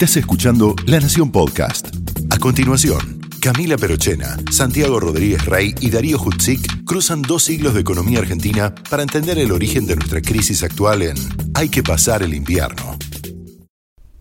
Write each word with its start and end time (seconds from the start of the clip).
Estás 0.00 0.16
escuchando 0.16 0.74
La 0.86 0.98
Nación 0.98 1.30
Podcast. 1.30 1.88
A 2.30 2.38
continuación, 2.38 3.20
Camila 3.38 3.76
Perochena, 3.76 4.38
Santiago 4.50 4.98
Rodríguez 4.98 5.44
Rey 5.44 5.74
y 5.78 5.90
Darío 5.90 6.18
Hutzik 6.18 6.86
cruzan 6.86 7.20
dos 7.20 7.42
siglos 7.42 7.74
de 7.74 7.80
economía 7.80 8.20
argentina 8.20 8.74
para 8.88 9.02
entender 9.02 9.38
el 9.38 9.52
origen 9.52 9.86
de 9.86 9.96
nuestra 9.96 10.22
crisis 10.22 10.62
actual 10.62 11.02
en 11.02 11.16
Hay 11.54 11.68
que 11.68 11.82
pasar 11.82 12.22
el 12.22 12.32
invierno. 12.32 12.96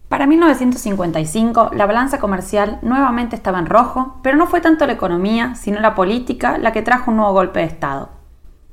Para 0.10 0.28
1955, 0.28 1.72
la 1.74 1.86
balanza 1.86 2.20
comercial 2.20 2.80
nuevamente 2.82 3.38
estaba 3.38 3.60
en 3.60 3.68
rojo, 3.68 4.20
pero 4.22 4.36
no 4.36 4.48
fue 4.48 4.60
tanto 4.60 4.86
la 4.86 4.92
economía, 4.92 5.56
sino 5.56 5.80
la 5.80 5.96
política 5.96 6.58
la 6.58 6.74
que 6.74 6.82
trajo 6.82 7.10
un 7.10 7.16
nuevo 7.16 7.32
golpe 7.32 7.60
de 7.60 7.68
Estado. 7.68 8.19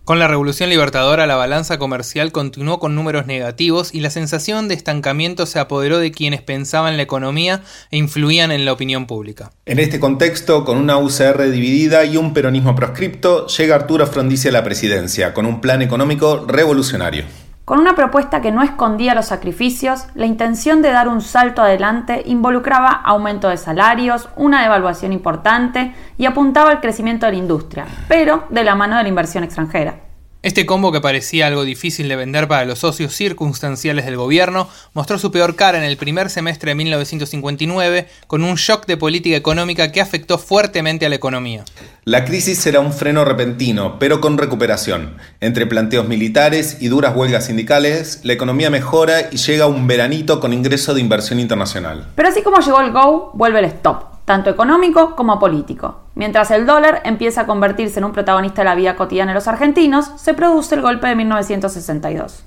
Con 0.06 0.20
la 0.20 0.28
Revolución 0.28 0.70
Libertadora, 0.70 1.26
la 1.26 1.34
balanza 1.34 1.80
comercial 1.80 2.30
continuó 2.30 2.78
con 2.78 2.94
números 2.94 3.26
negativos 3.26 3.92
y 3.92 3.98
la 3.98 4.10
sensación 4.10 4.68
de 4.68 4.76
estancamiento 4.76 5.46
se 5.46 5.58
apoderó 5.58 5.98
de 5.98 6.12
quienes 6.12 6.42
pensaban 6.42 6.96
la 6.96 7.02
economía 7.02 7.64
e 7.90 7.96
influían 7.96 8.52
en 8.52 8.64
la 8.64 8.72
opinión 8.72 9.08
pública. 9.08 9.50
En 9.64 9.80
este 9.80 9.98
contexto, 9.98 10.64
con 10.64 10.78
una 10.78 10.96
UCR 10.96 11.50
dividida 11.50 12.04
y 12.04 12.18
un 12.18 12.34
peronismo 12.34 12.76
proscripto, 12.76 13.48
llega 13.48 13.74
Arturo 13.74 14.06
Frondizi 14.06 14.46
a 14.46 14.52
la 14.52 14.62
presidencia, 14.62 15.34
con 15.34 15.44
un 15.44 15.60
plan 15.60 15.82
económico 15.82 16.46
revolucionario. 16.46 17.24
Con 17.66 17.80
una 17.80 17.96
propuesta 17.96 18.40
que 18.40 18.52
no 18.52 18.62
escondía 18.62 19.16
los 19.16 19.26
sacrificios, 19.26 20.06
la 20.14 20.26
intención 20.26 20.82
de 20.82 20.92
dar 20.92 21.08
un 21.08 21.20
salto 21.20 21.62
adelante 21.62 22.22
involucraba 22.24 22.90
aumento 22.90 23.48
de 23.48 23.56
salarios, 23.56 24.28
una 24.36 24.62
devaluación 24.62 25.12
importante 25.12 25.92
y 26.16 26.26
apuntaba 26.26 26.70
al 26.70 26.80
crecimiento 26.80 27.26
de 27.26 27.32
la 27.32 27.38
industria, 27.38 27.86
pero 28.06 28.44
de 28.50 28.62
la 28.62 28.76
mano 28.76 28.96
de 28.96 29.02
la 29.02 29.08
inversión 29.08 29.42
extranjera. 29.42 30.05
Este 30.42 30.64
combo 30.64 30.92
que 30.92 31.00
parecía 31.00 31.46
algo 31.46 31.64
difícil 31.64 32.08
de 32.08 32.14
vender 32.14 32.46
para 32.46 32.64
los 32.64 32.78
socios 32.78 33.14
circunstanciales 33.14 34.04
del 34.04 34.16
gobierno 34.16 34.68
mostró 34.92 35.18
su 35.18 35.32
peor 35.32 35.56
cara 35.56 35.78
en 35.78 35.84
el 35.84 35.96
primer 35.96 36.30
semestre 36.30 36.70
de 36.70 36.74
1959 36.76 38.06
con 38.26 38.44
un 38.44 38.54
shock 38.54 38.86
de 38.86 38.96
política 38.96 39.36
económica 39.36 39.90
que 39.90 40.00
afectó 40.00 40.38
fuertemente 40.38 41.04
a 41.04 41.08
la 41.08 41.16
economía. 41.16 41.64
La 42.04 42.24
crisis 42.24 42.58
será 42.58 42.78
un 42.78 42.92
freno 42.92 43.24
repentino, 43.24 43.98
pero 43.98 44.20
con 44.20 44.38
recuperación. 44.38 45.16
Entre 45.40 45.66
planteos 45.66 46.06
militares 46.06 46.76
y 46.80 46.88
duras 46.88 47.16
huelgas 47.16 47.46
sindicales, 47.46 48.20
la 48.22 48.34
economía 48.34 48.70
mejora 48.70 49.28
y 49.32 49.38
llega 49.38 49.66
un 49.66 49.88
veranito 49.88 50.38
con 50.38 50.52
ingreso 50.52 50.94
de 50.94 51.00
inversión 51.00 51.40
internacional. 51.40 52.06
Pero 52.14 52.28
así 52.28 52.42
como 52.42 52.60
llegó 52.60 52.80
el 52.80 52.92
go, 52.92 53.32
vuelve 53.34 53.58
el 53.58 53.64
stop 53.64 54.15
tanto 54.26 54.50
económico 54.50 55.16
como 55.16 55.38
político. 55.38 56.00
Mientras 56.14 56.50
el 56.50 56.66
dólar 56.66 57.00
empieza 57.04 57.42
a 57.42 57.46
convertirse 57.46 58.00
en 58.00 58.04
un 58.04 58.12
protagonista 58.12 58.60
de 58.60 58.66
la 58.66 58.74
vida 58.74 58.96
cotidiana 58.96 59.32
de 59.32 59.36
los 59.36 59.48
argentinos, 59.48 60.10
se 60.16 60.34
produce 60.34 60.74
el 60.74 60.82
golpe 60.82 61.06
de 61.06 61.16
1962. 61.16 62.44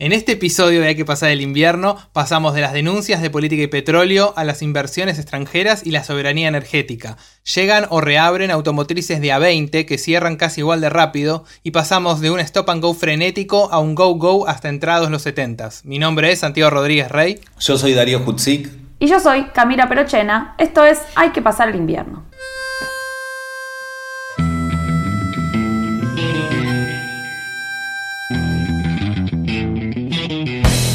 En 0.00 0.12
este 0.12 0.32
episodio 0.32 0.80
de 0.80 0.88
Hay 0.88 0.96
que 0.96 1.04
pasar 1.04 1.28
el 1.30 1.42
invierno, 1.42 1.98
pasamos 2.14 2.54
de 2.54 2.62
las 2.62 2.72
denuncias 2.72 3.20
de 3.20 3.28
política 3.28 3.62
y 3.62 3.66
petróleo 3.66 4.32
a 4.34 4.44
las 4.44 4.62
inversiones 4.62 5.18
extranjeras 5.18 5.84
y 5.84 5.90
la 5.90 6.04
soberanía 6.04 6.48
energética. 6.48 7.18
Llegan 7.54 7.84
o 7.90 8.00
reabren 8.00 8.50
automotrices 8.50 9.20
de 9.20 9.28
A20 9.28 9.84
que 9.84 9.98
cierran 9.98 10.36
casi 10.36 10.62
igual 10.62 10.80
de 10.80 10.88
rápido 10.88 11.44
y 11.62 11.72
pasamos 11.72 12.22
de 12.22 12.30
un 12.30 12.40
stop 12.40 12.70
and 12.70 12.80
go 12.80 12.94
frenético 12.94 13.70
a 13.70 13.78
un 13.78 13.94
go 13.94 14.14
go 14.14 14.48
hasta 14.48 14.70
entrados 14.70 15.10
los 15.10 15.20
70 15.20 15.68
Mi 15.84 15.98
nombre 15.98 16.32
es 16.32 16.38
Santiago 16.38 16.70
Rodríguez 16.70 17.10
Rey. 17.10 17.38
Yo 17.58 17.76
soy 17.76 17.92
Darío 17.92 18.22
Hutzik. 18.26 18.89
Y 19.02 19.06
yo 19.08 19.18
soy 19.18 19.44
Camila 19.44 19.88
Perochena, 19.88 20.54
esto 20.58 20.84
es 20.84 21.00
Hay 21.14 21.30
que 21.30 21.40
pasar 21.40 21.70
el 21.70 21.76
invierno. 21.76 22.22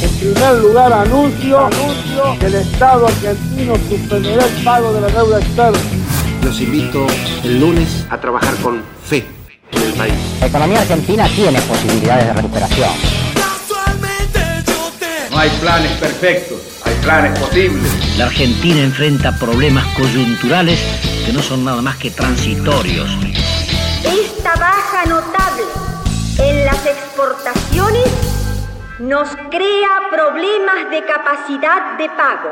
En 0.02 0.10
primer 0.20 0.54
lugar, 0.62 0.92
anuncio, 0.92 1.66
anuncio 1.66 2.38
que 2.38 2.46
el 2.46 2.54
Estado 2.54 3.08
argentino 3.08 3.74
suspenderá 3.88 4.44
el 4.44 4.64
pago 4.64 4.92
de 4.92 5.00
la 5.00 5.08
deuda 5.08 5.40
externa. 5.40 5.78
Los 6.44 6.60
invito 6.60 7.08
el 7.42 7.58
lunes 7.58 8.06
a 8.08 8.20
trabajar 8.20 8.54
con 8.62 8.84
fe 9.04 9.26
en 9.72 9.82
el 9.82 9.92
país. 9.94 10.14
La 10.38 10.46
economía 10.46 10.80
argentina 10.82 11.26
tiene 11.34 11.60
posibilidades 11.62 12.26
de 12.28 12.32
recuperación. 12.34 12.90
No 15.32 15.38
hay 15.38 15.50
planes 15.60 15.90
perfectos 15.98 16.75
planes 17.06 17.38
posibles. 17.38 18.18
La 18.18 18.26
Argentina 18.26 18.80
enfrenta 18.82 19.38
problemas 19.38 19.86
coyunturales 19.94 20.80
que 21.24 21.32
no 21.32 21.40
son 21.40 21.64
nada 21.64 21.80
más 21.80 21.96
que 21.96 22.10
transitorios. 22.10 23.08
Esta 24.02 24.56
baja 24.56 25.04
notable 25.06 25.62
en 26.38 26.64
las 26.64 26.84
exportaciones 26.84 28.08
nos 28.98 29.28
crea 29.50 30.10
problemas 30.10 30.90
de 30.90 31.04
capacidad 31.06 31.96
de 31.96 32.08
pago. 32.08 32.50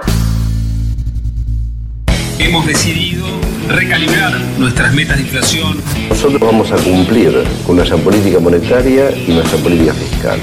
Hemos 2.38 2.64
decidido 2.64 3.26
recalibrar 3.69 4.38
nuestras 4.59 4.94
metas 4.94 5.16
de 5.16 5.22
inflación. 5.22 5.82
Nosotros 6.09 6.41
vamos 6.41 6.70
a 6.70 6.76
cumplir 6.76 7.43
con 7.66 7.75
nuestra 7.75 7.97
política 7.97 8.38
monetaria 8.38 9.10
y 9.10 9.32
nuestra 9.32 9.59
política 9.59 9.94
fiscal. 9.94 10.38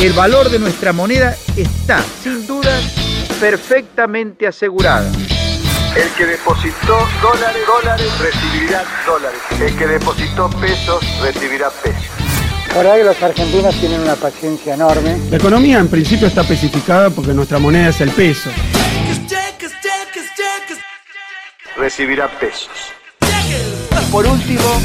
El 0.00 0.14
valor 0.14 0.48
de 0.48 0.58
nuestra 0.58 0.94
moneda 0.94 1.36
está, 1.58 2.02
sin 2.22 2.46
duda, 2.46 2.80
perfectamente 3.38 4.46
asegurado. 4.46 5.06
El 5.94 6.08
que 6.16 6.24
depositó 6.24 7.06
dólares, 7.20 7.62
dólares, 7.66 8.18
recibirá 8.18 8.82
dólares. 9.04 9.38
El 9.60 9.76
que 9.76 9.86
depositó 9.86 10.48
pesos, 10.58 11.04
recibirá 11.20 11.68
pesos. 11.68 12.08
La 12.68 12.76
verdad 12.78 12.96
que 12.96 13.04
los 13.04 13.22
argentinos 13.22 13.78
tienen 13.78 14.00
una 14.00 14.14
paciencia 14.14 14.72
enorme. 14.72 15.18
La 15.30 15.36
economía 15.36 15.80
en 15.80 15.88
principio 15.88 16.28
está 16.28 16.40
especificada 16.40 17.10
porque 17.10 17.34
nuestra 17.34 17.58
moneda 17.58 17.90
es 17.90 18.00
el 18.00 18.10
peso. 18.12 18.48
Recibirá 21.76 22.26
pesos. 22.38 22.70
Por 24.10 24.24
último, 24.24 24.80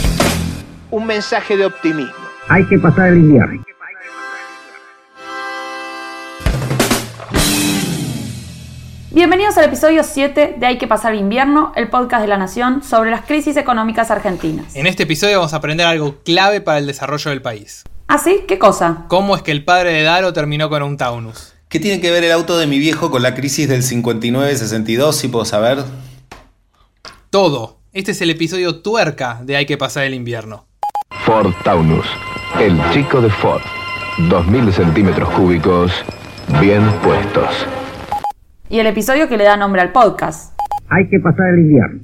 un 0.92 1.06
mensaje 1.06 1.56
de 1.56 1.68
optimismo. 1.68 2.14
Hay 2.50 2.66
que 2.68 2.78
pasar 2.80 3.14
el 3.14 3.20
invierno. 3.20 3.64
Bienvenidos 9.16 9.58
al 9.58 9.64
episodio 9.64 10.03
7 10.03 10.56
de 10.59 10.66
Hay 10.66 10.78
que 10.78 10.88
pasar 10.88 11.14
el 11.14 11.22
invierno, 11.22 11.72
el 11.78 11.88
podcast 11.88 12.22
de 12.22 12.28
la 12.28 12.36
Nación 12.36 12.84
sobre 12.84 13.12
las 13.12 13.22
crisis 13.22 13.56
económicas 13.56 14.12
argentinas. 14.12 14.76
En 14.76 14.88
este 14.88 15.03
episodio 15.03 15.38
vamos 15.38 15.53
a 15.53 15.56
aprender 15.56 15.88
algo 15.88 16.18
clave 16.26 16.59
para 16.59 16.80
el 16.80 16.86
desarrollo 16.86 17.31
del 17.31 17.42
país. 17.42 17.86
¿Ah, 18.09 18.18
sí? 18.18 18.42
¿Qué 18.46 18.59
cosa? 18.59 19.06
¿Cómo 19.08 19.34
es 19.38 19.42
que 19.42 19.53
el 19.53 19.64
padre 19.64 19.94
de 19.94 20.03
Daro 20.03 20.34
terminó 20.34 20.70
con 20.70 20.84
un 20.84 20.98
Taunus? 20.98 21.53
¿Qué 21.70 21.80
tiene 21.80 22.02
que 22.02 22.12
ver 22.12 22.26
el 22.26 22.31
auto 22.34 22.58
de 22.58 22.68
mi 22.68 22.78
viejo 22.78 23.09
con 23.09 23.24
la 23.24 23.36
crisis 23.36 23.70
del 23.70 23.84
59-62, 23.84 25.14
si 25.14 25.30
puedo 25.30 25.46
saber? 25.46 25.86
Todo. 27.30 27.78
Este 27.94 28.12
es 28.12 28.20
el 28.20 28.32
episodio 28.32 28.82
tuerca 28.82 29.40
de 29.44 29.56
Hay 29.56 29.66
que 29.66 29.78
pasar 29.78 30.03
el 30.03 30.14
invierno. 30.14 30.66
Ford 31.26 31.53
Taunus, 31.64 32.06
el 32.59 32.78
chico 32.92 33.22
de 33.22 33.30
Ford. 33.30 33.62
2.000 34.18 34.74
centímetros 34.74 35.30
cúbicos, 35.30 35.94
bien 36.59 36.92
puestos 37.02 37.66
y 38.70 38.80
el 38.80 38.88
episodio 38.88 39.30
que 39.30 39.38
le 39.38 39.44
da 39.44 39.58
nombre 39.58 39.81
al 39.81 39.92
podcast. 39.92 40.59
Hay 40.90 41.08
que 41.09 41.20
pasar 41.20 41.53
el 41.53 41.59
invierno. 41.59 42.02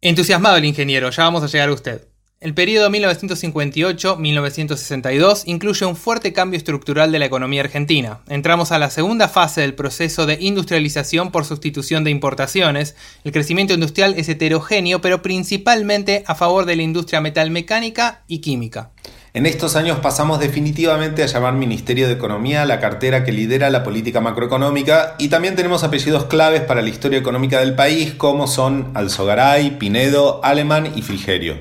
Entusiasmado 0.00 0.56
el 0.56 0.64
ingeniero, 0.64 1.10
ya 1.10 1.24
vamos 1.24 1.42
a 1.42 1.46
llegar 1.46 1.68
a 1.68 1.72
usted. 1.72 2.08
El 2.40 2.54
periodo 2.54 2.88
1958-1962 2.90 5.42
incluye 5.46 5.86
un 5.86 5.94
fuerte 5.94 6.32
cambio 6.32 6.58
estructural 6.58 7.12
de 7.12 7.20
la 7.20 7.26
economía 7.26 7.60
argentina. 7.60 8.18
Entramos 8.28 8.72
a 8.72 8.80
la 8.80 8.90
segunda 8.90 9.28
fase 9.28 9.60
del 9.60 9.74
proceso 9.74 10.26
de 10.26 10.38
industrialización 10.40 11.30
por 11.30 11.44
sustitución 11.44 12.02
de 12.02 12.10
importaciones. 12.10 12.96
El 13.22 13.30
crecimiento 13.30 13.74
industrial 13.74 14.14
es 14.16 14.28
heterogéneo, 14.28 15.00
pero 15.00 15.22
principalmente 15.22 16.24
a 16.26 16.34
favor 16.34 16.66
de 16.66 16.74
la 16.74 16.82
industria 16.82 17.20
metalmecánica 17.20 18.24
y 18.26 18.40
química. 18.40 18.90
En 19.34 19.46
estos 19.46 19.76
años 19.76 19.98
pasamos 20.00 20.40
definitivamente 20.40 21.22
a 21.22 21.26
llamar 21.26 21.54
Ministerio 21.54 22.06
de 22.06 22.12
Economía 22.12 22.66
la 22.66 22.80
cartera 22.80 23.24
que 23.24 23.32
lidera 23.32 23.70
la 23.70 23.82
política 23.82 24.20
macroeconómica 24.20 25.14
y 25.18 25.28
también 25.28 25.56
tenemos 25.56 25.84
apellidos 25.84 26.26
claves 26.26 26.60
para 26.60 26.82
la 26.82 26.90
historia 26.90 27.18
económica 27.18 27.58
del 27.60 27.74
país 27.74 28.12
como 28.12 28.46
son 28.46 28.90
Alzogaray, 28.92 29.78
Pinedo, 29.78 30.44
Alemán 30.44 30.92
y 30.94 31.00
Frigerio. 31.00 31.56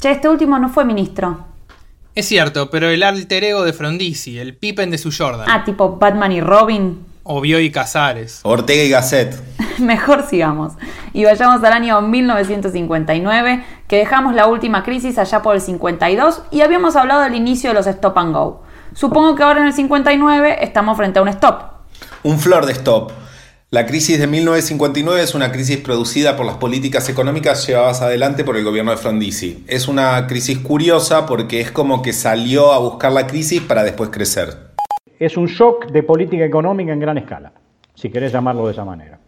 Che, 0.00 0.10
este 0.10 0.26
último 0.26 0.58
no 0.58 0.70
fue 0.70 0.86
ministro. 0.86 1.44
Es 2.14 2.26
cierto, 2.28 2.70
pero 2.70 2.88
el 2.88 3.02
alter 3.02 3.44
ego 3.44 3.62
de 3.62 3.74
Frondizi, 3.74 4.38
el 4.38 4.56
Pippen 4.56 4.90
de 4.90 4.96
su 4.96 5.12
Jordan. 5.12 5.46
Ah, 5.50 5.64
tipo 5.64 5.98
Batman 5.98 6.32
y 6.32 6.40
Robin. 6.40 7.04
O 7.24 7.44
y 7.44 7.70
Casares. 7.70 8.40
Ortega 8.42 8.84
y 8.84 8.88
Gasset. 8.88 9.38
Mejor 9.78 10.26
sigamos. 10.26 10.74
Y 11.12 11.24
vayamos 11.24 11.62
al 11.62 11.72
año 11.72 12.00
1959, 12.02 13.64
que 13.88 13.96
dejamos 13.96 14.34
la 14.34 14.46
última 14.46 14.82
crisis 14.82 15.18
allá 15.18 15.42
por 15.42 15.54
el 15.54 15.60
52 15.60 16.42
y 16.50 16.60
habíamos 16.60 16.96
hablado 16.96 17.22
del 17.22 17.34
inicio 17.34 17.70
de 17.70 17.74
los 17.74 17.86
stop 17.86 18.18
and 18.18 18.34
go. 18.34 18.62
Supongo 18.94 19.34
que 19.34 19.42
ahora 19.42 19.60
en 19.60 19.66
el 19.66 19.72
59 19.72 20.58
estamos 20.60 20.96
frente 20.96 21.18
a 21.18 21.22
un 21.22 21.28
stop. 21.28 21.62
Un 22.22 22.38
flor 22.38 22.66
de 22.66 22.72
stop. 22.72 23.12
La 23.70 23.86
crisis 23.86 24.18
de 24.18 24.26
1959 24.26 25.22
es 25.22 25.34
una 25.34 25.50
crisis 25.50 25.78
producida 25.78 26.36
por 26.36 26.44
las 26.44 26.56
políticas 26.56 27.08
económicas 27.08 27.66
llevadas 27.66 28.02
adelante 28.02 28.44
por 28.44 28.56
el 28.56 28.64
gobierno 28.64 28.90
de 28.90 28.98
Frondizi. 28.98 29.64
Es 29.66 29.88
una 29.88 30.26
crisis 30.26 30.58
curiosa 30.58 31.24
porque 31.24 31.60
es 31.60 31.70
como 31.70 32.02
que 32.02 32.12
salió 32.12 32.72
a 32.72 32.78
buscar 32.78 33.12
la 33.12 33.26
crisis 33.26 33.62
para 33.62 33.82
después 33.82 34.10
crecer 34.10 34.72
es 35.24 35.36
un 35.36 35.46
shock 35.46 35.86
de 35.92 36.02
política 36.02 36.44
económica 36.44 36.92
en 36.92 36.98
gran 36.98 37.16
escala. 37.16 37.52
si 37.94 38.10
querés 38.10 38.32
llamarlo 38.32 38.66
de 38.66 38.72
esa 38.72 38.84
manera. 38.84 39.20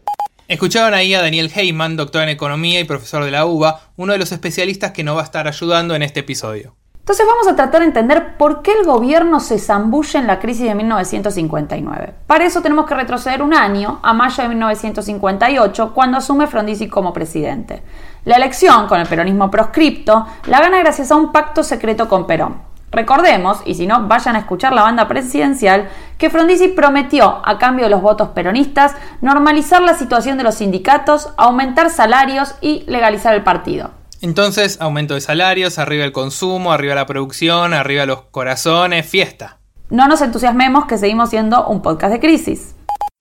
Escucharon 0.46 0.92
ahí 0.92 1.14
a 1.14 1.22
Daniel 1.22 1.50
Heyman, 1.54 1.96
doctor 1.96 2.22
en 2.22 2.28
economía 2.28 2.78
y 2.78 2.84
profesor 2.84 3.24
de 3.24 3.30
la 3.30 3.46
UBA, 3.46 3.80
uno 3.96 4.12
de 4.12 4.18
los 4.18 4.30
especialistas 4.30 4.90
que 4.90 5.02
nos 5.02 5.16
va 5.16 5.22
a 5.22 5.24
estar 5.24 5.48
ayudando 5.48 5.94
en 5.94 6.02
este 6.02 6.20
episodio. 6.20 6.74
Entonces 6.98 7.26
vamos 7.26 7.48
a 7.48 7.56
tratar 7.56 7.80
de 7.80 7.86
entender 7.86 8.36
por 8.36 8.60
qué 8.60 8.72
el 8.72 8.84
gobierno 8.84 9.40
se 9.40 9.58
zambulle 9.58 10.18
en 10.18 10.26
la 10.26 10.40
crisis 10.40 10.66
de 10.66 10.74
1959. 10.74 12.14
Para 12.26 12.44
eso 12.44 12.60
tenemos 12.60 12.84
que 12.84 12.94
retroceder 12.94 13.42
un 13.42 13.54
año, 13.54 14.00
a 14.02 14.12
mayo 14.12 14.42
de 14.42 14.50
1958, 14.50 15.92
cuando 15.94 16.18
asume 16.18 16.46
Frondizi 16.46 16.88
como 16.88 17.14
presidente. 17.14 17.82
La 18.26 18.36
elección, 18.36 18.86
con 18.86 19.00
el 19.00 19.06
peronismo 19.06 19.50
proscripto, 19.50 20.26
la 20.46 20.60
gana 20.60 20.78
gracias 20.80 21.10
a 21.10 21.16
un 21.16 21.32
pacto 21.32 21.62
secreto 21.62 22.06
con 22.06 22.26
Perón. 22.26 22.73
Recordemos, 22.94 23.60
y 23.64 23.74
si 23.74 23.88
no, 23.88 24.06
vayan 24.06 24.36
a 24.36 24.38
escuchar 24.38 24.72
la 24.72 24.82
banda 24.82 25.08
presidencial, 25.08 25.88
que 26.16 26.30
Frondizi 26.30 26.68
prometió, 26.68 27.42
a 27.44 27.58
cambio 27.58 27.86
de 27.86 27.90
los 27.90 28.00
votos 28.00 28.28
peronistas, 28.28 28.94
normalizar 29.20 29.82
la 29.82 29.94
situación 29.94 30.38
de 30.38 30.44
los 30.44 30.54
sindicatos, 30.54 31.34
aumentar 31.36 31.90
salarios 31.90 32.54
y 32.60 32.84
legalizar 32.86 33.34
el 33.34 33.42
partido. 33.42 33.90
Entonces, 34.22 34.80
aumento 34.80 35.14
de 35.14 35.20
salarios, 35.20 35.80
arriba 35.80 36.04
el 36.04 36.12
consumo, 36.12 36.72
arriba 36.72 36.94
la 36.94 37.04
producción, 37.04 37.74
arriba 37.74 38.06
los 38.06 38.22
corazones, 38.30 39.04
fiesta. 39.04 39.58
No 39.90 40.06
nos 40.06 40.22
entusiasmemos 40.22 40.86
que 40.86 40.96
seguimos 40.96 41.30
siendo 41.30 41.66
un 41.66 41.82
podcast 41.82 42.12
de 42.12 42.20
crisis. 42.20 42.76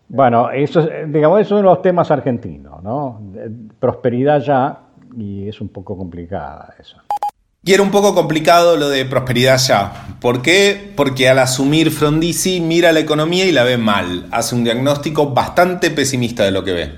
Bueno, 0.08 0.52
eso 0.52 0.82
es, 0.82 1.12
digamos, 1.12 1.42
es 1.42 1.50
uno 1.50 1.58
de 1.58 1.64
los 1.64 1.82
temas 1.82 2.12
argentinos, 2.12 2.84
¿no? 2.84 3.20
Prosperidad 3.80 4.40
ya, 4.40 4.82
y 5.18 5.50
es 5.50 5.60
un 5.60 5.70
poco 5.70 5.98
complicada 5.98 6.76
eso. 6.80 6.98
Y 7.66 7.72
era 7.72 7.82
un 7.82 7.92
poco 7.92 8.14
complicado 8.14 8.76
lo 8.76 8.90
de 8.90 9.06
prosperidad 9.06 9.58
ya. 9.58 10.18
¿Por 10.20 10.42
qué? 10.42 10.92
Porque 10.98 11.30
al 11.30 11.40
asumir 11.40 11.92
Frondizi 11.92 12.60
mira 12.60 12.92
la 12.92 13.00
economía 13.00 13.46
y 13.46 13.54
la 13.54 13.64
ve 13.64 13.78
mal. 13.78 14.26
Hace 14.32 14.56
un 14.56 14.66
diagnóstico 14.66 15.34
bastante 15.34 15.90
pesimista 15.90 16.44
de 16.44 16.52
lo 16.52 16.66
que 16.66 16.74
ve. 16.74 16.90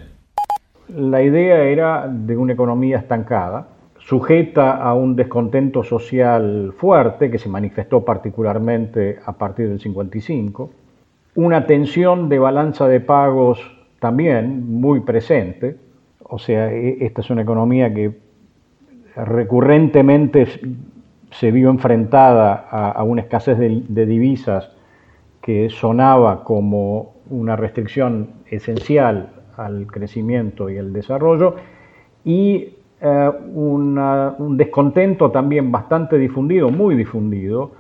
La 0.88 1.22
idea 1.22 1.66
era 1.66 2.08
de 2.08 2.36
una 2.36 2.54
economía 2.54 2.98
estancada, 2.98 3.68
sujeta 4.00 4.78
a 4.78 4.96
un 4.96 5.16
descontento 5.16 5.84
social 5.84 6.74
fuerte 6.80 7.30
que 7.30 7.38
se 7.38 7.48
manifestó 7.48 8.04
particularmente 8.04 9.20
a 9.24 9.34
partir 9.34 9.70
del 9.70 9.80
55, 9.80 10.72
una 11.36 11.68
tensión 11.68 12.28
de 12.28 12.40
balanza 12.40 12.88
de 12.88 13.02
pagos 13.02 13.60
también 14.00 14.80
muy 14.80 15.02
presente, 15.02 15.78
o 16.24 16.40
sea, 16.40 16.72
e, 16.74 17.06
esta 17.06 17.22
es 17.22 17.30
una 17.30 17.44
economía 17.44 17.94
que 17.94 18.25
recurrentemente 19.16 20.48
se 21.32 21.52
vio 21.52 21.70
enfrentada 21.70 22.54
a, 22.54 23.04
una 23.04 23.22
escasez 23.22 23.58
de, 23.58 24.06
divisas 24.06 24.72
que 25.42 25.70
sonaba 25.70 26.44
como 26.44 27.16
una 27.30 27.56
restricción 27.56 28.30
esencial 28.48 29.30
al 29.58 29.88
crecimiento 29.88 30.70
y 30.70 30.78
el 30.78 30.94
desarrollo, 30.94 31.56
y 32.24 32.76
eh, 33.02 33.32
un 33.54 34.56
descontento 34.58 35.32
también 35.32 35.72
bastante 35.72 36.18
difundido, 36.18 36.70
muy 36.70 36.96
difundido, 36.96 37.72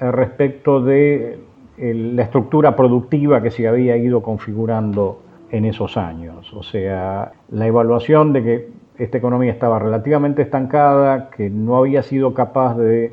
eh, 0.00 0.10
respecto 0.10 0.80
de 0.80 1.38
la 1.78 2.22
estructura 2.22 2.76
productiva 2.76 3.42
que 3.42 3.50
se 3.50 3.66
había 3.66 3.96
ido 3.96 4.22
configurando 4.22 5.22
en 5.50 5.64
esos 5.64 5.96
años. 5.96 6.52
O 6.52 6.62
sea, 6.62 7.32
la 7.50 7.66
evaluación 7.66 8.34
de 8.34 8.42
que 8.42 8.68
esta 9.00 9.16
economía 9.16 9.50
estaba 9.50 9.78
relativamente 9.78 10.42
estancada, 10.42 11.30
que 11.30 11.48
no 11.48 11.78
había 11.78 12.02
sido 12.02 12.34
capaz 12.34 12.76
de 12.76 13.12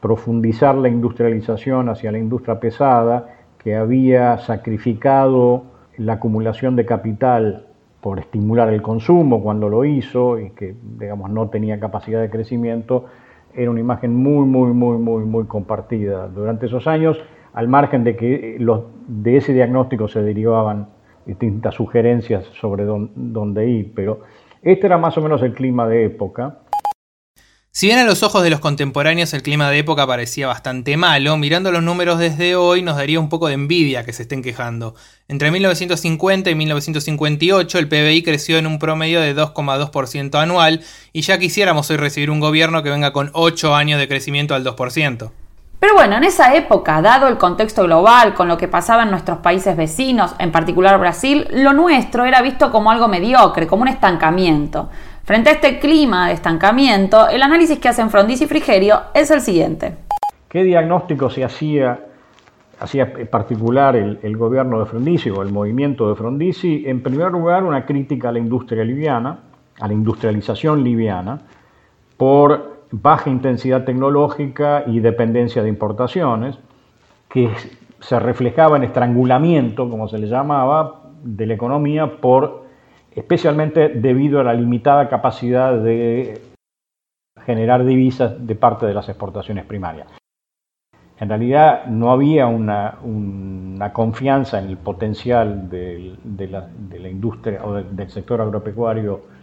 profundizar 0.00 0.76
la 0.76 0.88
industrialización 0.88 1.88
hacia 1.88 2.12
la 2.12 2.18
industria 2.18 2.60
pesada, 2.60 3.34
que 3.58 3.74
había 3.74 4.38
sacrificado 4.38 5.64
la 5.96 6.14
acumulación 6.14 6.76
de 6.76 6.86
capital 6.86 7.66
por 8.00 8.20
estimular 8.20 8.72
el 8.72 8.82
consumo 8.82 9.42
cuando 9.42 9.68
lo 9.68 9.84
hizo 9.84 10.38
y 10.38 10.50
que, 10.50 10.76
digamos, 10.96 11.28
no 11.30 11.48
tenía 11.48 11.80
capacidad 11.80 12.20
de 12.20 12.30
crecimiento, 12.30 13.06
era 13.52 13.68
una 13.68 13.80
imagen 13.80 14.14
muy, 14.14 14.46
muy, 14.46 14.72
muy, 14.72 14.96
muy, 14.98 15.24
muy 15.24 15.44
compartida. 15.46 16.28
Durante 16.28 16.66
esos 16.66 16.86
años, 16.86 17.20
al 17.52 17.66
margen 17.66 18.04
de 18.04 18.14
que 18.14 18.58
los, 18.60 18.84
de 19.08 19.38
ese 19.38 19.54
diagnóstico 19.54 20.06
se 20.06 20.22
derivaban 20.22 20.86
distintas 21.24 21.74
sugerencias 21.74 22.44
sobre 22.60 22.84
dónde 22.84 23.68
ir, 23.68 23.92
pero 23.92 24.20
este 24.66 24.86
era 24.86 24.98
más 24.98 25.16
o 25.16 25.20
menos 25.20 25.42
el 25.42 25.54
clima 25.54 25.86
de 25.86 26.04
época. 26.04 26.58
Si 27.70 27.86
bien 27.86 27.98
a 27.98 28.04
los 28.04 28.22
ojos 28.22 28.42
de 28.42 28.50
los 28.50 28.58
contemporáneos 28.58 29.32
el 29.34 29.42
clima 29.42 29.70
de 29.70 29.78
época 29.78 30.06
parecía 30.06 30.48
bastante 30.48 30.96
malo, 30.96 31.36
mirando 31.36 31.70
los 31.70 31.82
números 31.82 32.18
desde 32.18 32.56
hoy 32.56 32.82
nos 32.82 32.96
daría 32.96 33.20
un 33.20 33.28
poco 33.28 33.48
de 33.48 33.54
envidia 33.54 34.04
que 34.04 34.12
se 34.12 34.22
estén 34.22 34.42
quejando. 34.42 34.94
Entre 35.28 35.50
1950 35.50 36.50
y 36.50 36.54
1958 36.54 37.78
el 37.78 37.88
PBI 37.88 38.22
creció 38.22 38.58
en 38.58 38.66
un 38.66 38.78
promedio 38.78 39.20
de 39.20 39.36
2,2% 39.36 40.40
anual 40.40 40.82
y 41.12 41.20
ya 41.20 41.38
quisiéramos 41.38 41.88
hoy 41.90 41.98
recibir 41.98 42.30
un 42.30 42.40
gobierno 42.40 42.82
que 42.82 42.90
venga 42.90 43.12
con 43.12 43.30
8 43.34 43.74
años 43.74 44.00
de 44.00 44.08
crecimiento 44.08 44.54
al 44.54 44.64
2%. 44.64 45.30
Pero 45.78 45.94
bueno, 45.94 46.16
en 46.16 46.24
esa 46.24 46.54
época, 46.54 47.02
dado 47.02 47.28
el 47.28 47.36
contexto 47.36 47.84
global, 47.84 48.34
con 48.34 48.48
lo 48.48 48.56
que 48.56 48.66
pasaba 48.66 49.02
en 49.02 49.10
nuestros 49.10 49.38
países 49.38 49.76
vecinos, 49.76 50.34
en 50.38 50.50
particular 50.50 50.98
Brasil, 50.98 51.46
lo 51.50 51.72
nuestro 51.74 52.24
era 52.24 52.40
visto 52.40 52.70
como 52.72 52.90
algo 52.90 53.08
mediocre, 53.08 53.66
como 53.66 53.82
un 53.82 53.88
estancamiento. 53.88 54.88
Frente 55.24 55.50
a 55.50 55.52
este 55.52 55.78
clima 55.78 56.28
de 56.28 56.34
estancamiento, 56.34 57.28
el 57.28 57.42
análisis 57.42 57.78
que 57.78 57.88
hacen 57.88 58.10
Frondizi 58.10 58.44
y 58.44 58.46
Frigerio 58.46 59.00
es 59.12 59.30
el 59.30 59.40
siguiente. 59.40 59.96
¿Qué 60.48 60.62
diagnóstico 60.62 61.28
se 61.28 61.44
hacía, 61.44 61.98
hacía 62.80 63.12
en 63.16 63.26
particular 63.26 63.96
el, 63.96 64.18
el 64.22 64.36
gobierno 64.36 64.78
de 64.80 64.86
Frondizi 64.86 65.28
o 65.28 65.42
el 65.42 65.52
movimiento 65.52 66.08
de 66.08 66.14
Frondizi? 66.14 66.84
En 66.86 67.02
primer 67.02 67.32
lugar, 67.32 67.64
una 67.64 67.84
crítica 67.84 68.30
a 68.30 68.32
la 68.32 68.38
industria 68.38 68.82
liviana, 68.82 69.40
a 69.78 69.86
la 69.86 69.92
industrialización 69.92 70.82
liviana, 70.82 71.40
por 72.16 72.75
baja 73.02 73.30
intensidad 73.30 73.84
tecnológica 73.84 74.84
y 74.86 75.00
dependencia 75.00 75.62
de 75.62 75.68
importaciones, 75.68 76.58
que 77.28 77.50
se 78.00 78.18
reflejaba 78.18 78.76
en 78.76 78.84
estrangulamiento, 78.84 79.88
como 79.90 80.08
se 80.08 80.18
le 80.18 80.26
llamaba, 80.26 81.02
de 81.22 81.46
la 81.46 81.54
economía 81.54 82.20
por 82.20 82.66
especialmente 83.10 83.88
debido 83.88 84.40
a 84.40 84.44
la 84.44 84.54
limitada 84.54 85.08
capacidad 85.08 85.74
de 85.78 86.40
generar 87.44 87.84
divisas 87.84 88.46
de 88.46 88.54
parte 88.54 88.86
de 88.86 88.94
las 88.94 89.08
exportaciones 89.08 89.64
primarias. 89.64 90.08
En 91.18 91.30
realidad 91.30 91.86
no 91.86 92.10
había 92.10 92.46
una, 92.46 92.98
confianza 93.94 94.58
en 94.58 94.66
el 94.66 94.76
potencial 94.76 95.70
de, 95.70 96.16
la, 96.50 96.68
de 96.68 96.98
la, 96.98 97.08
industria 97.08 97.64
o 97.64 97.72
del 97.72 98.10
sector 98.10 98.42
agropecuario 98.42 99.35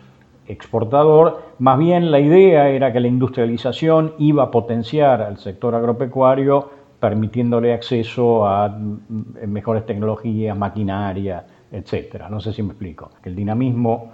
exportador, 0.47 1.41
más 1.59 1.77
bien 1.77 2.11
la 2.11 2.19
idea 2.19 2.69
era 2.69 2.91
que 2.91 2.99
la 2.99 3.07
industrialización 3.07 4.13
iba 4.17 4.43
a 4.43 4.51
potenciar 4.51 5.21
al 5.21 5.37
sector 5.37 5.75
agropecuario 5.75 6.69
permitiéndole 6.99 7.73
acceso 7.73 8.47
a 8.47 8.69
mm, 8.69 9.47
mejores 9.47 9.85
tecnologías, 9.85 10.57
maquinaria, 10.57 11.45
etc. 11.71 12.29
No 12.29 12.39
sé 12.39 12.53
si 12.53 12.63
me 12.63 12.69
explico. 12.69 13.11
Que 13.21 13.27
el 13.29 13.35
dinamismo 13.35 14.11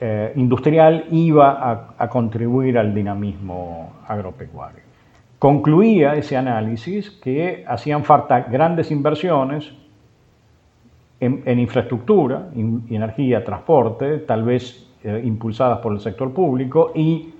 eh, 0.00 0.32
industrial 0.34 1.04
iba 1.12 1.94
a, 1.96 2.08
contribuir 2.08 2.78
al 2.78 2.92
dinamismo 2.92 3.92
agropecuario. 4.08 4.80
Concluía 5.38 6.14
ese 6.14 6.36
análisis 6.36 7.10
que 7.10 7.64
hacían 7.66 8.02
falta 8.02 8.40
grandes 8.40 8.90
inversiones 8.90 9.72
en, 11.20 11.58
infraestructura, 11.60 12.48
energía, 12.56 13.44
transporte, 13.44 14.18
tal 14.18 14.42
vez 14.42 14.91
eh, 15.04 15.20
impulsadas 15.24 15.78
por 15.78 15.92
el 15.92 16.00
sector 16.00 16.32
público 16.32 16.92
y 16.94 17.34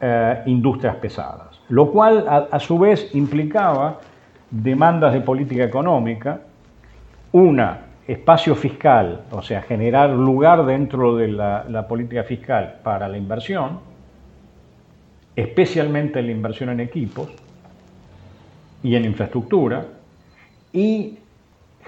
eh, 0.00 0.42
industrias 0.46 0.96
pesadas, 0.96 1.60
lo 1.68 1.90
cual 1.90 2.48
a, 2.50 2.58
su 2.58 2.78
vez 2.78 3.14
implicaba 3.14 3.98
demandas 4.50 5.12
de 5.12 5.20
política 5.20 5.62
económica, 5.62 6.40
una, 7.32 7.78
espacio 8.08 8.56
fiscal, 8.56 9.22
o 9.30 9.40
sea, 9.40 9.62
generar 9.62 10.10
lugar 10.10 10.66
dentro 10.66 11.14
de 11.14 11.28
la, 11.28 11.64
la 11.68 11.86
política 11.86 12.24
fiscal 12.24 12.80
para 12.82 13.06
la 13.08 13.18
inversión, 13.18 13.78
especialmente 15.36 16.20
la 16.22 16.32
inversión 16.32 16.70
en 16.70 16.80
equipos 16.80 17.28
y 18.82 18.96
en 18.96 19.04
infraestructura, 19.04 19.84
y 20.72 21.18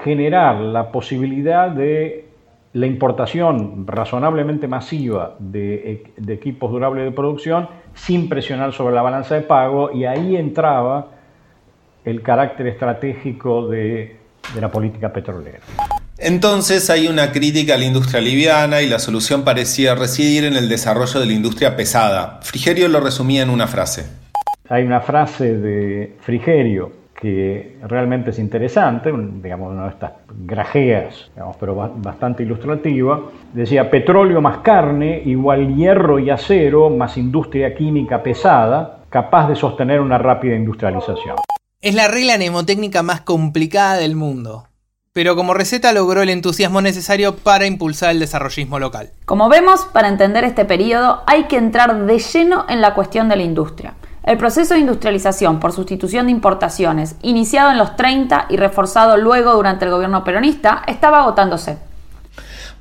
generar 0.05 0.57
la 0.61 0.93
posibilidad 0.93 1.71
de 1.71 2.32
la 2.75 2.87
importación 2.87 3.87
razonablemente 3.87 4.67
masiva 4.67 5.37
de, 5.39 6.05
equipos 6.29 6.71
durables 6.71 7.05
de 7.05 7.11
producción 7.13 7.69
sin 7.95 8.29
presionar 8.29 8.73
sobre 8.73 8.95
la 8.95 9.03
balanza 9.03 9.35
de 9.35 9.43
pago 9.43 9.93
y 9.93 10.07
ahí 10.07 10.37
entraba 10.37 11.09
el 12.05 12.23
carácter 12.23 12.67
estratégico 12.69 13.69
de, 13.69 14.17
de 14.55 14.61
la 14.61 14.71
política 14.71 15.13
petrolera. 15.13 15.61
Entonces 16.19 16.89
hay 16.89 17.09
una 17.09 17.33
crítica 17.33 17.75
a 17.75 17.79
la 17.79 17.85
industria 17.85 18.21
liviana 18.21 18.81
y 18.81 18.89
la 18.89 18.99
solución 18.99 19.45
parecía 19.45 19.95
residir 19.95 20.45
en 20.45 20.55
el 20.55 20.69
desarrollo 20.69 21.21
de 21.21 21.27
la 21.27 21.33
industria 21.33 21.77
pesada. 21.77 22.41
Frigerio 22.43 22.89
lo 22.89 23.01
resumía 23.01 23.43
en 23.43 23.51
una 23.51 23.67
frase. 23.67 24.07
Hay 24.69 24.85
una 24.85 25.01
frase 25.01 25.59
de 25.59 26.17
Frigerio 26.21 27.02
que 27.23 27.79
realmente 27.87 28.31
es 28.31 28.41
interesante, 28.41 29.13
digamos, 29.13 29.71
una 29.71 29.85
de 29.85 29.91
estas 29.91 30.11
grajeas, 30.45 31.31
digamos, 31.33 31.57
pero 31.61 31.77
bastante 31.77 32.43
ilustrativa. 32.43 33.31
Decía, 33.53 33.89
petróleo 33.89 34.41
más 34.41 34.59
carne 34.59 35.23
igual 35.25 35.73
hierro 35.77 36.19
y 36.19 36.31
acero 36.31 36.91
más 36.91 37.17
industria 37.17 37.77
química 37.77 38.25
pesada, 38.25 39.05
capaz 39.09 39.49
de 39.49 39.55
sostener 39.55 40.01
una 40.01 40.19
rápida 40.19 40.57
industrialización. 40.57 41.37
Es 41.81 41.95
la 41.95 42.09
regla 42.09 42.37
mnemotécnica 42.39 43.05
más 43.05 43.21
complicada 43.21 43.99
del 43.99 44.17
mundo 44.17 44.65
pero 45.15 45.37
como 45.37 45.53
receta 45.53 45.93
logró 45.93 46.23
el 46.23 46.31
entusiasmo 46.31 46.81
necesario 46.81 47.37
para 47.37 47.67
impulsar 47.67 48.13
el 48.13 48.21
desarrollismo 48.21 48.79
local. 48.79 49.11
Como 49.27 49.51
vemos, 49.51 49.85
para 49.93 50.09
entender 50.09 50.45
este 50.45 50.65
periodo 50.65 51.23
hay 51.27 51.45
que 51.45 51.59
entrar 51.59 52.07
de 52.07 52.19
lleno 52.19 52.65
en 52.69 52.81
la 52.81 52.95
cuestión 52.95 53.29
de 53.29 53.37
la 53.37 53.43
industria. 53.43 53.95
El 54.25 54.39
proceso 54.39 54.75
de 54.75 54.81
industrialización 54.81 55.59
por 55.59 55.73
sustitución 55.73 56.27
de 56.27 56.33
importaciones, 56.33 57.17
iniciado 57.23 57.73
en 57.73 57.79
los 57.79 57.97
30 57.97 58.47
y 58.51 58.57
reforzado 58.57 59.17
luego 59.17 59.55
durante 59.55 59.85
el 59.85 59.91
gobierno 59.91 60.23
peronista, 60.23 60.85
estaba 60.87 61.21
agotándose. 61.21 61.79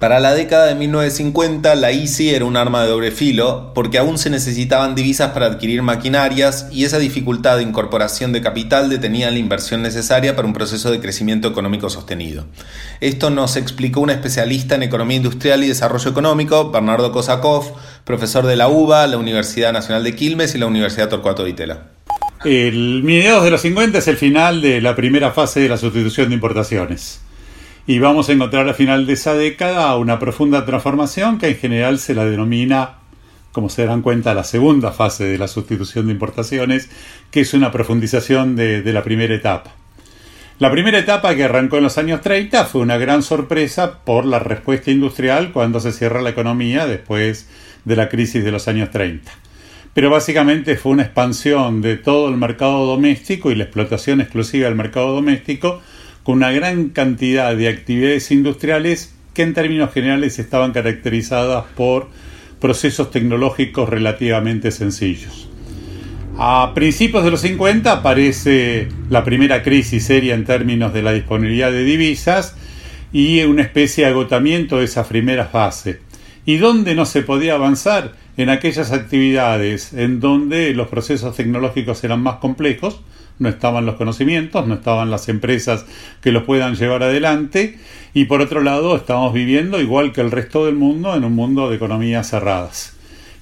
Para 0.01 0.20
la 0.20 0.34
década 0.34 0.65
de 0.65 0.74
1950, 0.74 1.75
la 1.75 1.91
ICI 1.91 2.31
era 2.31 2.46
un 2.46 2.58
arma 2.58 2.81
de 2.81 2.89
doble 2.89 3.12
filo, 3.12 3.72
porque 3.75 4.00
aún 4.00 4.17
se 4.17 4.31
necesitaban 4.31 4.96
divisas 4.96 5.29
para 5.29 5.46
adquirir 5.46 5.84
maquinarias 5.84 6.67
y 6.72 6.86
esa 6.86 6.98
dificultad 6.98 7.58
de 7.58 7.62
incorporación 7.62 8.34
de 8.34 8.41
capital 8.41 8.89
detenía 8.89 9.29
la 9.29 9.38
inversión 9.38 9.84
necesaria 9.84 10.36
para 10.36 10.48
un 10.48 10.55
proceso 10.55 10.89
de 10.89 11.00
crecimiento 11.00 11.50
económico 11.50 11.88
sostenido. 11.91 12.48
Esto 13.00 13.29
nos 13.29 13.58
explicó 13.58 14.00
un 14.00 14.10
especialista 14.10 14.74
en 14.74 14.81
economía 14.81 15.17
industrial 15.17 15.63
y 15.63 15.67
desarrollo 15.67 16.10
económico, 16.10 16.72
Bernardo 16.72 17.12
Kosakov, 17.12 17.72
profesor 18.03 18.48
de 18.48 18.55
la 18.55 18.70
UBA, 18.70 19.05
la 19.05 19.20
Universidad 19.20 19.72
Nacional 19.72 20.03
de 20.03 20.15
Quilmes 20.15 20.55
y 20.55 20.58
la 20.58 20.65
Universidad 20.65 21.10
Torcuato 21.10 21.43
de 21.43 21.51
Itela. 21.51 21.89
El 22.43 23.03
mediados 23.03 23.43
de 23.43 23.51
los 23.51 23.62
50 23.62 24.00
es 24.00 24.08
el 24.08 24.17
final 24.17 24.63
de 24.63 24.81
la 24.81 24.96
primera 24.96 25.29
fase 25.29 25.60
de 25.60 25.70
la 25.70 25.77
sustitución 25.77 26.29
de 26.29 26.34
importaciones 26.34 27.22
y 27.88 28.00
vamos 28.00 28.29
a 28.29 28.33
encontrar 28.33 28.67
al 28.67 28.75
final 28.75 29.05
de 29.07 29.13
esa 29.13 29.33
década 29.33 29.95
una 29.97 30.19
profunda 30.19 30.65
transformación 30.65 31.39
que 31.39 31.50
en 31.50 31.55
general 31.55 32.00
se 32.00 32.13
la 32.13 32.25
denomina, 32.25 32.97
como 33.51 33.69
se 33.69 33.83
darán 33.83 34.01
cuenta, 34.01 34.33
la 34.33 34.43
segunda 34.43 34.91
fase 34.91 35.25
de 35.25 35.38
la 35.38 35.47
sustitución 35.47 36.05
de 36.07 36.13
importaciones, 36.13 36.89
que 37.31 37.41
es 37.41 37.53
una 37.53 37.71
profundización 37.71 38.55
de, 38.55 38.83
la 38.93 39.03
primera 39.03 39.33
etapa. 39.33 39.71
La 40.59 40.69
primera 40.69 41.00
etapa 41.00 41.33
que 41.33 41.43
arrancó 41.43 41.77
en 41.77 41.83
los 41.83 41.97
años 41.97 42.21
30 42.21 42.65
fue 42.65 42.81
una 42.81 42.97
gran 42.97 43.23
sorpresa 43.23 44.03
por 44.05 44.25
la 44.25 44.38
respuesta 44.38 44.91
industrial 44.91 45.51
cuando 45.51 45.79
se 45.79 45.91
cierra 45.91 46.21
la 46.21 46.29
economía 46.29 46.85
después 46.85 47.50
de 47.83 47.95
la 47.95 48.09
crisis 48.09 48.43
de 48.43 48.51
los 48.51 48.67
años 48.67 48.91
30. 48.91 49.31
Pero 49.95 50.11
básicamente 50.11 50.77
fue 50.77 50.91
una 50.91 51.03
expansión 51.03 51.81
de 51.81 51.97
todo 51.97 52.29
el 52.29 52.38
mercado 52.38 52.85
doméstico 52.85 53.51
y 53.51 53.55
la 53.55 53.63
explotación 53.63 54.21
exclusiva 54.21 54.67
del 54.67 54.75
mercado 54.75 55.15
doméstico 55.15 55.81
con 56.24 56.36
una 56.36 56.51
gran 56.51 56.90
cantidad 56.90 57.56
de 57.56 57.70
actividades 57.70 58.32
industriales 58.32 59.16
que 59.34 59.44
en 59.44 59.54
términos 59.54 59.94
generales 59.94 60.40
estaban 60.40 60.72
caracterizadas 60.72 61.66
por 61.75 62.10
procesos 62.60 63.12
tecnológicos 63.12 63.90
relativamente 63.90 64.72
sencillos. 64.72 65.50
A 66.38 66.72
principios 66.74 67.24
de 67.24 67.32
los 67.32 67.42
50 67.42 67.92
aparece 67.92 68.88
la 69.10 69.24
primera 69.24 69.63
crisis 69.63 70.06
seria 70.06 70.34
en 70.34 70.46
términos 70.46 70.94
de 70.94 71.01
la 71.01 71.12
disponibilidad 71.12 71.72
de 71.72 71.84
divisas 71.84 72.56
y 73.12 73.42
una 73.44 73.63
especie 73.63 74.06
de 74.06 74.12
agotamiento 74.12 74.80
de 74.80 74.86
esa 74.86 75.08
primera 75.08 75.46
fase. 75.46 76.00
¿Y 76.46 76.58
dónde 76.58 76.96
no 76.96 77.06
se 77.06 77.22
podía 77.22 77.56
avanzar? 77.56 78.13
En 78.38 78.50
aquellas 78.50 78.92
actividades 78.92 79.94
en 79.94 80.20
donde 80.20 80.74
los 80.74 80.88
procesos 80.88 81.36
tecnológicos 81.36 82.04
eran 82.04 82.22
más 82.22 82.38
complejos, 82.38 83.01
no 83.41 83.50
estaban 83.50 83.88
los 83.88 83.95
conocimientos, 83.95 84.67
no 84.67 84.75
estaban 84.75 85.10
las 85.10 85.27
empresas 85.27 85.86
que 86.21 86.31
los 86.31 86.43
puedan 86.43 86.75
llevar 86.75 87.01
adelante 87.01 87.79
y 88.13 88.25
por 88.25 88.39
otro 88.39 88.62
lado 88.62 88.95
estamos 88.95 89.33
viviendo 89.33 89.81
igual 89.81 90.13
que 90.13 90.21
el 90.21 90.29
resto 90.29 90.67
del 90.67 90.75
mundo 90.75 91.15
en 91.15 91.24
un 91.24 91.33
mundo 91.33 91.69
de 91.69 91.75
economías 91.75 92.29
cerradas. 92.29 92.93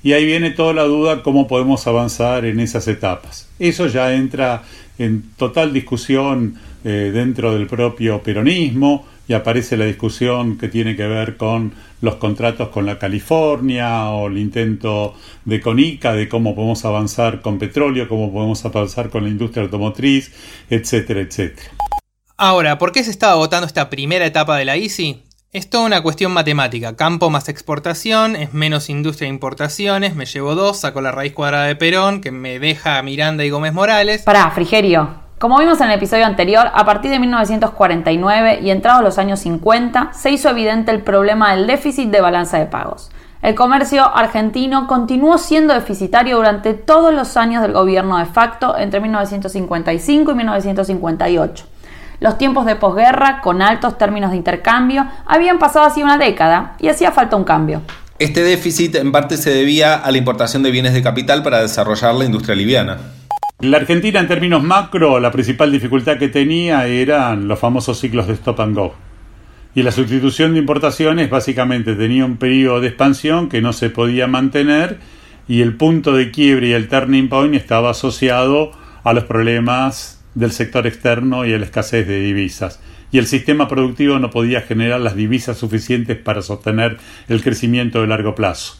Y 0.02 0.14
ahí 0.14 0.26
viene 0.26 0.52
toda 0.52 0.74
la 0.74 0.84
duda 0.84 1.22
cómo 1.22 1.48
podemos 1.48 1.86
avanzar 1.86 2.46
en 2.46 2.62
esas 2.62 2.88
etapas. 2.88 3.50
Eso 3.60 3.88
ya 3.88 4.14
entra 4.14 4.64
en 4.98 5.24
total 5.36 5.74
discusión 5.74 6.56
eh, 6.86 7.12
dentro 7.14 7.54
del 7.54 7.68
propio 7.68 8.24
peronismo, 8.24 9.06
y 9.30 9.36
aparece 9.36 9.78
la 9.78 9.86
discusión 9.86 10.58
que 10.58 10.70
tiene 10.70 10.96
que 10.96 11.06
ver 11.06 11.38
con 11.38 11.74
los 12.02 12.16
contratos 12.16 12.70
con 12.70 12.88
la 12.88 12.98
California 12.98 14.10
o 14.10 14.28
el 14.28 14.40
intento 14.40 15.14
de 15.46 15.62
Conica 15.62 16.14
de 16.14 16.28
cómo 16.28 16.56
podemos 16.56 16.84
avanzar 16.84 17.40
con 17.42 17.60
petróleo, 17.60 18.10
cómo 18.10 18.34
podemos 18.34 18.66
avanzar 18.66 19.12
con 19.12 19.24
la 19.24 19.30
industria 19.30 19.64
automotriz, 19.64 20.34
etcétera, 20.72 21.22
etcétera. 21.22 21.70
Ahora, 22.38 22.80
¿por 22.80 22.92
qué 22.92 23.04
se 23.04 23.12
estaba 23.12 23.36
votando 23.36 23.68
esta 23.68 23.92
primera 23.92 24.26
etapa 24.26 24.58
de 24.58 24.66
la 24.66 24.78
ICI? 24.78 25.22
Es 25.52 25.70
toda 25.70 25.86
una 25.86 26.02
cuestión 26.02 26.32
matemática. 26.32 26.96
Campo 26.96 27.30
más 27.30 27.50
exportación 27.50 28.36
es 28.36 28.56
menos 28.56 28.90
industria 28.90 29.28
de 29.28 29.36
importaciones. 29.36 30.16
Me 30.16 30.26
llevo 30.26 30.56
dos, 30.56 30.80
saco 30.80 31.02
la 31.02 31.12
raíz 31.12 31.34
cuadrada 31.34 31.66
de 31.66 31.76
Perón, 31.76 32.22
que 32.22 32.32
me 32.32 32.58
deja 32.58 33.00
Miranda 33.04 33.46
y 33.46 33.52
Gómez 33.52 33.74
Morales. 33.74 34.24
Pará, 34.24 34.50
Frigerio. 34.50 35.29
Como 35.40 35.58
vimos 35.58 35.80
en 35.80 35.88
el 35.88 35.94
episodio 35.94 36.26
anterior, 36.26 36.70
a 36.74 36.84
partir 36.84 37.12
de 37.12 37.18
1949 37.18 38.60
y 38.62 38.72
entrados 38.72 39.02
los 39.02 39.18
años 39.18 39.40
50, 39.40 40.12
se 40.12 40.32
hizo 40.32 40.50
evidente 40.50 40.92
el 40.92 41.02
problema 41.02 41.56
del 41.56 41.66
déficit 41.66 42.10
de 42.10 42.20
balanza 42.20 42.60
de 42.60 42.66
pagos. 42.66 43.10
El 43.42 43.56
comercio 43.56 44.04
argentino 44.14 44.86
continuó 44.86 45.38
siendo 45.38 45.74
deficitario 45.74 46.36
durante 46.36 46.74
todos 46.74 47.14
los 47.14 47.38
años 47.38 47.62
del 47.62 47.72
gobierno 47.72 48.18
de 48.18 48.26
facto 48.26 48.78
entre 48.78 49.00
1955 49.00 50.30
y 50.30 50.36
1958. 50.36 51.66
Los 52.20 52.38
tiempos 52.38 52.66
de 52.66 52.76
posguerra, 52.76 53.40
con 53.40 53.62
altos 53.62 53.98
términos 53.98 54.32
de 54.32 54.38
intercambio, 54.38 55.08
habían 55.26 55.58
pasado 55.58 55.86
así 55.86 56.04
una 56.04 56.18
década 56.18 56.76
y 56.80 56.90
hacía 56.90 57.14
falta 57.14 57.38
un 57.38 57.46
cambio. 57.46 57.82
Este 58.18 58.44
déficit 58.44 58.96
en 58.96 59.14
parte 59.14 59.38
se 59.38 59.52
debía 59.52 59.96
a 59.96 60.12
la 60.12 60.18
importación 60.18 60.64
de 60.64 60.72
bienes 60.72 60.94
de 60.94 61.02
capital 61.02 61.44
para 61.44 61.62
desarrollar 61.62 62.14
la 62.16 62.26
industria 62.26 62.58
liviana. 62.58 62.98
La 63.62 63.76
Argentina 63.76 64.22
en 64.22 64.28
términos 64.30 64.64
macro, 64.64 65.20
la 65.20 65.32
principal 65.32 65.70
dificultad 65.70 66.18
que 66.18 66.30
tenía 66.30 66.88
eran 66.88 67.50
los 67.50 67.60
famosos 67.60 68.00
ciclos 68.00 68.26
de 68.26 68.36
stop 68.36 68.62
and 68.62 68.74
go. 68.74 68.96
Y 69.76 69.84
la 69.84 69.92
sustitución 69.92 70.54
de 70.54 70.60
importaciones 70.60 71.30
básicamente 71.30 71.96
tenía 71.96 72.24
un 72.24 72.38
periodo 72.38 72.80
de 72.80 72.88
expansión 72.88 73.50
que 73.50 73.62
no 73.62 73.74
se 73.74 73.90
podía 73.90 74.28
mantener 74.28 75.00
y 75.50 75.60
el 75.60 75.76
punto 75.76 76.14
de 76.14 76.32
quiebre 76.32 76.70
y 76.70 76.72
el 76.72 76.88
turning 76.88 77.28
point 77.28 77.54
estaba 77.54 77.90
asociado 77.90 78.72
a 79.04 79.12
los 79.12 79.26
problemas 79.26 80.24
del 80.36 80.54
sector 80.54 80.88
externo 80.88 81.46
y 81.46 81.52
a 81.52 81.58
la 81.58 81.66
escasez 81.66 82.08
de 82.08 82.22
divisas. 82.22 82.80
Y 83.12 83.18
el 83.18 83.28
sistema 83.28 83.68
productivo 83.68 84.20
no 84.20 84.30
podía 84.30 84.62
generar 84.62 85.02
las 85.02 85.18
divisas 85.18 85.58
suficientes 85.58 86.16
para 86.16 86.42
sostener 86.42 86.98
el 87.28 87.44
crecimiento 87.44 88.00
de 88.00 88.08
largo 88.08 88.36
plazo. 88.36 88.78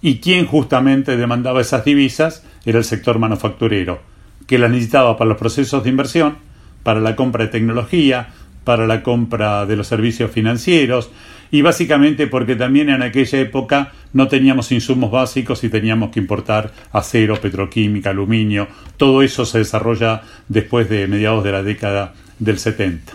Y 0.00 0.20
quien 0.20 0.46
justamente 0.46 1.18
demandaba 1.18 1.60
esas 1.60 1.84
divisas 1.84 2.46
era 2.64 2.78
el 2.78 2.84
sector 2.84 3.18
manufacturero 3.18 4.10
que 4.52 4.58
las 4.58 4.70
necesitaba 4.70 5.16
para 5.16 5.30
los 5.30 5.38
procesos 5.38 5.82
de 5.82 5.88
inversión, 5.88 6.36
para 6.82 7.00
la 7.00 7.16
compra 7.16 7.46
de 7.46 7.50
tecnología, 7.50 8.34
para 8.64 8.86
la 8.86 9.02
compra 9.02 9.64
de 9.64 9.76
los 9.76 9.86
servicios 9.86 10.30
financieros 10.30 11.08
y 11.50 11.62
básicamente 11.62 12.26
porque 12.26 12.54
también 12.54 12.90
en 12.90 13.00
aquella 13.00 13.40
época 13.40 13.92
no 14.12 14.28
teníamos 14.28 14.70
insumos 14.70 15.10
básicos 15.10 15.64
y 15.64 15.70
teníamos 15.70 16.10
que 16.10 16.20
importar 16.20 16.70
acero, 16.92 17.40
petroquímica, 17.40 18.10
aluminio. 18.10 18.68
Todo 18.98 19.22
eso 19.22 19.46
se 19.46 19.56
desarrolla 19.56 20.20
después 20.48 20.86
de 20.90 21.06
mediados 21.06 21.44
de 21.44 21.52
la 21.52 21.62
década 21.62 22.12
del 22.38 22.58
70. 22.58 23.14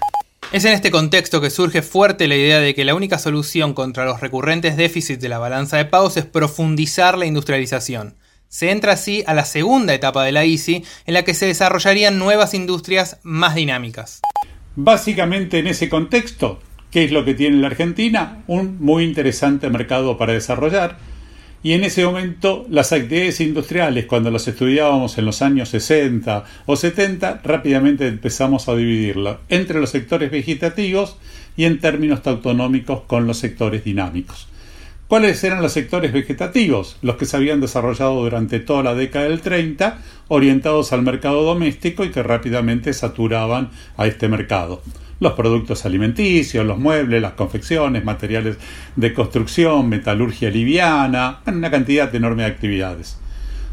Es 0.52 0.66
en 0.66 0.74
este 0.74 0.90
contexto 0.90 1.40
que 1.40 1.52
surge 1.52 1.84
fuerte 1.84 2.28
la 2.28 2.36
idea 2.36 2.60
de 2.60 2.74
que 2.74 2.84
la 2.84 2.96
única 2.96 3.20
solución 3.20 3.76
contra 3.76 4.06
los 4.06 4.22
recurrentes 4.22 4.76
déficits 4.76 5.22
de 5.22 5.30
la 5.30 5.38
balanza 5.38 5.78
de 5.78 5.86
pagos 5.86 6.18
es 6.18 6.26
profundizar 6.26 7.16
la 7.16 7.28
industrialización. 7.28 8.16
Se 8.50 8.72
entra 8.72 8.94
así 8.94 9.24
a 9.28 9.34
la 9.34 9.46
segunda 9.46 9.94
etapa 9.94 10.24
de 10.24 10.32
la 10.32 10.46
ICI, 10.46 10.84
en 11.06 11.14
la 11.14 11.24
que 11.24 11.34
se 11.34 11.46
desarrollarían 11.46 12.18
nuevas 12.18 12.54
industrias 12.54 13.20
más 13.24 13.56
dinámicas. 13.56 14.22
Básicamente 14.76 15.60
en 15.60 15.68
ese 15.68 15.90
contexto, 15.90 16.60
¿qué 16.92 17.04
es 17.04 17.12
lo 17.12 17.26
que 17.26 17.34
tiene 17.34 17.58
la 17.58 17.68
Argentina? 17.68 18.44
Un 18.48 18.78
muy 18.80 19.04
interesante 19.04 19.70
mercado 19.70 20.18
para 20.18 20.34
desarrollar. 20.34 20.98
Y 21.64 21.74
en 21.74 21.84
ese 21.84 22.06
momento 22.06 22.66
las 22.70 22.94
actividades 22.94 23.42
industriales, 23.42 24.06
cuando 24.06 24.32
las 24.32 24.48
estudiábamos 24.48 25.18
en 25.18 25.26
los 25.26 25.42
años 25.42 25.70
60 25.70 26.46
o 26.66 26.76
70, 26.76 27.42
rápidamente 27.44 28.08
empezamos 28.08 28.70
a 28.70 28.76
dividirla 28.76 29.40
entre 29.50 29.80
los 29.80 29.90
sectores 29.90 30.32
vegetativos 30.32 31.18
y 31.58 31.66
en 31.66 31.80
términos 31.80 32.22
autonómicos 32.26 33.02
con 33.08 33.28
los 33.28 33.40
sectores 33.40 33.84
dinámicos. 33.84 34.48
¿Cuáles 35.08 35.42
eran 35.44 35.62
los 35.62 35.72
sectores 35.72 36.12
vegetativos? 36.12 36.98
Los 37.02 37.16
que 37.16 37.26
se 37.26 37.38
habían 37.38 37.62
desarrollado 37.62 38.22
durante 38.22 38.60
toda 38.60 38.84
la 38.84 38.94
década 38.94 39.30
del 39.30 39.40
30, 39.40 40.00
orientados 40.28 40.92
al 40.92 41.02
mercado 41.02 41.44
doméstico 41.44 42.04
y 42.04 42.12
que 42.12 42.24
rápidamente 42.24 42.92
saturaban 42.92 43.70
a 43.96 44.06
este 44.06 44.28
mercado. 44.28 44.82
Los 45.22 45.34
productos 45.34 45.86
alimenticios, 45.86 46.66
los 46.66 46.78
muebles, 46.78 47.22
las 47.22 47.34
confecciones, 47.34 48.04
materiales 48.04 48.58
de 48.98 49.14
construcción, 49.14 49.88
metalurgia 49.88 50.50
liviana, 50.50 51.40
una 51.46 51.72
cantidad 51.72 52.14
enorme 52.14 52.44
de 52.44 52.50
actividades. 52.50 53.18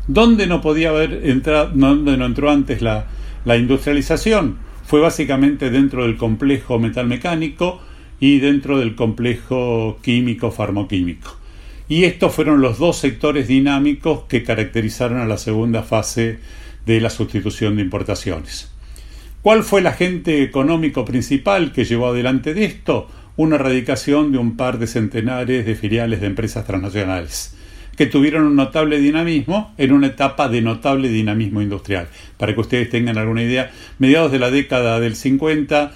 ¿Dónde 0.06 0.46
no 0.46 0.60
podía 0.60 0.90
haber 0.90 1.26
entrado, 1.26 1.72
dónde 1.74 2.16
no 2.16 2.26
entró 2.26 2.50
antes 2.50 2.80
la, 2.80 3.06
la 3.44 3.56
industrialización? 3.56 4.58
fue 4.86 5.00
básicamente 5.00 5.70
dentro 5.70 6.04
del 6.04 6.16
complejo 6.16 6.78
metalmecánico 6.78 7.80
y 8.20 8.38
dentro 8.38 8.78
del 8.78 8.94
complejo 8.94 9.98
químico-farmoquímico. 10.02 11.36
Y 11.88 12.04
estos 12.04 12.34
fueron 12.34 12.60
los 12.60 12.78
dos 12.78 12.96
sectores 12.96 13.48
dinámicos 13.48 14.24
que 14.24 14.42
caracterizaron 14.42 15.18
a 15.18 15.26
la 15.26 15.36
segunda 15.36 15.82
fase 15.82 16.38
de 16.86 17.00
la 17.00 17.10
sustitución 17.10 17.76
de 17.76 17.82
importaciones. 17.82 18.72
¿Cuál 19.42 19.62
fue 19.62 19.80
el 19.80 19.86
agente 19.86 20.42
económico 20.42 21.04
principal 21.04 21.72
que 21.72 21.84
llevó 21.84 22.08
adelante 22.08 22.54
de 22.54 22.64
esto? 22.64 23.08
Una 23.36 23.56
erradicación 23.56 24.32
de 24.32 24.38
un 24.38 24.56
par 24.56 24.78
de 24.78 24.86
centenares 24.86 25.66
de 25.66 25.74
filiales 25.74 26.20
de 26.20 26.28
empresas 26.28 26.66
transnacionales 26.66 27.54
que 27.96 28.06
tuvieron 28.06 28.44
un 28.44 28.56
notable 28.56 28.98
dinamismo 28.98 29.72
en 29.78 29.92
una 29.92 30.08
etapa 30.08 30.48
de 30.48 30.62
notable 30.62 31.08
dinamismo 31.08 31.62
industrial. 31.62 32.08
Para 32.36 32.54
que 32.54 32.60
ustedes 32.60 32.90
tengan 32.90 33.18
alguna 33.18 33.42
idea, 33.42 33.70
mediados 33.98 34.32
de 34.32 34.38
la 34.38 34.50
década 34.50 35.00
del 35.00 35.16
50, 35.16 35.92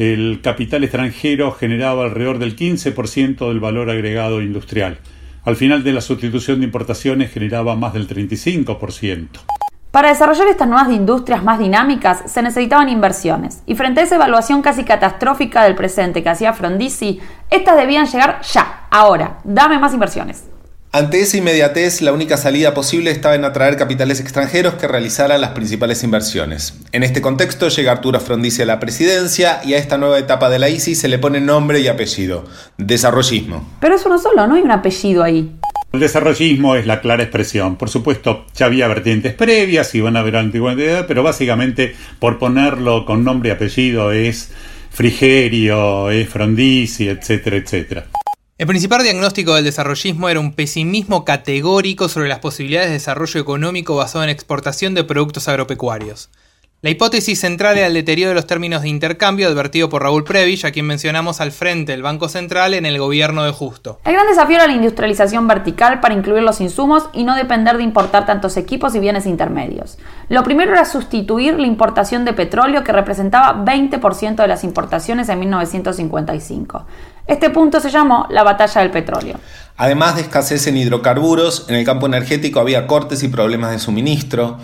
el 0.00 0.40
capital 0.42 0.82
extranjero 0.82 1.52
generaba 1.52 2.04
alrededor 2.04 2.38
del 2.38 2.56
15% 2.56 3.48
del 3.48 3.60
valor 3.60 3.90
agregado 3.90 4.40
industrial. 4.40 4.98
Al 5.44 5.56
final 5.56 5.84
de 5.84 5.92
la 5.92 6.00
sustitución 6.00 6.60
de 6.60 6.64
importaciones 6.64 7.30
generaba 7.30 7.76
más 7.76 7.92
del 7.92 8.08
35%. 8.08 9.28
Para 9.90 10.08
desarrollar 10.08 10.46
estas 10.46 10.68
nuevas 10.68 10.90
industrias 10.90 11.44
más 11.44 11.58
dinámicas 11.58 12.22
se 12.24 12.40
necesitaban 12.40 12.88
inversiones, 12.88 13.62
y 13.66 13.74
frente 13.74 14.00
a 14.00 14.04
esa 14.04 14.14
evaluación 14.14 14.62
casi 14.62 14.84
catastrófica 14.84 15.64
del 15.64 15.74
presente 15.74 16.22
que 16.22 16.30
hacía 16.30 16.54
Frondizi, 16.54 17.20
estas 17.50 17.76
debían 17.76 18.06
llegar 18.06 18.40
ya, 18.40 18.86
ahora, 18.90 19.40
dame 19.44 19.78
más 19.78 19.92
inversiones. 19.92 20.49
Ante 20.92 21.20
esa 21.20 21.36
inmediatez, 21.36 22.02
la 22.02 22.12
única 22.12 22.36
salida 22.36 22.74
posible 22.74 23.12
estaba 23.12 23.36
en 23.36 23.44
atraer 23.44 23.76
capitales 23.76 24.18
extranjeros 24.18 24.74
que 24.74 24.88
realizaran 24.88 25.40
las 25.40 25.50
principales 25.50 26.02
inversiones. 26.02 26.74
En 26.90 27.04
este 27.04 27.20
contexto 27.20 27.68
llega 27.68 27.92
Arturo 27.92 28.18
Frondizi 28.18 28.62
a 28.62 28.66
la 28.66 28.80
presidencia 28.80 29.60
y 29.64 29.74
a 29.74 29.78
esta 29.78 29.98
nueva 29.98 30.18
etapa 30.18 30.50
de 30.50 30.58
la 30.58 30.68
ICI 30.68 30.96
se 30.96 31.06
le 31.06 31.20
pone 31.20 31.40
nombre 31.40 31.78
y 31.78 31.86
apellido, 31.86 32.44
desarrollismo. 32.76 33.68
Pero 33.80 33.94
eso 33.94 34.08
no 34.08 34.18
solo, 34.18 34.48
no 34.48 34.56
hay 34.56 34.62
un 34.62 34.72
apellido 34.72 35.22
ahí. 35.22 35.52
El 35.92 36.00
desarrollismo 36.00 36.74
es 36.74 36.86
la 36.86 37.00
clara 37.00 37.22
expresión. 37.22 37.76
Por 37.76 37.88
supuesto, 37.88 38.46
ya 38.56 38.66
había 38.66 38.88
vertientes 38.88 39.32
previas 39.32 39.94
y 39.94 40.00
van 40.00 40.16
a 40.16 40.22
ver 40.22 40.34
antigüedad, 40.34 41.06
pero 41.06 41.22
básicamente, 41.22 41.94
por 42.18 42.40
ponerlo 42.40 43.06
con 43.06 43.22
nombre 43.22 43.50
y 43.50 43.52
apellido, 43.52 44.10
es 44.10 44.50
Frigerio, 44.90 46.10
es 46.10 46.28
Frondizi, 46.28 47.08
etcétera, 47.08 47.58
etcétera. 47.58 48.06
El 48.60 48.66
principal 48.66 49.02
diagnóstico 49.02 49.54
del 49.54 49.64
desarrollismo 49.64 50.28
era 50.28 50.38
un 50.38 50.52
pesimismo 50.52 51.24
categórico 51.24 52.10
sobre 52.10 52.28
las 52.28 52.40
posibilidades 52.40 52.88
de 52.88 52.92
desarrollo 52.92 53.40
económico 53.40 53.96
basado 53.96 54.22
en 54.22 54.28
exportación 54.28 54.92
de 54.92 55.02
productos 55.02 55.48
agropecuarios. 55.48 56.28
La 56.82 56.88
hipótesis 56.88 57.38
central 57.38 57.76
era 57.76 57.88
el 57.88 57.92
deterioro 57.94 58.30
de 58.30 58.34
los 58.34 58.46
términos 58.46 58.80
de 58.80 58.88
intercambio 58.88 59.48
advertido 59.48 59.90
por 59.90 60.02
Raúl 60.02 60.24
Previch, 60.24 60.64
a 60.64 60.72
quien 60.72 60.86
mencionamos 60.86 61.40
al 61.42 61.52
frente 61.52 61.92
del 61.92 62.02
Banco 62.02 62.28
Central 62.30 62.72
en 62.72 62.86
el 62.86 62.98
gobierno 62.98 63.44
de 63.44 63.52
Justo. 63.52 63.98
El 64.04 64.14
gran 64.14 64.26
desafío 64.26 64.56
era 64.56 64.66
la 64.66 64.72
industrialización 64.72 65.46
vertical 65.46 66.00
para 66.00 66.14
incluir 66.14 66.42
los 66.42 66.62
insumos 66.62 67.10
y 67.12 67.24
no 67.24 67.36
depender 67.36 67.76
de 67.76 67.82
importar 67.82 68.24
tantos 68.24 68.56
equipos 68.56 68.94
y 68.94 68.98
bienes 68.98 69.26
intermedios. 69.26 69.98
Lo 70.30 70.42
primero 70.42 70.72
era 70.72 70.86
sustituir 70.86 71.58
la 71.58 71.66
importación 71.66 72.24
de 72.24 72.32
petróleo 72.32 72.82
que 72.82 72.92
representaba 72.92 73.62
20% 73.62 74.36
de 74.36 74.48
las 74.48 74.64
importaciones 74.64 75.28
en 75.28 75.38
1955. 75.38 76.86
Este 77.30 77.48
punto 77.48 77.78
se 77.78 77.90
llamó 77.90 78.26
la 78.28 78.42
batalla 78.42 78.80
del 78.80 78.90
petróleo. 78.90 79.38
Además 79.76 80.16
de 80.16 80.22
escasez 80.22 80.66
en 80.66 80.76
hidrocarburos, 80.76 81.66
en 81.68 81.76
el 81.76 81.84
campo 81.84 82.06
energético 82.06 82.58
había 82.58 82.88
cortes 82.88 83.22
y 83.22 83.28
problemas 83.28 83.70
de 83.70 83.78
suministro. 83.78 84.58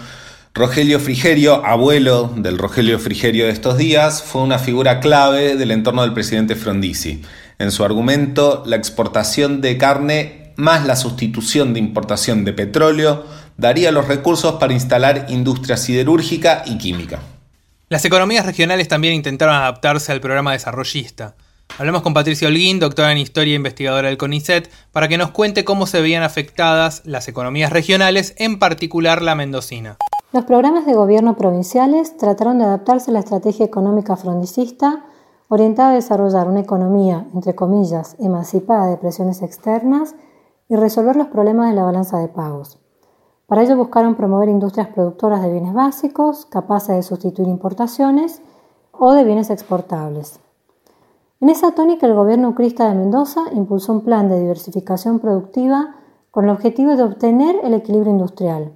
Rogelio 0.53 0.99
Frigerio, 0.99 1.65
abuelo 1.65 2.33
del 2.35 2.59
Rogelio 2.59 2.99
Frigerio 2.99 3.45
de 3.47 3.53
estos 3.53 3.79
días, 3.79 4.21
fue 4.21 4.43
una 4.43 4.59
figura 4.59 4.99
clave 4.99 5.55
del 5.55 5.71
entorno 5.71 6.03
del 6.03 6.13
presidente 6.13 6.57
Frondizi. 6.57 7.23
En 7.61 7.71
su 7.71 7.85
argumento, 7.85 8.65
la 8.67 8.75
exportación 8.75 9.61
de 9.61 9.79
carne 9.79 10.53
más 10.57 10.85
la 10.87 10.97
sustitución 10.97 11.73
de 11.73 11.79
importación 11.79 12.45
de 12.45 12.53
petróleo 12.53 13.27
daría 13.57 13.93
los 13.93 14.09
recursos 14.09 14.55
para 14.55 14.73
instalar 14.73 15.27
industria 15.29 15.77
siderúrgica 15.77 16.65
y 16.67 16.79
química. 16.79 17.21
Las 17.91 18.05
economías 18.05 18.45
regionales 18.45 18.89
también 18.89 19.15
intentaron 19.15 19.55
adaptarse 19.55 20.11
al 20.11 20.21
programa 20.21 20.51
desarrollista. 20.51 21.37
Hablamos 21.79 22.01
con 22.03 22.15
Patricia 22.15 22.49
Holguín, 22.49 22.81
doctora 22.81 23.13
en 23.13 23.19
Historia 23.19 23.53
e 23.53 23.57
investigadora 23.57 24.09
del 24.09 24.17
CONICET, 24.17 24.71
para 24.93 25.09
que 25.09 25.19
nos 25.19 25.31
cuente 25.31 25.65
cómo 25.65 25.87
se 25.87 26.01
veían 26.01 26.23
afectadas 26.23 27.03
las 27.05 27.29
economías 27.29 27.71
regionales, 27.71 28.35
en 28.39 28.59
particular 28.59 29.21
la 29.21 29.35
mendocina. 29.35 29.99
Los 30.33 30.45
programas 30.45 30.87
de 30.87 30.95
gobierno 30.95 31.37
provinciales 31.37 32.17
trataron 32.17 32.59
de 32.59 32.65
adaptarse 32.65 33.11
a 33.11 33.15
la 33.15 33.21
estrategia 33.21 33.67
económica 33.67 34.17
frondicista 34.17 35.05
orientada 35.49 35.91
a 35.91 35.95
desarrollar 35.95 36.49
una 36.49 36.61
economía, 36.61 37.27
entre 37.35 37.55
comillas, 37.55 38.17
emancipada 38.19 38.87
de 38.87 38.97
presiones 38.97 39.43
externas 39.43 40.15
y 40.69 40.77
resolver 40.77 41.15
los 41.17 41.29
problemas 41.29 41.69
de 41.69 41.77
la 41.77 41.85
balanza 41.85 42.19
de 42.19 42.29
pagos. 42.29 42.81
Para 43.47 43.63
ello 43.63 43.77
buscaron 43.77 44.17
promover 44.17 44.49
industrias 44.49 44.89
productoras 44.89 45.43
de 45.43 45.53
bienes 45.53 45.73
básicos, 45.73 46.47
capaces 46.47 46.97
de 46.97 47.03
sustituir 47.03 47.49
importaciones 47.49 48.43
o 48.93 49.13
de 49.13 49.25
bienes 49.25 49.51
exportables. 49.51 50.41
En 51.39 51.51
esa 51.51 51.73
tónica, 51.73 52.07
el 52.07 52.15
gobierno 52.15 52.49
ucrista 52.49 52.89
de 52.89 52.95
Mendoza 52.95 53.43
impulsó 53.53 53.93
un 53.93 54.01
plan 54.01 54.31
de 54.31 54.41
diversificación 54.41 55.19
productiva 55.19 55.97
con 56.31 56.45
el 56.45 56.51
objetivo 56.51 56.97
de 56.97 57.03
obtener 57.03 57.57
el 57.63 57.75
equilibrio 57.75 58.11
industrial, 58.11 58.73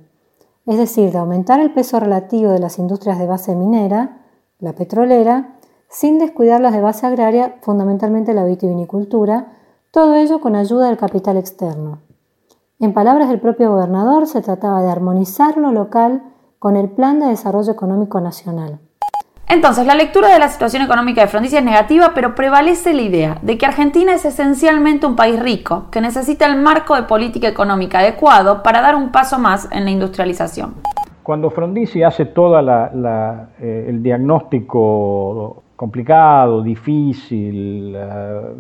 es 0.67 0.77
decir, 0.77 1.11
de 1.11 1.19
aumentar 1.19 1.59
el 1.61 1.73
peso 1.73 1.99
relativo 1.99 2.51
de 2.51 2.59
las 2.59 2.79
industrias 2.79 3.19
de 3.19 3.27
base 3.27 3.55
minera, 3.55 4.27
la 4.59 4.75
petrolera, 4.75 5.57
sin 5.89 6.19
descuidar 6.19 6.61
las 6.61 6.75
de 6.75 6.83
base 6.83 7.07
agraria, 7.07 7.57
fundamentalmente 7.63 8.35
la 8.35 8.45
vitivinicultura, 8.45 9.57
todo 9.91 10.15
ello 10.15 10.41
con 10.43 10.55
ayuda 10.55 10.89
del 10.89 10.99
capital 10.99 11.39
externo. 11.39 12.01
En 12.79 12.93
palabras 12.93 13.31
del 13.31 13.41
propio 13.41 13.71
gobernador, 13.71 14.27
se 14.27 14.43
trataba 14.43 14.83
de 14.83 14.91
armonizar 14.91 15.57
lo 15.57 15.73
local 15.73 16.23
con 16.59 16.77
el 16.77 16.91
Plan 16.91 17.21
de 17.21 17.27
Desarrollo 17.27 17.73
Económico 17.73 18.21
Nacional. 18.21 18.81
Entonces, 19.53 19.85
la 19.85 19.97
lectura 19.97 20.33
de 20.33 20.39
la 20.39 20.47
situación 20.47 20.81
económica 20.81 21.23
de 21.23 21.27
Frondizi 21.27 21.57
es 21.57 21.65
negativa, 21.65 22.13
pero 22.15 22.37
prevalece 22.37 22.95
la 22.95 23.03
idea 23.03 23.39
de 23.43 23.59
que 23.59 23.67
Argentina 23.67 24.15
es 24.15 24.25
esencialmente 24.25 25.07
un 25.07 25.17
país 25.17 25.41
rico, 25.43 25.87
que 25.91 26.01
necesita 26.01 26.47
el 26.47 26.63
marco 26.63 26.95
de 26.95 27.03
política 27.03 27.49
económica 27.49 27.99
adecuado 27.99 28.63
para 28.63 28.81
dar 28.81 28.95
un 28.95 29.11
paso 29.11 29.41
más 29.41 29.69
en 29.73 29.85
la 29.85 29.91
industrialización. 29.91 30.75
Cuando 31.25 31.51
Frondizi 31.51 32.05
hace 32.05 32.27
todo 32.27 32.61
eh, 32.61 33.87
el 33.89 34.01
diagnóstico 34.05 35.65
complicado, 35.75 36.63
difícil, 36.63 37.97
uh, 37.97 38.55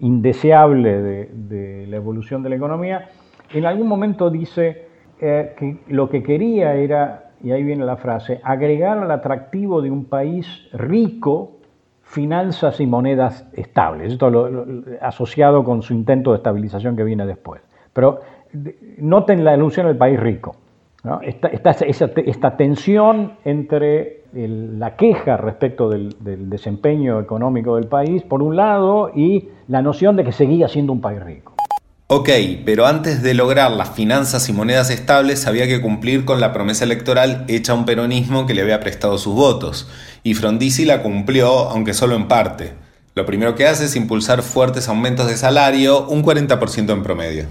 indeseable 0.00 1.00
de, 1.00 1.30
de, 1.32 1.86
la 1.86 1.96
evolución 1.96 2.42
de 2.42 2.50
la 2.50 2.56
economía, 2.56 3.08
en 3.54 3.64
algún 3.64 3.88
momento 3.88 4.28
dice 4.28 4.86
eh, 5.18 5.54
que 5.58 5.78
lo 5.88 6.10
que 6.10 6.22
quería 6.22 6.74
era 6.74 7.29
y 7.42 7.52
ahí 7.52 7.62
viene 7.62 7.84
la 7.84 7.96
frase, 7.96 8.40
agregar 8.42 8.98
al 8.98 9.10
atractivo 9.10 9.80
de 9.80 9.90
un 9.90 10.04
país 10.04 10.46
rico 10.72 11.60
finanzas 12.02 12.80
y 12.80 12.86
monedas 12.86 13.48
estables. 13.52 14.12
Esto 14.12 14.30
lo, 14.30 14.64
asociado 15.00 15.62
con 15.62 15.82
su 15.82 15.94
intento 15.94 16.32
de 16.32 16.38
estabilización 16.38 16.96
que 16.96 17.04
viene 17.04 17.24
después. 17.24 17.62
Pero 17.92 18.20
noten 18.98 19.44
la 19.44 19.54
ilusión 19.54 19.86
del 19.86 19.96
país 19.96 20.18
rico. 20.18 20.56
Esta, 21.22 22.56
tensión 22.56 23.32
entre 23.44 24.24
la 24.32 24.96
queja 24.96 25.36
respecto 25.36 25.88
del 25.88 26.50
desempeño 26.50 27.20
económico 27.20 27.76
del 27.76 27.86
país, 27.86 28.22
por 28.22 28.42
un 28.42 28.56
lado, 28.56 29.10
y 29.14 29.48
la 29.68 29.80
noción 29.80 30.16
de 30.16 30.24
que 30.24 30.32
seguía 30.32 30.68
siendo 30.68 30.92
un 30.92 31.00
país 31.00 31.22
rico. 31.22 31.54
Ok, 32.12 32.28
pero 32.64 32.88
antes 32.88 33.22
de 33.22 33.34
lograr 33.34 33.70
las 33.70 33.90
finanzas 33.90 34.48
y 34.48 34.52
monedas 34.52 34.90
estables 34.90 35.46
había 35.46 35.68
que 35.68 35.80
cumplir 35.80 36.24
con 36.24 36.40
la 36.40 36.52
promesa 36.52 36.82
electoral 36.82 37.44
hecha 37.46 37.70
a 37.70 37.76
un 37.76 37.84
peronismo 37.84 38.46
que 38.46 38.54
le 38.54 38.62
había 38.62 38.80
prestado 38.80 39.16
sus 39.16 39.36
votos, 39.36 39.86
y 40.24 40.34
Frondizi 40.34 40.84
la 40.84 41.04
cumplió, 41.04 41.70
aunque 41.70 41.94
solo 41.94 42.16
en 42.16 42.26
parte. 42.26 42.72
Lo 43.14 43.26
primero 43.26 43.54
que 43.54 43.68
hace 43.68 43.84
es 43.84 43.94
impulsar 43.94 44.42
fuertes 44.42 44.88
aumentos 44.88 45.28
de 45.28 45.36
salario, 45.36 46.08
un 46.08 46.24
40% 46.24 46.92
en 46.92 47.04
promedio. 47.04 47.46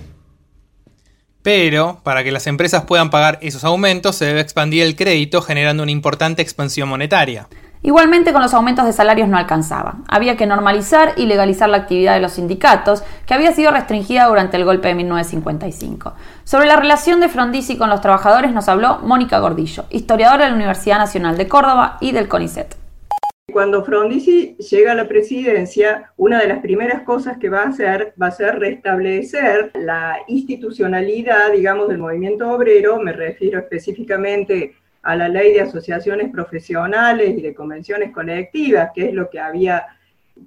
Pero, 1.42 2.02
para 2.04 2.26
que 2.26 2.34
las 2.34 2.46
empresas 2.46 2.84
puedan 2.84 3.10
pagar 3.10 3.40
esos 3.42 3.64
aumentos, 3.64 4.18
se 4.18 4.26
debe 4.26 4.42
expandir 4.42 4.84
el 4.84 4.98
crédito 4.98 5.42
generando 5.42 5.84
una 5.84 5.94
importante 5.94 6.42
expansión 6.42 6.90
monetaria. 6.90 7.48
Igualmente 7.82 8.34
con 8.34 8.42
los 8.42 8.54
aumentos 8.54 8.86
de 8.86 8.92
salarios 8.92 9.30
no 9.30 9.38
alcanzaba. 9.38 10.00
Había 10.10 10.36
que 10.36 10.46
normalizar 10.46 11.14
y 11.16 11.28
legalizar 11.28 11.70
la 11.70 11.78
actividad 11.78 12.14
de 12.14 12.20
los 12.20 12.34
sindicatos, 12.34 13.04
que 13.26 13.34
había 13.34 13.54
sido 13.54 13.72
restringida 13.72 14.28
durante 14.28 14.58
el 14.58 14.66
golpe 14.66 14.90
de 14.90 14.96
1955. 14.96 16.14
Sobre 16.44 16.68
la 16.68 16.76
relación 16.76 17.22
de 17.22 17.30
Frondizi 17.30 17.78
con 17.78 17.90
los 17.90 18.02
trabajadores 18.02 18.52
nos 18.52 18.68
habló 18.68 19.00
Mónica 19.00 19.40
Gordillo, 19.40 19.86
historiadora 19.92 20.44
de 20.44 20.50
la 20.50 20.58
Universidad 20.58 20.98
Nacional 20.98 21.38
de 21.38 21.48
Córdoba 21.48 21.98
y 22.02 22.12
del 22.12 22.28
CONICET. 22.28 22.76
Cuando 23.54 23.84
Frondizi 23.84 24.56
llega 24.58 24.92
a 24.92 24.96
la 24.96 25.08
presidencia, 25.08 26.12
una 26.18 26.40
de 26.40 26.48
las 26.48 26.60
primeras 26.60 27.04
cosas 27.04 27.38
que 27.38 27.50
va 27.50 27.64
a 27.64 27.70
hacer 27.70 28.14
va 28.22 28.28
a 28.28 28.32
ser 28.32 28.60
restablecer 28.60 29.72
la 29.76 30.18
institucionalidad, 30.28 31.52
digamos, 31.54 31.88
del 31.88 31.98
movimiento 31.98 32.52
obrero, 32.52 33.00
me 33.00 33.14
refiero 33.14 33.60
específicamente 33.60 34.76
a 35.02 35.16
la 35.16 35.30
ley 35.30 35.54
de 35.54 35.62
asociaciones 35.62 36.32
profesionales 36.32 37.38
y 37.38 37.42
de 37.42 37.54
convenciones 37.54 38.12
colectivas, 38.12 38.92
que 38.94 39.10
es 39.10 39.14
lo 39.14 39.30
que 39.30 39.40
había 39.40 39.86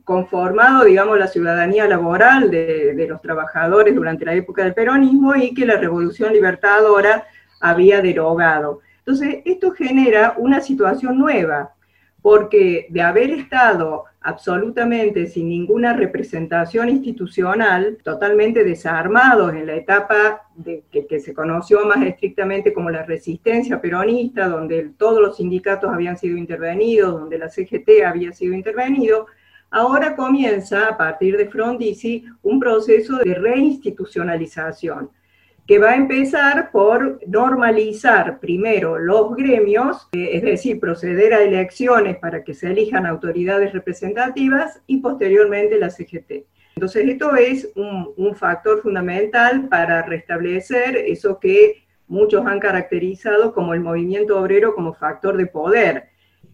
conformado, 0.04 0.84
digamos, 0.84 1.18
la 1.18 1.26
ciudadanía 1.26 1.86
laboral 1.86 2.50
de, 2.50 2.94
de, 2.94 3.08
los 3.08 3.20
trabajadores 3.20 3.94
durante 3.94 4.24
la 4.24 4.34
época 4.34 4.64
del 4.64 4.74
peronismo 4.74 5.34
y 5.34 5.54
que 5.54 5.66
la 5.66 5.76
Revolución 5.76 6.32
Libertadora 6.32 7.24
había 7.60 8.00
derogado. 8.00 8.80
Entonces, 8.98 9.40
esto 9.44 9.72
genera 9.72 10.34
una 10.38 10.60
situación 10.60 11.18
nueva, 11.18 11.74
porque 12.22 12.86
de 12.90 13.02
haber 13.02 13.30
estado 13.30 14.04
absolutamente 14.24 15.26
sin 15.26 15.48
ninguna 15.48 15.92
representación 15.92 16.88
institucional, 16.88 17.98
totalmente 18.02 18.64
desarmados 18.64 19.54
en 19.54 19.66
la 19.66 19.74
etapa 19.74 20.42
que, 20.90 21.06
que, 21.06 21.20
se 21.20 21.34
conoció 21.34 21.84
más 21.86 22.02
estrictamente 22.02 22.72
como 22.72 22.90
la 22.90 23.02
resistencia 23.02 23.80
peronista, 23.80 24.48
donde 24.48 24.90
todos 24.96 25.20
los 25.20 25.36
sindicatos 25.36 25.90
habían 25.92 26.16
sido 26.16 26.36
intervenidos, 26.36 27.12
donde 27.12 27.38
la 27.38 27.48
CGT 27.48 28.04
había 28.06 28.32
sido 28.32 28.54
intervenido, 28.54 29.26
ahora 29.70 30.14
comienza 30.14 30.88
a 30.88 30.96
partir 30.96 31.36
de 31.36 31.48
Frondizi 31.48 32.24
un 32.42 32.60
proceso 32.60 33.18
de 33.18 33.34
reinstitucionalización 33.34 35.10
que 35.66 35.78
va 35.78 35.90
a 35.90 35.96
empezar 35.96 36.70
por 36.72 37.20
normalizar 37.26 38.40
primero 38.40 38.98
los 38.98 39.36
gremios, 39.36 40.08
eh, 40.12 40.30
es 40.32 40.42
decir, 40.42 40.80
proceder 40.80 41.34
a 41.34 41.42
elecciones 41.42 42.16
para 42.18 42.42
que 42.42 42.54
se 42.54 42.68
elijan 42.68 43.06
autoridades 43.06 43.72
representativas 43.72 44.80
y 44.86 44.98
posteriormente 44.98 45.78
la 45.78 45.90
CGT. 45.90 46.46
Entonces, 46.74 47.08
esto 47.08 47.36
es 47.36 47.70
un, 47.76 48.12
un 48.16 48.34
factor 48.34 48.82
fundamental 48.82 49.68
para 49.68 50.02
restablecer 50.02 50.96
eso 50.96 51.38
que 51.38 51.84
muchos 52.08 52.44
han 52.46 52.58
caracterizado 52.58 53.54
como 53.54 53.72
el 53.74 53.80
movimiento 53.80 54.38
obrero 54.40 54.74
como 54.74 54.94
factor 54.94 55.36
de 55.36 55.46
poder. 55.46 56.08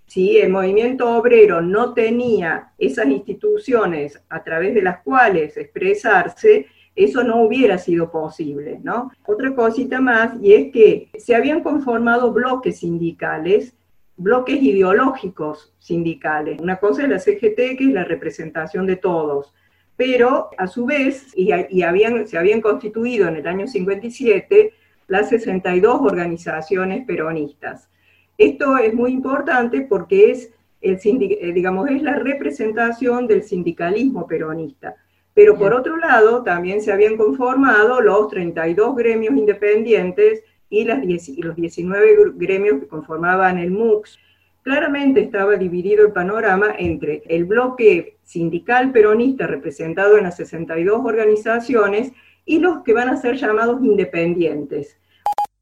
Si 0.07 0.39
el 0.39 0.51
movimiento 0.51 1.17
obrero 1.17 1.61
no 1.61 1.95
tenía 1.95 2.73
esas 2.79 3.07
instituciones 3.07 4.23
a 4.29 4.43
través 4.43 4.75
de 4.75 4.83
las 4.83 5.03
cuales 5.03 5.57
expresarse, 5.57 6.67
eso 6.99 7.23
no 7.23 7.43
hubiera 7.43 7.79
sido 7.79 8.11
posible, 8.11 8.81
¿no? 8.83 9.13
Otra 9.25 9.55
cosita 9.55 10.01
más, 10.01 10.33
y 10.43 10.53
es 10.53 10.73
que 10.73 11.09
se 11.17 11.37
habían 11.37 11.63
conformado 11.63 12.33
bloques 12.33 12.81
sindicales, 12.81 13.77
bloques 14.17 14.61
ideológicos 14.61 15.73
sindicales. 15.79 16.61
Una 16.61 16.77
cosa 16.77 17.05
es 17.05 17.09
la 17.09 17.21
CGT, 17.21 17.79
que 17.79 17.85
es 17.87 17.93
la 17.93 18.03
representación 18.03 18.85
de 18.85 18.97
todos, 18.97 19.55
pero 19.97 20.51
a 20.59 20.67
su 20.67 20.87
vez, 20.87 21.33
y, 21.37 21.53
habían, 21.83 22.27
se 22.27 22.37
habían 22.37 22.61
constituido 22.61 23.29
en 23.29 23.37
el 23.37 23.47
año 23.47 23.69
57 23.69 24.73
las 25.07 25.29
62 25.29 26.01
organizaciones 26.01 27.07
peronistas. 27.07 27.89
Esto 28.37 28.77
es 28.77 28.93
muy 28.93 29.13
importante 29.13 29.83
porque 29.83 30.33
es, 30.33 30.53
el, 30.81 31.55
digamos, 31.55 31.89
es 31.91 32.03
la 32.03 32.17
representación 32.17 33.29
del 33.29 33.45
sindicalismo 33.45 34.27
peronista 34.27 34.97
pero 35.39 35.57
por 35.57 35.73
otro 35.73 35.97
lado, 35.99 36.43
también 36.43 36.83
se 36.83 36.91
habían 36.91 37.17
conformado 37.17 38.01
los 38.01 38.27
32 38.27 38.97
gremios 38.97 39.37
independientes 39.37 40.43
y, 40.69 40.83
las 40.83 40.99
los 41.39 41.55
19 41.55 42.33
gremios 42.35 42.81
que 42.81 42.89
conformaban 42.89 43.57
el 43.57 43.71
MUX. 43.71 44.19
Claramente 44.65 45.21
estaba 45.21 45.55
dividido 45.55 46.05
el 46.05 46.13
panorama 46.13 46.75
entre 46.77 47.23
el 47.29 47.45
bloque 47.45 48.17
sindical 48.25 48.91
peronista 48.91 49.47
representado 49.47 50.19
en 50.19 50.25
las 50.25 50.39
62 50.39 51.03
organizaciones 51.05 52.11
y 52.45 52.59
los 52.59 52.83
que 52.83 52.95
van 52.95 53.09
a 53.09 53.17
ser 53.17 53.37
llamados 53.37 53.81
independientes. 53.85 54.99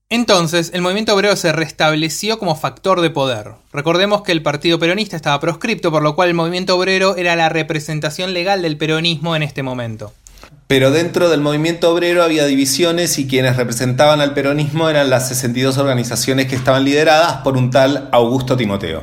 Entonces, 0.08 0.70
el 0.72 0.82
movimiento 0.82 1.12
obrero 1.16 1.34
se 1.34 1.50
restableció 1.50 2.38
como 2.38 2.54
factor 2.54 3.00
de 3.00 3.10
poder. 3.10 3.54
Recordemos 3.72 4.22
que 4.22 4.30
el 4.30 4.40
Partido 4.40 4.78
Peronista 4.78 5.16
estaba 5.16 5.40
proscripto, 5.40 5.90
por 5.90 6.04
lo 6.04 6.14
cual 6.14 6.28
el 6.28 6.36
movimiento 6.36 6.76
obrero 6.76 7.16
era 7.16 7.34
la 7.34 7.48
representación 7.48 8.32
legal 8.32 8.62
del 8.62 8.76
peronismo 8.76 9.34
en 9.34 9.42
este 9.42 9.64
momento. 9.64 10.12
Pero 10.68 10.92
dentro 10.92 11.28
del 11.28 11.40
movimiento 11.40 11.92
obrero 11.92 12.22
había 12.22 12.46
divisiones 12.46 13.18
y 13.18 13.26
quienes 13.26 13.56
representaban 13.56 14.20
al 14.20 14.32
peronismo 14.32 14.88
eran 14.88 15.10
las 15.10 15.26
62 15.26 15.76
organizaciones 15.76 16.46
que 16.46 16.54
estaban 16.54 16.84
lideradas 16.84 17.38
por 17.38 17.56
un 17.56 17.72
tal 17.72 18.08
Augusto 18.12 18.56
Timoteo. 18.56 19.02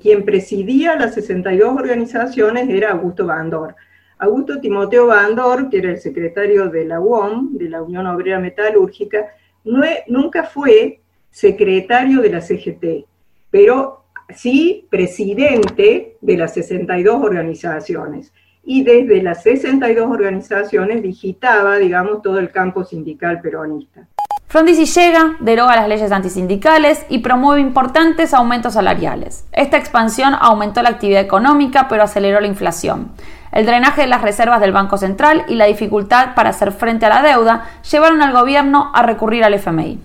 Quien 0.00 0.24
presidía 0.24 0.94
las 0.94 1.14
62 1.14 1.76
organizaciones 1.76 2.68
era 2.68 2.92
Augusto 2.92 3.26
Bandor. 3.26 3.74
Augusto 4.18 4.60
Timoteo 4.60 5.08
Bandor, 5.08 5.68
que 5.70 5.78
era 5.78 5.90
el 5.90 6.00
secretario 6.00 6.68
de 6.68 6.84
la 6.84 7.00
UOM, 7.00 7.58
de 7.58 7.68
la 7.68 7.82
Unión 7.82 8.06
Obrera 8.06 8.38
Metalúrgica, 8.38 9.26
nunca 9.64 10.44
fue 10.44 11.00
secretario 11.30 12.20
de 12.20 12.30
la 12.30 12.40
CGT, 12.40 13.06
pero 13.50 14.04
sí 14.34 14.86
presidente 14.90 16.16
de 16.20 16.36
las 16.36 16.54
62 16.54 17.22
organizaciones. 17.22 18.32
Y 18.62 18.84
desde 18.84 19.22
las 19.22 19.42
62 19.42 20.10
organizaciones 20.10 21.02
digitaba, 21.02 21.78
digamos, 21.78 22.22
todo 22.22 22.38
el 22.38 22.50
campo 22.50 22.84
sindical 22.84 23.40
peronista. 23.40 24.06
Frondizi 24.50 24.84
llega, 24.84 25.36
deroga 25.38 25.76
las 25.76 25.86
leyes 25.86 26.10
antisindicales 26.10 27.06
y 27.08 27.18
promueve 27.18 27.60
importantes 27.60 28.34
aumentos 28.34 28.74
salariales. 28.74 29.44
Esta 29.52 29.76
expansión 29.76 30.34
aumentó 30.40 30.82
la 30.82 30.88
actividad 30.88 31.20
económica, 31.20 31.86
pero 31.88 32.02
aceleró 32.02 32.40
la 32.40 32.48
inflación. 32.48 33.12
El 33.52 33.64
drenaje 33.64 34.00
de 34.00 34.06
las 34.08 34.22
reservas 34.22 34.60
del 34.60 34.72
Banco 34.72 34.98
Central 34.98 35.44
y 35.46 35.54
la 35.54 35.66
dificultad 35.66 36.34
para 36.34 36.50
hacer 36.50 36.72
frente 36.72 37.06
a 37.06 37.10
la 37.10 37.22
deuda 37.22 37.70
llevaron 37.88 38.22
al 38.22 38.32
gobierno 38.32 38.90
a 38.92 39.04
recurrir 39.04 39.44
al 39.44 39.54
FMI. 39.54 40.00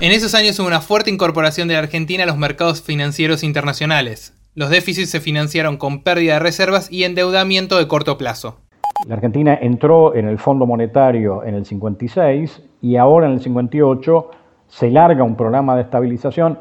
En 0.00 0.10
esos 0.10 0.34
años 0.34 0.58
hubo 0.58 0.66
una 0.66 0.80
fuerte 0.80 1.12
incorporación 1.12 1.68
de 1.68 1.74
la 1.74 1.80
Argentina 1.80 2.24
a 2.24 2.26
los 2.26 2.36
mercados 2.36 2.82
financieros 2.82 3.44
internacionales. 3.44 4.32
Los 4.56 4.70
déficits 4.70 5.10
se 5.10 5.20
financiaron 5.20 5.76
con 5.76 6.02
pérdida 6.02 6.34
de 6.34 6.40
reservas 6.40 6.88
y 6.90 7.04
endeudamiento 7.04 7.78
de 7.78 7.86
corto 7.86 8.18
plazo. 8.18 8.58
La 9.06 9.14
Argentina 9.16 9.58
entró 9.60 10.14
en 10.14 10.26
el 10.26 10.38
Fondo 10.38 10.66
Monetario 10.66 11.44
en 11.44 11.54
el 11.54 11.66
56 11.66 12.62
y 12.80 12.96
ahora 12.96 13.26
en 13.26 13.32
el 13.32 13.40
58 13.40 14.30
se 14.66 14.90
larga 14.90 15.24
un 15.24 15.36
programa 15.36 15.76
de 15.76 15.82
estabilización 15.82 16.58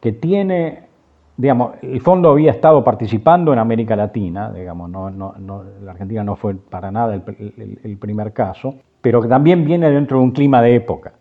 que 0.00 0.12
tiene 0.12 0.88
digamos, 1.38 1.74
el 1.82 2.00
fondo 2.00 2.30
había 2.30 2.50
estado 2.50 2.82
participando 2.82 3.52
en 3.52 3.60
América 3.60 3.94
Latina, 3.94 4.52
digamos, 4.52 4.90
no, 4.90 5.08
no, 5.08 5.34
no, 5.38 5.62
la 5.84 5.92
Argentina 5.92 6.24
no 6.24 6.34
fue 6.34 6.56
para 6.56 6.90
nada 6.90 7.14
el, 7.14 7.96
primer 7.96 8.32
caso, 8.32 8.74
pero 9.00 9.22
que 9.22 9.28
también 9.28 9.64
viene 9.64 9.88
dentro 9.88 10.18
de 10.18 10.24
un 10.24 10.32
clima 10.32 10.60
de 10.60 10.74
época, 10.74 11.12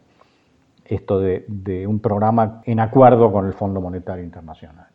esto 0.83 1.19
de 1.19 1.85
un 1.87 1.99
programa 1.99 2.63
en 2.65 2.79
acuerdo 2.79 3.31
con 3.31 3.45
el 3.45 3.53
Fondo 3.53 3.79
Monetario 3.79 4.23
Internacional. 4.23 4.86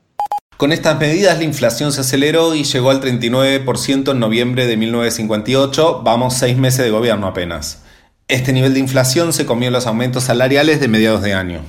Con 0.56 0.70
estas 0.70 0.98
medidas 0.98 1.38
la 1.38 1.44
inflación 1.44 1.92
se 1.92 2.02
aceleró 2.02 2.54
y 2.54 2.64
llegó 2.64 2.90
al 2.90 3.00
39% 3.00 4.12
en 4.12 4.20
noviembre 4.20 4.66
de 4.66 4.76
1958, 4.76 6.02
vamos 6.04 6.34
seis 6.34 6.56
meses 6.56 6.84
de 6.84 6.90
gobierno 6.90 7.26
apenas. 7.26 7.82
Este 8.28 8.52
nivel 8.52 8.72
de 8.72 8.80
inflación 8.80 9.32
se 9.32 9.44
comió 9.44 9.70
los 9.70 9.86
aumentos 9.86 10.24
salariales 10.24 10.80
de 10.80 10.88
mediados 10.88 11.22
de 11.22 11.34
año. 11.34 11.60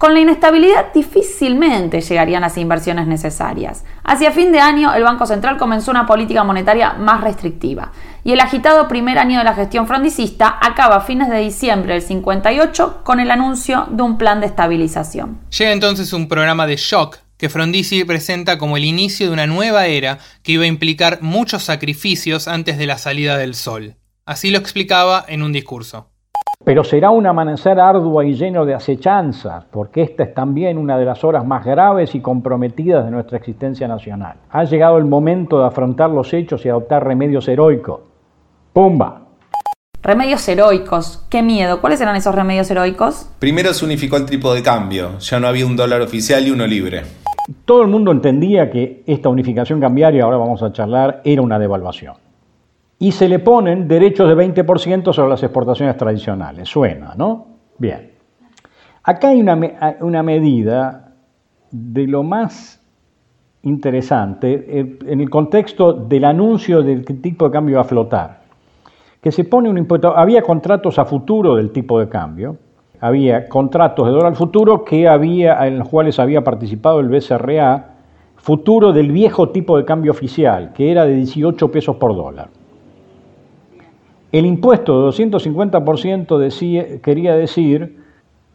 Con 0.00 0.14
la 0.14 0.20
inestabilidad 0.20 0.94
difícilmente 0.94 2.00
llegarían 2.00 2.40
las 2.40 2.56
inversiones 2.56 3.06
necesarias. 3.06 3.84
Hacia 4.02 4.32
fin 4.32 4.50
de 4.50 4.58
año, 4.58 4.94
el 4.94 5.02
Banco 5.02 5.26
Central 5.26 5.58
comenzó 5.58 5.90
una 5.90 6.06
política 6.06 6.42
monetaria 6.42 6.94
más 6.94 7.20
restrictiva 7.20 7.92
y 8.24 8.32
el 8.32 8.40
agitado 8.40 8.88
primer 8.88 9.18
año 9.18 9.38
de 9.38 9.44
la 9.44 9.52
gestión 9.52 9.86
frondicista 9.86 10.58
acaba 10.60 10.96
a 10.96 11.00
fines 11.02 11.28
de 11.28 11.38
diciembre 11.40 11.92
del 11.92 12.02
58 12.02 13.02
con 13.04 13.20
el 13.20 13.30
anuncio 13.30 13.88
de 13.90 14.02
un 14.02 14.16
plan 14.16 14.40
de 14.40 14.46
estabilización. 14.46 15.38
Llega 15.50 15.72
entonces 15.72 16.14
un 16.14 16.28
programa 16.28 16.66
de 16.66 16.76
shock 16.76 17.18
que 17.40 17.48
Frondizi 17.48 18.04
presenta 18.04 18.58
como 18.58 18.76
el 18.76 18.84
inicio 18.84 19.26
de 19.26 19.32
una 19.32 19.46
nueva 19.46 19.86
era 19.86 20.18
que 20.42 20.52
iba 20.52 20.64
a 20.64 20.66
implicar 20.66 21.22
muchos 21.22 21.62
sacrificios 21.62 22.46
antes 22.46 22.76
de 22.76 22.84
la 22.84 22.98
salida 22.98 23.38
del 23.38 23.54
sol. 23.54 23.96
Así 24.26 24.50
lo 24.50 24.58
explicaba 24.58 25.24
en 25.26 25.42
un 25.42 25.50
discurso. 25.50 26.10
Pero 26.62 26.84
será 26.84 27.08
un 27.08 27.26
amanecer 27.26 27.80
arduo 27.80 28.22
y 28.22 28.34
lleno 28.34 28.66
de 28.66 28.74
acechanzas, 28.74 29.64
porque 29.70 30.02
esta 30.02 30.24
es 30.24 30.34
también 30.34 30.76
una 30.76 30.98
de 30.98 31.06
las 31.06 31.24
horas 31.24 31.46
más 31.46 31.64
graves 31.64 32.14
y 32.14 32.20
comprometidas 32.20 33.06
de 33.06 33.10
nuestra 33.10 33.38
existencia 33.38 33.88
nacional. 33.88 34.36
Ha 34.50 34.64
llegado 34.64 34.98
el 34.98 35.06
momento 35.06 35.60
de 35.60 35.66
afrontar 35.66 36.10
los 36.10 36.34
hechos 36.34 36.66
y 36.66 36.68
adoptar 36.68 37.06
remedios 37.06 37.48
heroicos. 37.48 38.00
¡Pumba! 38.74 39.22
Remedios 40.02 40.46
heroicos. 40.46 41.24
Qué 41.30 41.42
miedo. 41.42 41.80
¿Cuáles 41.80 42.02
eran 42.02 42.16
esos 42.16 42.34
remedios 42.34 42.70
heroicos? 42.70 43.30
Primero 43.38 43.72
se 43.72 43.86
unificó 43.86 44.18
el 44.18 44.26
tipo 44.26 44.52
de 44.52 44.62
cambio. 44.62 45.18
Ya 45.20 45.40
no 45.40 45.46
había 45.46 45.64
un 45.64 45.76
dólar 45.76 46.02
oficial 46.02 46.46
y 46.46 46.50
uno 46.50 46.66
libre. 46.66 47.19
Todo 47.64 47.82
el 47.82 47.88
mundo 47.88 48.12
entendía 48.12 48.70
que 48.70 49.02
esta 49.06 49.28
unificación 49.28 49.80
cambiaria, 49.80 50.24
ahora 50.24 50.36
vamos 50.36 50.62
a 50.62 50.72
charlar, 50.72 51.20
era 51.24 51.42
una 51.42 51.58
devaluación 51.58 52.14
y 53.02 53.12
se 53.12 53.28
le 53.28 53.38
ponen 53.38 53.88
derechos 53.88 54.28
de 54.28 54.36
20% 54.36 55.12
sobre 55.12 55.30
las 55.30 55.42
exportaciones 55.42 55.96
tradicionales. 55.96 56.68
Suena, 56.68 57.14
¿no? 57.16 57.46
Bien. 57.78 58.10
Acá 59.02 59.28
hay 59.28 59.40
una, 59.40 60.22
medida 60.22 61.14
de 61.70 62.06
lo 62.06 62.22
más 62.22 62.78
interesante 63.62 64.52
eh, 64.68 64.98
en 65.06 65.20
el 65.22 65.30
contexto 65.30 65.94
del 65.94 66.26
anuncio 66.26 66.82
del 66.82 67.04
tipo 67.22 67.46
de 67.46 67.50
cambio 67.50 67.80
a 67.80 67.84
flotar, 67.84 68.42
que 69.22 69.32
se 69.32 69.44
pone 69.44 69.70
un 69.70 69.78
impuesto, 69.78 70.14
había 70.14 70.42
contratos 70.42 70.98
a 70.98 71.06
futuro 71.06 71.56
del 71.56 71.70
tipo 71.70 71.98
de 71.98 72.08
cambio, 72.10 72.58
había 73.00 73.48
contratos 73.48 74.06
de 74.06 74.12
dólar 74.12 74.36
futuro 74.36 74.84
que 74.84 75.08
había, 75.08 75.66
en 75.66 75.78
los 75.78 75.88
cuales 75.88 76.18
había 76.18 76.44
participado 76.44 77.00
el 77.00 77.08
BCRA, 77.08 77.94
futuro 78.36 78.92
del 78.92 79.10
viejo 79.12 79.50
tipo 79.50 79.76
de 79.76 79.84
cambio 79.84 80.12
oficial, 80.12 80.72
que 80.74 80.90
era 80.90 81.04
de 81.04 81.14
18 81.14 81.70
pesos 81.70 81.96
por 81.96 82.14
dólar. 82.14 82.48
El 84.32 84.46
impuesto 84.46 85.02
de 85.02 85.08
250% 85.08 87.00
quería 87.00 87.34
decir, 87.34 87.98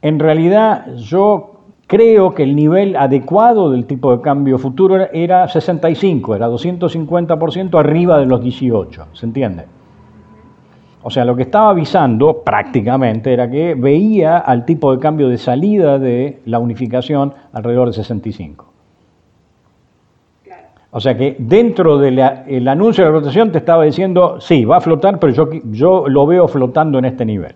en 0.01 0.19
realidad 0.19 0.95
yo 0.95 1.55
creo 1.87 2.33
que 2.33 2.43
el 2.43 2.55
nivel 2.55 2.95
adecuado 2.95 3.69
del 3.71 3.85
tipo 3.85 4.15
de 4.15 4.21
cambio 4.21 4.57
futuro 4.57 5.07
era 5.11 5.47
65, 5.47 6.35
era 6.35 6.49
250% 6.49 7.79
arriba 7.79 8.19
de 8.19 8.25
los 8.25 8.41
18, 8.41 9.07
¿se 9.13 9.25
entiende? 9.25 9.65
O 11.07 11.11
sea, 11.11 11.23
lo 11.23 11.35
que 11.35 11.43
estaba 11.43 11.69
avisando 11.69 12.41
prácticamente 12.41 13.31
era 13.31 13.47
que 13.47 13.75
veía 13.75 14.39
al 14.39 14.65
tipo 14.65 14.91
de 14.91 14.97
cambio 14.97 15.29
de 15.29 15.37
salida 15.37 15.99
de 15.99 16.39
la 16.45 16.57
unificación 16.57 17.31
alrededor 17.53 17.89
de 17.89 17.93
65. 17.93 18.65
O 20.89 20.99
sea 20.99 21.15
que 21.15 21.35
dentro 21.37 21.99
del 21.99 22.67
anuncio 22.67 23.03
de 23.03 23.11
la 23.11 23.19
rotación 23.19 23.51
te 23.51 23.59
estaba 23.59 23.83
diciendo, 23.83 24.41
sí, 24.41 24.65
va 24.65 24.77
a 24.77 24.81
flotar, 24.81 25.19
pero 25.19 25.31
yo, 25.31 25.49
yo 25.69 26.09
lo 26.09 26.25
veo 26.25 26.47
flotando 26.47 26.97
en 26.97 27.05
este 27.05 27.23
nivel. 27.23 27.53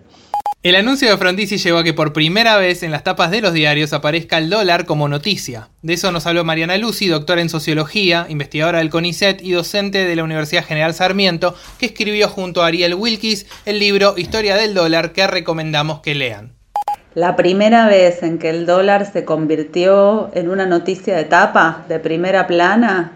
El 0.62 0.76
anuncio 0.76 1.08
de 1.08 1.16
Frondizi 1.16 1.56
llevó 1.56 1.78
a 1.78 1.84
que 1.84 1.94
por 1.94 2.12
primera 2.12 2.58
vez 2.58 2.82
en 2.82 2.90
las 2.90 3.02
tapas 3.02 3.30
de 3.30 3.40
los 3.40 3.54
diarios 3.54 3.94
aparezca 3.94 4.36
el 4.36 4.50
dólar 4.50 4.84
como 4.84 5.08
noticia. 5.08 5.70
De 5.80 5.94
eso 5.94 6.12
nos 6.12 6.26
habló 6.26 6.44
Mariana 6.44 6.76
Lucy, 6.76 7.06
doctora 7.06 7.40
en 7.40 7.48
sociología, 7.48 8.26
investigadora 8.28 8.80
del 8.80 8.90
CONICET 8.90 9.40
y 9.40 9.52
docente 9.52 10.04
de 10.04 10.14
la 10.14 10.22
Universidad 10.22 10.66
General 10.66 10.92
Sarmiento, 10.92 11.54
que 11.78 11.86
escribió 11.86 12.28
junto 12.28 12.62
a 12.62 12.66
Ariel 12.66 12.94
Wilkis 12.94 13.46
el 13.64 13.78
libro 13.78 14.12
Historia 14.18 14.54
del 14.54 14.74
dólar 14.74 15.12
que 15.12 15.26
recomendamos 15.26 16.00
que 16.00 16.14
lean. 16.14 16.52
La 17.14 17.36
primera 17.36 17.88
vez 17.88 18.22
en 18.22 18.38
que 18.38 18.50
el 18.50 18.66
dólar 18.66 19.10
se 19.10 19.24
convirtió 19.24 20.30
en 20.34 20.50
una 20.50 20.66
noticia 20.66 21.16
de 21.16 21.24
tapa, 21.24 21.86
de 21.88 22.00
primera 22.00 22.46
plana, 22.46 23.14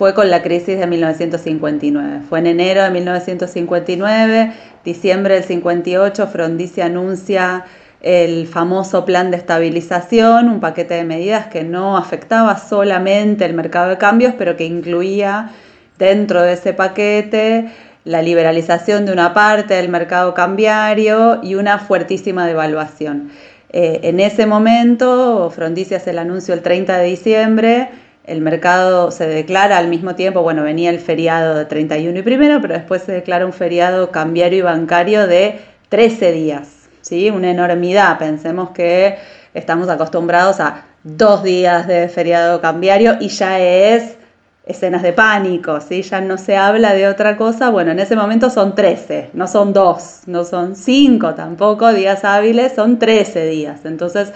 fue 0.00 0.14
con 0.14 0.30
la 0.30 0.40
crisis 0.40 0.78
de 0.78 0.86
1959. 0.86 2.22
Fue 2.26 2.38
en 2.38 2.46
enero 2.46 2.82
de 2.82 2.90
1959 2.90 4.52
diciembre 4.82 5.34
del 5.34 5.44
58, 5.44 6.26
Frondizi 6.26 6.80
anuncia 6.80 7.66
el 8.00 8.46
famoso 8.46 9.04
plan 9.04 9.30
de 9.30 9.36
estabilización, 9.36 10.48
un 10.48 10.58
paquete 10.58 10.94
de 10.94 11.04
medidas 11.04 11.48
que 11.48 11.64
no 11.64 11.98
afectaba 11.98 12.56
solamente 12.56 13.44
el 13.44 13.52
mercado 13.52 13.90
de 13.90 13.98
cambios, 13.98 14.32
pero 14.38 14.56
que 14.56 14.64
incluía 14.64 15.50
dentro 15.98 16.40
de 16.40 16.54
ese 16.54 16.72
paquete 16.72 17.70
la 18.04 18.22
liberalización 18.22 19.04
de 19.04 19.12
una 19.12 19.34
parte 19.34 19.74
del 19.74 19.90
mercado 19.90 20.32
cambiario 20.32 21.40
y 21.42 21.56
una 21.56 21.78
fuertísima 21.78 22.46
devaluación. 22.46 23.32
Eh, 23.68 24.00
en 24.04 24.18
ese 24.18 24.46
momento, 24.46 25.52
Frondizi 25.54 25.94
hace 25.94 26.08
el 26.08 26.18
anuncio 26.20 26.54
el 26.54 26.62
30 26.62 26.96
de 26.96 27.04
diciembre, 27.04 27.90
el 28.30 28.40
mercado 28.42 29.10
se 29.10 29.26
declara 29.26 29.76
al 29.76 29.88
mismo 29.88 30.14
tiempo, 30.14 30.42
bueno, 30.42 30.62
venía 30.62 30.90
el 30.90 31.00
feriado 31.00 31.56
de 31.56 31.64
31 31.64 32.16
y 32.16 32.22
primero, 32.22 32.60
pero 32.60 32.74
después 32.74 33.02
se 33.02 33.10
declara 33.10 33.44
un 33.44 33.52
feriado 33.52 34.12
cambiario 34.12 34.60
y 34.60 34.62
bancario 34.62 35.26
de 35.26 35.58
13 35.88 36.30
días, 36.30 36.68
¿sí? 37.00 37.28
Una 37.30 37.50
enormidad. 37.50 38.18
Pensemos 38.18 38.70
que 38.70 39.18
estamos 39.52 39.88
acostumbrados 39.88 40.60
a 40.60 40.84
dos 41.02 41.42
días 41.42 41.88
de 41.88 42.08
feriado 42.08 42.60
cambiario 42.60 43.16
y 43.20 43.30
ya 43.30 43.58
es 43.58 44.16
escenas 44.64 45.02
de 45.02 45.12
pánico, 45.12 45.80
¿sí? 45.80 46.02
Ya 46.02 46.20
no 46.20 46.38
se 46.38 46.56
habla 46.56 46.94
de 46.94 47.08
otra 47.08 47.36
cosa. 47.36 47.70
Bueno, 47.70 47.90
en 47.90 47.98
ese 47.98 48.14
momento 48.14 48.48
son 48.48 48.76
13, 48.76 49.30
no 49.32 49.48
son 49.48 49.72
dos, 49.72 50.20
no 50.26 50.44
son 50.44 50.76
cinco 50.76 51.34
tampoco 51.34 51.92
días 51.92 52.24
hábiles, 52.24 52.74
son 52.76 53.00
13 53.00 53.46
días. 53.46 53.80
Entonces, 53.84 54.32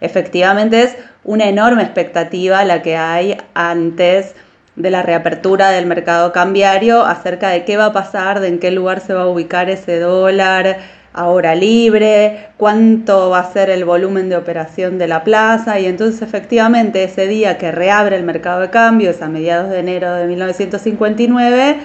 efectivamente 0.00 0.82
es 0.82 0.96
una 1.24 1.48
enorme 1.48 1.82
expectativa 1.82 2.64
la 2.64 2.82
que 2.82 2.96
hay 2.96 3.36
antes 3.54 4.34
de 4.76 4.90
la 4.90 5.02
reapertura 5.02 5.70
del 5.70 5.86
mercado 5.86 6.32
cambiario 6.32 7.04
acerca 7.04 7.50
de 7.50 7.64
qué 7.64 7.76
va 7.76 7.86
a 7.86 7.92
pasar, 7.92 8.40
de 8.40 8.48
en 8.48 8.58
qué 8.58 8.70
lugar 8.70 9.00
se 9.00 9.14
va 9.14 9.22
a 9.22 9.26
ubicar 9.26 9.68
ese 9.68 9.98
dólar 9.98 10.78
ahora 11.12 11.54
libre, 11.54 12.48
cuánto 12.56 13.30
va 13.30 13.40
a 13.40 13.52
ser 13.52 13.68
el 13.68 13.84
volumen 13.84 14.28
de 14.28 14.36
operación 14.36 14.98
de 14.98 15.08
la 15.08 15.24
plaza 15.24 15.80
y 15.80 15.86
entonces 15.86 16.22
efectivamente 16.22 17.02
ese 17.02 17.26
día 17.26 17.58
que 17.58 17.72
reabre 17.72 18.16
el 18.16 18.22
mercado 18.22 18.60
de 18.60 18.70
cambios 18.70 19.20
a 19.20 19.28
mediados 19.28 19.70
de 19.70 19.80
enero 19.80 20.14
de 20.14 20.26
1959, 20.26 21.78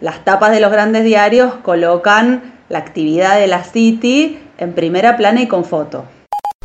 las 0.00 0.24
tapas 0.24 0.52
de 0.52 0.60
los 0.60 0.72
grandes 0.72 1.04
diarios 1.04 1.54
colocan 1.56 2.54
la 2.68 2.78
actividad 2.78 3.38
de 3.38 3.46
la 3.46 3.62
City 3.62 4.38
en 4.56 4.72
primera 4.72 5.16
plana 5.16 5.42
y 5.42 5.48
con 5.48 5.64
foto. 5.64 6.06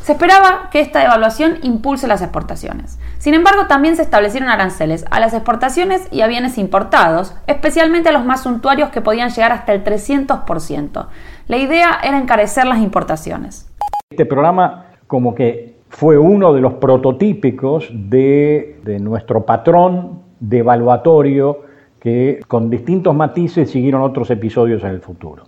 Se 0.08 0.14
esperaba 0.14 0.70
que 0.72 0.80
esta 0.80 1.02
devaluación 1.02 1.56
impulse 1.64 2.08
las 2.08 2.22
exportaciones. 2.22 2.98
Sin 3.18 3.34
embargo, 3.34 3.68
también 3.68 3.98
se 3.98 4.04
establecieron 4.04 4.48
aranceles 4.48 5.04
a 5.12 5.20
las 5.20 5.34
exportaciones 5.34 6.08
y 6.14 6.22
a 6.22 6.28
bienes 6.28 6.58
importados, 6.58 7.36
especialmente 7.46 8.08
a 8.08 8.12
los 8.14 8.24
más 8.24 8.44
suntuarios 8.44 8.90
que 8.92 9.02
podían 9.02 9.32
llegar 9.32 9.52
hasta 9.52 9.74
el 9.74 9.84
300%. 9.84 11.08
La 11.48 11.58
idea 11.58 12.00
era 12.02 12.18
encarecer 12.18 12.68
las 12.68 12.80
importaciones. 12.80 13.70
Este 14.10 14.26
programa 14.26 14.86
como 15.08 15.36
que 15.36 15.76
fue 15.90 16.18
uno 16.18 16.54
de 16.54 16.62
los 16.62 16.76
prototípicos 16.76 17.90
de, 17.92 18.80
de 18.86 19.00
nuestro 19.00 19.46
patrón 19.46 20.22
devaluatorio 20.40 21.64
que 22.00 22.40
con 22.48 22.70
distintos 22.70 23.14
matices 23.14 23.70
siguieron 23.70 24.04
otros 24.04 24.32
episodios 24.32 24.86
en 24.86 24.92
el 24.92 25.02
futuro. 25.02 25.44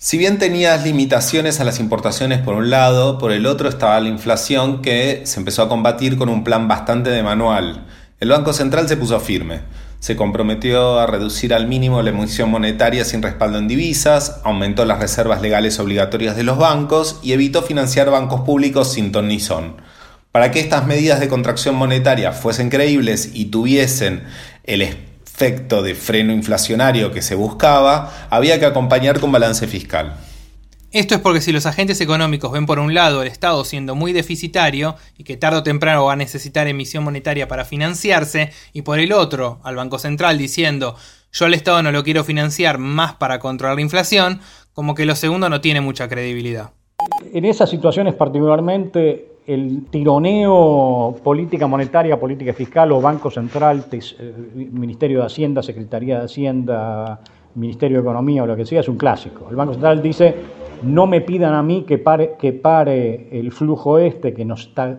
Si 0.00 0.16
bien 0.16 0.38
tenías 0.38 0.84
limitaciones 0.84 1.58
a 1.58 1.64
las 1.64 1.80
importaciones 1.80 2.38
por 2.38 2.54
un 2.54 2.70
lado, 2.70 3.18
por 3.18 3.32
el 3.32 3.46
otro 3.46 3.68
estaba 3.68 3.98
la 3.98 4.08
inflación 4.08 4.80
que 4.80 5.22
se 5.24 5.40
empezó 5.40 5.62
a 5.62 5.68
combatir 5.68 6.16
con 6.16 6.28
un 6.28 6.44
plan 6.44 6.68
bastante 6.68 7.10
de 7.10 7.24
manual. 7.24 7.84
El 8.20 8.28
Banco 8.28 8.52
Central 8.52 8.86
se 8.86 8.96
puso 8.96 9.18
firme. 9.18 9.62
Se 9.98 10.14
comprometió 10.14 11.00
a 11.00 11.08
reducir 11.08 11.52
al 11.52 11.66
mínimo 11.66 12.00
la 12.00 12.10
emisión 12.10 12.48
monetaria 12.48 13.04
sin 13.04 13.22
respaldo 13.22 13.58
en 13.58 13.66
divisas, 13.66 14.40
aumentó 14.44 14.84
las 14.84 15.00
reservas 15.00 15.42
legales 15.42 15.80
obligatorias 15.80 16.36
de 16.36 16.44
los 16.44 16.58
bancos 16.58 17.18
y 17.24 17.32
evitó 17.32 17.62
financiar 17.62 18.08
bancos 18.08 18.42
públicos 18.42 18.92
sin 18.92 19.10
ton 19.10 19.26
ni 19.26 19.40
son. 19.40 19.78
Para 20.30 20.52
que 20.52 20.60
estas 20.60 20.86
medidas 20.86 21.18
de 21.18 21.26
contracción 21.26 21.74
monetaria 21.74 22.30
fuesen 22.30 22.70
creíbles 22.70 23.30
y 23.34 23.46
tuviesen 23.46 24.22
el 24.62 24.82
efecto 25.38 25.82
de 25.82 25.94
freno 25.94 26.32
inflacionario 26.32 27.12
que 27.12 27.22
se 27.22 27.36
buscaba, 27.36 28.12
había 28.28 28.58
que 28.58 28.66
acompañar 28.66 29.20
con 29.20 29.30
balance 29.30 29.68
fiscal. 29.68 30.16
Esto 30.90 31.14
es 31.14 31.20
porque 31.20 31.40
si 31.40 31.52
los 31.52 31.64
agentes 31.64 32.00
económicos 32.00 32.50
ven 32.50 32.66
por 32.66 32.80
un 32.80 32.92
lado 32.92 33.22
el 33.22 33.28
Estado 33.28 33.64
siendo 33.64 33.94
muy 33.94 34.12
deficitario 34.12 34.96
y 35.16 35.22
que 35.22 35.36
tarde 35.36 35.58
o 35.58 35.62
temprano 35.62 36.06
va 36.06 36.14
a 36.14 36.16
necesitar 36.16 36.66
emisión 36.66 37.04
monetaria 37.04 37.46
para 37.46 37.64
financiarse, 37.64 38.50
y 38.72 38.82
por 38.82 38.98
el 38.98 39.12
otro 39.12 39.60
al 39.62 39.76
Banco 39.76 40.00
Central 40.00 40.38
diciendo 40.38 40.96
yo 41.32 41.46
al 41.46 41.54
Estado 41.54 41.84
no 41.84 41.92
lo 41.92 42.02
quiero 42.02 42.24
financiar 42.24 42.78
más 42.78 43.14
para 43.14 43.38
controlar 43.38 43.76
la 43.76 43.82
inflación, 43.82 44.40
como 44.72 44.96
que 44.96 45.06
lo 45.06 45.14
segundo 45.14 45.48
no 45.48 45.60
tiene 45.60 45.80
mucha 45.80 46.08
credibilidad. 46.08 46.70
En 47.32 47.44
esas 47.44 47.70
situaciones 47.70 48.14
particularmente 48.14 49.37
el 49.48 49.86
tironeo 49.86 51.16
política 51.24 51.66
monetaria, 51.66 52.20
política 52.20 52.52
fiscal 52.52 52.92
o 52.92 53.00
Banco 53.00 53.30
Central, 53.30 53.86
eh, 53.90 54.34
Ministerio 54.54 55.20
de 55.20 55.24
Hacienda, 55.24 55.62
Secretaría 55.62 56.18
de 56.18 56.24
Hacienda, 56.26 57.18
Ministerio 57.54 57.96
de 57.96 58.02
Economía 58.02 58.42
o 58.42 58.46
lo 58.46 58.54
que 58.54 58.66
sea, 58.66 58.80
es 58.80 58.88
un 58.88 58.98
clásico. 58.98 59.46
El 59.48 59.56
Banco 59.56 59.72
Central 59.72 60.02
dice, 60.02 60.34
no 60.82 61.06
me 61.06 61.22
pidan 61.22 61.54
a 61.54 61.62
mí 61.62 61.84
que 61.84 61.96
pare, 61.96 62.34
que 62.38 62.52
pare 62.52 63.28
el 63.32 63.50
flujo 63.50 63.98
este 63.98 64.34
que 64.34 64.44
nos 64.44 64.66
está 64.66 64.98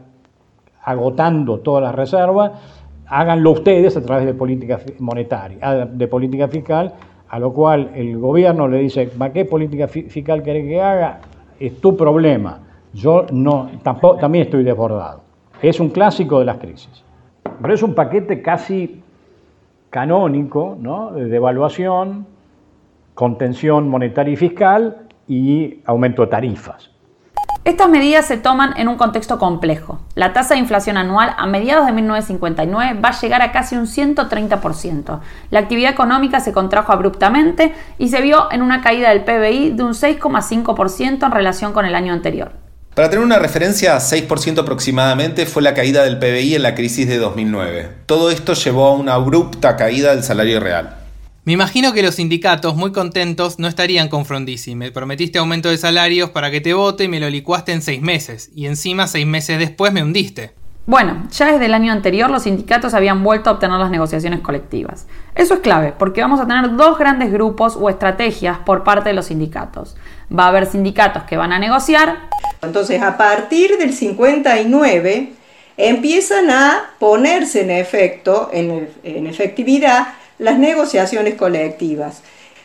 agotando 0.82 1.60
todas 1.60 1.84
las 1.84 1.94
reservas, 1.94 2.54
háganlo 3.06 3.52
ustedes 3.52 3.96
a 3.98 4.02
través 4.02 4.26
de 4.26 4.34
política 4.34 4.80
monetaria, 4.98 5.60
ah, 5.62 5.76
de 5.86 6.08
política 6.08 6.48
fiscal, 6.48 6.96
a 7.30 7.38
lo 7.38 7.54
cual 7.54 7.92
el 7.94 8.18
gobierno 8.18 8.68
le 8.68 8.80
dice, 8.80 9.12
qué 9.32 9.46
política 9.46 9.88
fiscal 9.88 10.42
querés 10.42 10.66
que 10.66 10.82
haga? 10.82 11.20
Es 11.60 11.80
tu 11.80 11.96
problema 11.96 12.62
yo 12.94 13.26
no, 13.32 13.70
tampoco, 13.84 14.18
también 14.18 14.46
estoy 14.46 14.64
desbordado. 14.64 15.22
Es 15.62 15.80
un 15.80 15.90
clásico 15.90 16.40
de 16.40 16.46
las 16.46 16.58
crisis. 16.58 17.04
Pero 17.62 17.74
es 17.74 17.84
un 17.84 17.94
paquete 17.94 18.42
casi 18.42 19.04
canónico 19.90 20.78
¿no? 20.80 21.12
de 21.12 21.26
devaluación, 21.26 22.26
contención 23.14 23.90
monetaria 23.90 24.34
y 24.34 24.38
fiscal 24.38 25.08
y 25.28 25.82
aumento 25.86 26.24
de 26.24 26.28
tarifas. 26.30 26.92
Estas 27.66 27.90
medidas 27.90 28.26
se 28.26 28.38
toman 28.38 28.74
en 28.78 28.88
un 28.88 28.96
contexto 28.96 29.38
complejo. 29.38 30.00
La 30.16 30.32
tasa 30.32 30.54
de 30.54 30.62
inflación 30.62 30.98
anual 30.98 31.36
a 31.38 31.46
mediados 31.46 31.86
de 31.86 31.92
1959 31.92 33.00
va 33.02 33.10
a 33.10 33.20
llegar 33.20 33.42
a 33.42 33.52
casi 33.52 33.76
un 33.76 33.86
130%. 33.86 35.20
La 35.52 35.60
actividad 35.60 35.92
económica 35.92 36.40
se 36.40 36.54
contrajo 36.54 36.94
abruptamente 36.94 37.74
y 37.98 38.08
se 38.08 38.22
vio 38.22 38.52
en 38.52 38.62
una 38.62 38.82
caída 38.82 39.10
del 39.10 39.24
PBI 39.24 39.72
de 39.72 39.84
un 39.84 39.92
6,5% 39.92 41.26
en 41.26 41.32
relación 41.32 41.74
con 41.74 41.86
el 41.86 41.96
año 41.96 42.14
anterior. 42.14 42.69
Para 43.00 43.10
tener 43.10 43.24
una 43.24 43.40
referencia, 43.40 43.96
6% 43.96 44.60
aproximadamente 44.60 45.46
fue 45.46 45.62
la 45.62 45.74
caída 45.74 46.04
del 46.04 46.20
PBI 46.20 46.56
en 46.56 46.64
la 46.64 46.76
crisis 46.76 47.08
de 47.08 47.18
2009. 47.18 47.92
Todo 48.06 48.30
esto 48.30 48.56
llevó 48.56 48.88
a 48.88 48.94
una 48.94 49.14
abrupta 49.14 49.78
caída 49.78 50.14
del 50.14 50.22
salario 50.22 50.60
real. 50.60 50.98
Me 51.46 51.54
imagino 51.54 51.94
que 51.94 52.04
los 52.04 52.16
sindicatos, 52.16 52.76
muy 52.76 52.92
contentos, 52.92 53.58
no 53.58 53.70
estarían 53.70 54.10
con 54.10 54.26
Frondizi. 54.26 54.76
Me 54.76 54.92
prometiste 54.92 55.40
aumento 55.40 55.70
de 55.70 55.78
salarios 55.78 56.32
para 56.32 56.52
que 56.52 56.60
te 56.60 56.74
vote 56.74 57.06
y 57.06 57.08
me 57.08 57.22
lo 57.22 57.30
licuaste 57.30 57.72
en 57.72 57.82
seis 57.82 58.02
meses. 58.02 58.50
Y 58.54 58.66
encima, 58.66 59.08
seis 59.08 59.26
meses 59.26 59.60
después, 59.60 59.94
me 59.94 60.04
hundiste. 60.04 60.52
Bueno, 60.86 61.28
ya 61.32 61.54
desde 61.54 61.68
el 61.68 61.76
año 61.76 61.94
anterior 61.94 62.30
los 62.32 62.44
sindicatos 62.44 62.96
habían 62.96 63.24
vuelto 63.24 63.50
a 63.50 63.54
obtener 63.54 63.78
las 63.80 63.92
negociaciones 63.92 64.40
colectivas. 64.40 65.06
Eso 65.36 65.54
es 65.54 65.60
clave, 65.62 65.94
porque 65.98 66.20
vamos 66.20 66.42
a 66.42 66.48
tener 66.48 66.76
dos 66.76 66.98
grandes 66.98 67.32
grupos 67.32 67.78
o 67.80 67.90
estrategias 67.90 68.58
por 68.66 68.84
parte 68.84 69.08
de 69.10 69.16
los 69.16 69.28
sindicatos. 69.28 69.96
Va 70.38 70.46
a 70.46 70.48
haber 70.50 70.66
sindicatos 70.66 71.24
que 71.24 71.38
van 71.38 71.52
a 71.52 71.60
negociar. 71.60 72.30
Entonces, 72.62 73.02
a 73.02 73.18
partir 73.18 73.78
del 73.78 73.94
59, 73.94 75.30
empiezan 75.78 76.50
a 76.50 76.92
ponerse 77.00 77.62
en 77.62 77.72
efecto, 77.72 78.50
en, 78.52 78.90
en 79.04 79.28
efectividad, 79.28 80.10
las 80.38 80.58
negociaciones 80.58 81.36
colectivas. 81.36 82.22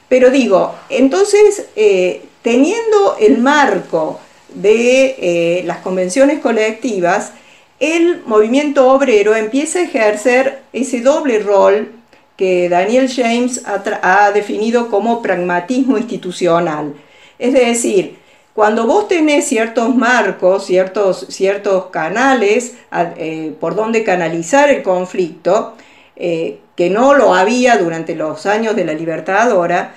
Pero 0.08 0.30
digo, 0.30 0.74
entonces, 0.90 1.66
eh, 1.76 2.22
teniendo 2.42 3.16
el 3.18 3.38
marco 3.38 4.20
de 4.54 5.16
eh, 5.18 5.62
las 5.64 5.78
convenciones 5.78 6.40
colectivas, 6.40 7.32
el 7.80 8.22
movimiento 8.26 8.90
obrero 8.90 9.34
empieza 9.34 9.80
a 9.80 9.82
ejercer 9.82 10.62
ese 10.72 11.00
doble 11.00 11.40
rol 11.40 11.92
que 12.36 12.68
Daniel 12.68 13.10
James 13.12 13.62
ha, 13.66 14.30
definido 14.32 14.90
como 14.90 15.22
pragmatismo 15.22 15.98
institucional. 15.98 16.94
Es 17.38 17.52
decir, 17.52 18.18
cuando 18.54 18.86
vos 18.86 19.08
tenés 19.08 19.46
ciertos 19.46 19.94
marcos, 19.94 20.66
ciertos, 20.66 21.26
ciertos 21.28 21.86
canales 21.86 22.74
eh, 23.16 23.54
por 23.58 23.74
donde 23.74 24.04
canalizar 24.04 24.70
el 24.70 24.82
conflicto, 24.82 25.74
que 26.14 26.90
no 26.90 27.14
lo 27.14 27.34
había 27.34 27.76
durante 27.76 28.14
los 28.14 28.46
años 28.46 28.76
de 28.76 28.84
la 28.84 28.94
libertadora. 28.94 29.94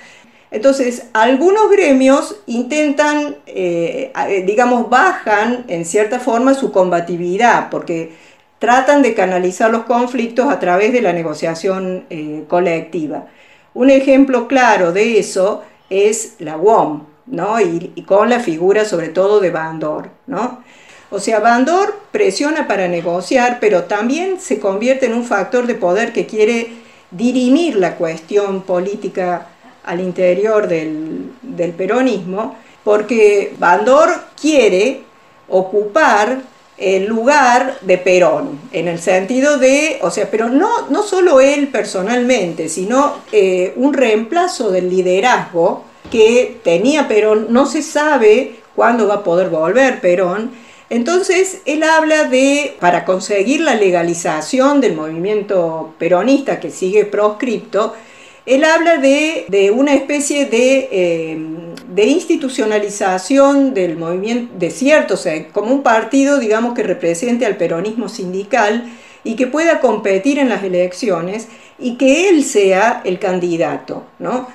Entonces, 0.50 1.08
algunos 1.12 1.70
gremios 1.70 2.36
intentan, 2.46 3.36
eh, 3.46 4.12
eh, 4.28 4.42
digamos, 4.46 4.88
bajan 4.88 5.64
en 5.68 5.84
cierta 5.84 6.20
forma 6.20 6.54
su 6.54 6.72
combatividad, 6.72 7.68
porque 7.70 8.12
tratan 8.58 9.02
de 9.02 9.14
canalizar 9.14 9.70
los 9.70 9.84
conflictos 9.84 10.50
a 10.50 10.58
través 10.58 10.92
de 10.92 11.02
la 11.02 11.12
negociación 11.12 12.06
eh, 12.08 12.44
colectiva. 12.48 13.26
Un 13.74 13.90
ejemplo 13.90 14.48
claro 14.48 14.92
de 14.92 15.18
eso 15.18 15.62
es 15.90 16.36
la 16.38 16.56
UOM, 16.56 17.04
¿no? 17.30 17.60
y, 17.60 18.02
con 18.02 18.28
la 18.28 18.40
figura 18.40 18.84
sobre 18.84 19.08
todo 19.08 19.40
de 19.40 19.50
Bandor. 19.50 20.10
¿no? 20.26 20.62
O 21.10 21.20
sea, 21.20 21.40
Bandor 21.40 21.98
presiona 22.10 22.68
para 22.68 22.88
negociar, 22.88 23.58
pero 23.60 23.84
también 23.84 24.40
se 24.40 24.60
convierte 24.60 25.06
en 25.06 25.14
un 25.14 25.24
factor 25.24 25.66
de 25.66 25.74
poder 25.74 26.12
que 26.12 26.26
quiere 26.26 26.68
dirimir 27.10 27.76
la 27.76 27.96
cuestión 27.96 28.62
política 28.62 29.46
al 29.84 30.00
interior 30.00 30.68
del, 30.68 31.30
peronismo, 31.76 32.56
porque 32.84 33.54
Bandor 33.58 34.10
quiere 34.38 35.02
ocupar 35.48 36.42
el 36.76 37.06
lugar 37.06 37.78
de 37.80 37.98
Perón, 37.98 38.60
en 38.70 38.86
el 38.86 39.00
sentido 39.00 39.56
de, 39.58 39.98
o 40.02 40.10
sea, 40.10 40.30
pero 40.30 40.48
no, 40.48 40.88
no 40.90 41.02
solo 41.02 41.40
él 41.40 41.68
personalmente, 41.68 42.68
sino 42.68 43.16
eh, 43.32 43.72
un 43.76 43.94
reemplazo 43.94 44.70
del 44.70 44.88
liderazgo 44.90 45.87
que 46.10 46.58
tenía 46.64 47.08
Perón, 47.08 47.48
no 47.50 47.66
se 47.66 47.82
sabe 47.82 48.56
cuándo 48.74 49.06
va 49.08 49.14
a 49.14 49.24
poder 49.24 49.48
volver 49.48 50.00
Perón, 50.00 50.50
entonces, 50.90 51.60
él 51.66 51.82
habla 51.82 52.24
de, 52.24 52.76
para 52.80 53.04
conseguir 53.04 53.60
la 53.60 53.74
legalización 53.74 54.80
del 54.80 54.94
movimiento 54.94 55.94
peronista 55.98 56.60
que 56.60 56.70
sigue 56.70 57.04
proscripto, 57.04 57.94
él 58.46 58.64
habla 58.64 58.96
de, 58.96 59.70
una 59.74 59.92
especie 59.92 60.46
de, 60.46 60.88
eh, 60.90 61.38
de, 61.88 62.04
institucionalización 62.06 63.74
del 63.74 63.98
movimiento, 63.98 64.54
de 64.58 64.70
cierto, 64.70 65.16
como 65.52 65.74
un 65.74 65.82
partido, 65.82 66.38
digamos, 66.38 66.72
que 66.72 66.82
represente 66.82 67.44
al 67.44 67.58
peronismo 67.58 68.08
sindical 68.08 68.90
y 69.22 69.36
que 69.36 69.46
pueda 69.46 69.80
competir 69.80 70.38
en 70.38 70.48
las 70.48 70.64
elecciones 70.64 71.48
y 71.78 71.98
que 71.98 72.30
él 72.30 72.42
sea 72.42 73.02
el 73.04 73.18
candidato, 73.18 74.04
¿no? 74.18 74.48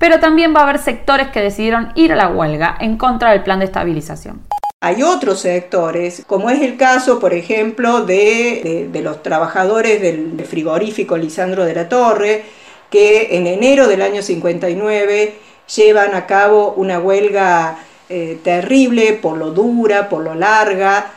Pero 0.00 0.20
también 0.20 0.54
va 0.54 0.60
a 0.60 0.62
haber 0.62 0.78
sectores 0.78 1.28
que 1.28 1.40
decidieron 1.40 1.90
ir 1.96 2.12
a 2.12 2.16
la 2.16 2.28
huelga 2.28 2.76
en 2.80 2.96
contra 2.96 3.32
del 3.32 3.42
plan 3.42 3.58
de 3.58 3.64
estabilización. 3.64 4.42
Hay 4.80 5.02
otros 5.02 5.40
sectores, 5.40 6.22
como 6.24 6.50
es 6.50 6.62
el 6.62 6.76
caso, 6.76 7.18
por 7.18 7.34
ejemplo, 7.34 8.04
de, 8.04 8.88
los 9.02 9.24
trabajadores 9.24 10.00
del 10.00 10.40
frigorífico 10.44 11.16
Lisandro 11.16 11.64
de 11.64 11.74
la 11.74 11.88
Torre, 11.88 12.44
que 12.90 13.36
en 13.36 13.48
enero 13.48 13.88
del 13.88 14.02
año 14.02 14.22
59 14.22 15.34
llevan 15.74 16.14
a 16.14 16.26
cabo 16.26 16.74
una 16.76 17.00
huelga 17.00 17.78
eh, 18.08 18.38
terrible 18.44 19.14
por 19.14 19.36
lo 19.36 19.50
dura, 19.50 20.08
por 20.08 20.22
lo 20.22 20.36
larga, 20.36 21.12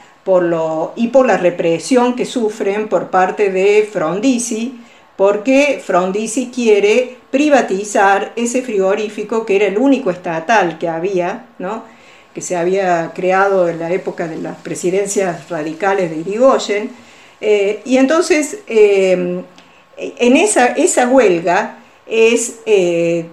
y 0.95 1.07
por 1.07 1.25
la 1.25 1.37
represión 1.37 2.15
que 2.15 2.25
sufren 2.25 2.87
por 2.87 3.09
parte 3.09 3.51
de 3.51 3.87
Frondizi, 3.91 4.79
porque 5.21 5.79
Frondizi 5.85 6.49
quiere 6.49 7.15
privatizar 7.29 8.33
ese 8.35 8.63
frigorífico 8.63 9.45
que 9.45 9.55
era 9.55 9.67
el 9.67 9.77
único 9.77 10.09
estatal 10.09 10.79
que 10.79 10.87
había, 10.87 11.45
que 12.33 12.41
se 12.41 12.57
había 12.57 13.11
creado 13.13 13.69
en 13.69 13.77
la 13.77 13.91
época 13.91 14.27
de 14.27 14.37
las 14.37 14.57
presidencias 14.57 15.47
radicales 15.47 16.09
de 16.09 16.17
Irigoyen. 16.17 16.89
Eh, 17.39 17.81
y 17.85 17.97
entonces, 17.97 18.61
eh, 18.65 19.43
en 19.95 20.37
esa, 20.37 21.07
huelga 21.07 21.77
eh, 22.07 23.29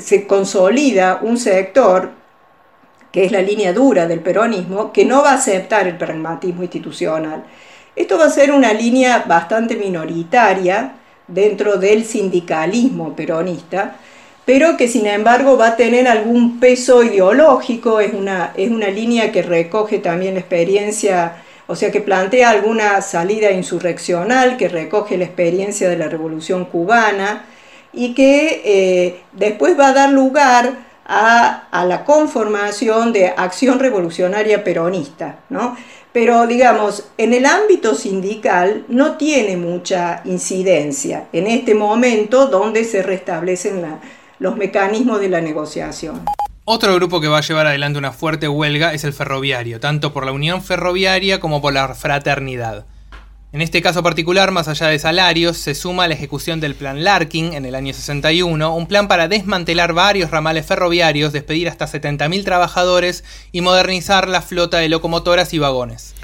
se 0.00 0.26
consolida 0.26 1.20
un 1.22 1.38
sector 1.38 2.10
que 3.12 3.24
es 3.24 3.30
la 3.30 3.42
línea 3.42 3.72
dura 3.72 4.08
del 4.08 4.18
peronismo, 4.18 4.92
que 4.92 5.04
no 5.04 5.22
va 5.22 5.30
a 5.30 5.34
aceptar 5.34 5.86
el 5.86 5.96
pragmatismo 5.96 6.62
institucional. 6.62 7.44
Esto 7.96 8.18
va 8.18 8.26
a 8.26 8.30
ser 8.30 8.52
una 8.52 8.74
línea 8.74 9.24
bastante 9.26 9.74
minoritaria 9.74 10.92
dentro 11.26 11.78
del 11.78 12.04
sindicalismo 12.04 13.16
peronista, 13.16 13.96
pero 14.44 14.76
que 14.76 14.86
sin 14.86 15.06
embargo 15.06 15.56
va 15.56 15.68
a 15.68 15.76
tener 15.76 16.06
algún 16.06 16.60
peso 16.60 17.02
ideológico, 17.02 18.00
es 18.00 18.12
una, 18.12 18.52
es 18.54 18.70
una 18.70 18.88
línea 18.88 19.32
que 19.32 19.42
recoge 19.42 19.98
también 19.98 20.36
experiencia, 20.36 21.42
o 21.66 21.74
sea, 21.74 21.90
que 21.90 22.02
plantea 22.02 22.50
alguna 22.50 23.00
salida 23.00 23.50
insurreccional, 23.50 24.58
que 24.58 24.68
recoge 24.68 25.16
la 25.16 25.24
experiencia 25.24 25.88
de 25.88 25.96
la 25.96 26.08
Revolución 26.08 26.66
cubana 26.66 27.46
y 27.94 28.14
que 28.14 28.60
eh, 28.64 29.20
después 29.32 29.76
va 29.78 29.88
a 29.88 29.92
dar 29.94 30.10
lugar 30.10 30.74
a, 31.06 31.66
a, 31.70 31.84
la 31.86 32.04
conformación 32.04 33.12
de 33.12 33.28
acción 33.28 33.78
revolucionaria 33.78 34.62
peronista, 34.62 35.38
¿no? 35.48 35.76
Pero 36.16 36.46
digamos, 36.46 37.04
en 37.18 37.34
el 37.34 37.44
ámbito 37.44 37.94
sindical 37.94 38.86
no 38.88 39.18
tiene 39.18 39.58
mucha 39.58 40.22
incidencia 40.24 41.26
en 41.30 41.46
este 41.46 41.74
momento 41.74 42.46
donde 42.46 42.84
se 42.84 43.02
restablecen 43.02 43.84
los 44.38 44.56
mecanismos 44.56 45.20
de 45.20 45.28
la 45.28 45.42
negociación. 45.42 46.24
Otro 46.64 46.94
grupo 46.94 47.20
que 47.20 47.28
va 47.28 47.36
a 47.36 47.42
llevar 47.42 47.66
adelante 47.66 47.98
una 47.98 48.12
fuerte 48.12 48.48
huelga 48.48 48.94
es 48.94 49.04
el 49.04 49.12
ferroviario, 49.12 49.78
tanto 49.78 50.14
por 50.14 50.24
la 50.24 50.32
Unión 50.32 50.62
Ferroviaria 50.62 51.38
como 51.38 51.60
por 51.60 51.74
la 51.74 51.94
Fraternidad. 51.94 52.86
En 53.52 53.62
este 53.62 53.80
caso 53.80 54.02
particular, 54.02 54.50
más 54.50 54.66
allá 54.66 54.88
de 54.88 54.98
salarios, 54.98 55.56
se 55.56 55.76
suma 55.76 56.08
la 56.08 56.14
ejecución 56.14 56.60
del 56.60 56.74
Plan 56.74 57.04
Larkin 57.04 57.54
en 57.54 57.64
el 57.64 57.76
año 57.76 57.94
61, 57.94 58.74
un 58.74 58.86
plan 58.86 59.06
para 59.06 59.28
desmantelar 59.28 59.92
varios 59.92 60.32
ramales 60.32 60.66
ferroviarios, 60.66 61.32
despedir 61.32 61.68
hasta 61.68 61.86
70.000 61.86 62.44
trabajadores 62.44 63.22
y 63.52 63.60
modernizar 63.60 64.28
la 64.28 64.42
flota 64.42 64.78
de 64.78 64.88
locomotoras 64.88 65.54
y 65.54 65.58
vagones. 65.58 66.14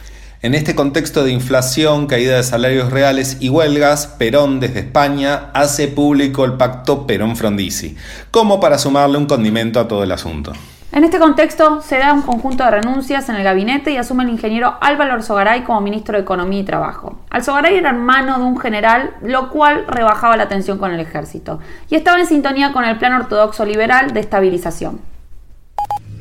En 0.42 0.56
este 0.56 0.74
contexto 0.74 1.22
de 1.22 1.30
inflación, 1.30 2.08
caída 2.08 2.37
de 2.37 2.42
salarios 2.42 2.90
reales 2.90 3.37
y 3.38 3.48
huelgas, 3.48 4.08
Perón 4.08 4.58
desde 4.58 4.80
España 4.80 5.52
hace 5.54 5.87
público 5.87 6.44
el 6.44 6.54
pacto 6.54 7.06
Perón-Frondizi, 7.06 7.94
como 8.32 8.58
para 8.58 8.78
sumarle 8.78 9.18
un 9.18 9.26
condimento 9.26 9.78
a 9.78 9.87
todo 9.87 10.02
el 10.02 10.11
asunto. 10.11 10.52
En 10.94 11.05
este 11.05 11.18
contexto 11.18 11.81
se 11.81 11.96
da 11.96 12.12
un 12.12 12.20
conjunto 12.20 12.64
de 12.64 12.70
renuncias 12.70 13.26
en 13.31 13.37
el 13.37 13.44
gabinete 13.44 13.92
y 13.92 13.96
asume 13.96 14.24
el 14.24 14.28
ingeniero 14.28 14.74
Álvaro 14.83 15.14
Alzogaray 15.14 15.62
como 15.62 15.81
ministro 15.81 16.18
de 16.18 16.22
Economía 16.22 16.61
y 16.61 16.64
Trabajo. 16.64 17.18
Alzogaray 17.30 17.76
era 17.76 17.88
hermano 17.88 18.38
de 18.38 18.45
un 18.45 18.59
general, 18.59 19.12
lo 19.22 19.49
cual 19.49 19.86
rebajaba 19.88 20.36
la 20.36 20.49
tensión 20.49 20.76
con 20.76 20.93
el 20.93 21.01
ejército, 21.01 21.61
y 21.88 21.95
estaba 21.95 22.20
en 22.20 22.26
sintonía 22.26 22.74
con 22.74 22.84
el 22.84 22.99
plan 22.99 23.14
ortodoxo 23.14 23.64
liberal 23.64 24.12
de 24.12 24.20
estabilización. 24.20 25.01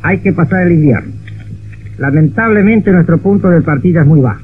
Hay 0.04 0.22
que 0.22 0.32
pasar 0.32 0.62
el 0.62 0.72
invierno 0.72 1.14
Lamentablemente 1.98 2.92
nuestro 2.92 3.18
punto 3.18 3.50
de 3.50 3.62
partida 3.62 4.02
es 4.02 4.08
muy 4.08 4.22
bajo. 4.22 4.42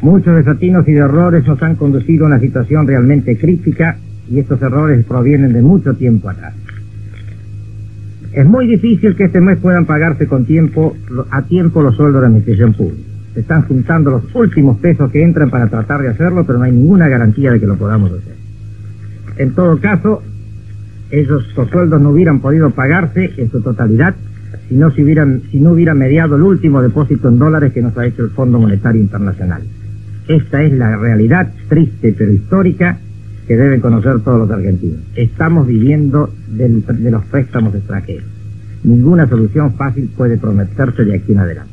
Muchos 0.00 0.34
desatinos 0.34 0.88
y 0.88 0.92
de 0.92 1.00
errores 1.00 1.46
nos 1.46 1.62
han 1.62 1.76
conducido 1.76 2.24
a 2.24 2.28
una 2.28 2.40
situación 2.40 2.86
realmente 2.86 3.36
crítica 3.36 3.98
y 4.30 4.40
estos 4.40 4.60
errores 4.62 5.04
provienen 5.04 5.52
de 5.52 5.60
mucho 5.60 5.94
tiempo 5.94 6.30
atrás. 6.30 6.54
Es 8.32 8.46
muy 8.46 8.66
difícil 8.66 9.14
que 9.14 9.24
este 9.24 9.40
mes 9.40 9.58
puedan 9.58 9.84
pagarse 9.84 10.26
con 10.26 10.46
tiempo, 10.46 10.96
a 11.30 11.42
tiempo 11.42 11.82
los 11.82 11.96
sueldos 11.96 12.16
de 12.16 12.20
la 12.22 12.26
administración 12.28 12.72
pública. 12.72 13.08
Se 13.34 13.40
están 13.40 13.62
juntando 13.62 14.10
los 14.10 14.34
últimos 14.34 14.78
pesos 14.78 15.10
que 15.10 15.22
entran 15.22 15.50
para 15.50 15.68
tratar 15.68 16.00
de 16.00 16.08
hacerlo, 16.08 16.44
pero 16.44 16.58
no 16.58 16.64
hay 16.64 16.72
ninguna 16.72 17.08
garantía 17.08 17.52
de 17.52 17.60
que 17.60 17.66
lo 17.66 17.76
podamos 17.76 18.10
hacer. 18.10 18.34
En 19.36 19.52
todo 19.54 19.78
caso, 19.78 20.22
esos 21.10 21.44
sueldos 21.70 22.00
no 22.00 22.10
hubieran 22.10 22.40
podido 22.40 22.70
pagarse 22.70 23.32
en 23.36 23.50
su 23.50 23.60
totalidad 23.60 24.14
si 24.68 24.76
no, 24.76 24.90
si, 24.90 25.02
hubieran, 25.02 25.42
si 25.50 25.60
no 25.60 25.72
hubiera 25.72 25.94
mediado 25.94 26.36
el 26.36 26.42
último 26.42 26.80
depósito 26.80 27.28
en 27.28 27.38
dólares 27.38 27.72
que 27.72 27.82
nos 27.82 27.96
ha 27.98 28.06
hecho 28.06 28.22
el 28.22 28.30
Fondo 28.30 28.58
Monetario 28.58 29.00
Internacional. 29.00 29.62
Esta 30.28 30.62
es 30.62 30.72
la 30.72 30.96
realidad 30.96 31.52
triste 31.68 32.14
pero 32.16 32.32
histórica 32.32 32.98
que 33.46 33.56
deben 33.56 33.80
conocer 33.80 34.20
todos 34.22 34.40
los 34.40 34.50
argentinos. 34.50 35.00
Estamos 35.16 35.66
viviendo 35.66 36.30
de 36.48 37.10
los 37.10 37.24
préstamos 37.26 37.74
extranjeros. 37.74 38.24
Ninguna 38.84 39.28
solución 39.28 39.74
fácil 39.74 40.10
puede 40.16 40.36
prometerse 40.36 41.04
de 41.04 41.16
aquí 41.16 41.32
en 41.32 41.38
adelante. 41.38 41.72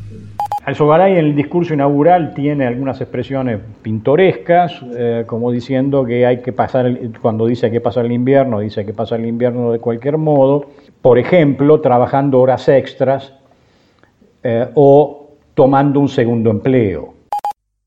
Alzogaray 0.65 1.13
en 1.13 1.25
el 1.25 1.35
discurso 1.35 1.73
inaugural 1.73 2.33
tiene 2.35 2.67
algunas 2.67 3.01
expresiones 3.01 3.59
pintorescas, 3.81 4.79
eh, 4.95 5.23
como 5.25 5.51
diciendo 5.51 6.05
que 6.05 6.27
hay 6.27 6.41
que 6.41 6.53
pasar, 6.53 6.95
cuando 7.21 7.47
dice 7.47 7.71
que 7.71 7.81
pasar 7.81 8.05
el 8.05 8.11
invierno, 8.11 8.59
dice 8.59 8.85
que 8.85 8.93
pasar 8.93 9.19
el 9.19 9.25
invierno 9.25 9.71
de 9.71 9.79
cualquier 9.79 10.17
modo, 10.17 10.67
por 11.01 11.17
ejemplo, 11.17 11.81
trabajando 11.81 12.39
horas 12.39 12.69
extras 12.69 13.33
eh, 14.43 14.67
o 14.75 15.31
tomando 15.55 15.99
un 15.99 16.09
segundo 16.09 16.51
empleo. 16.51 17.18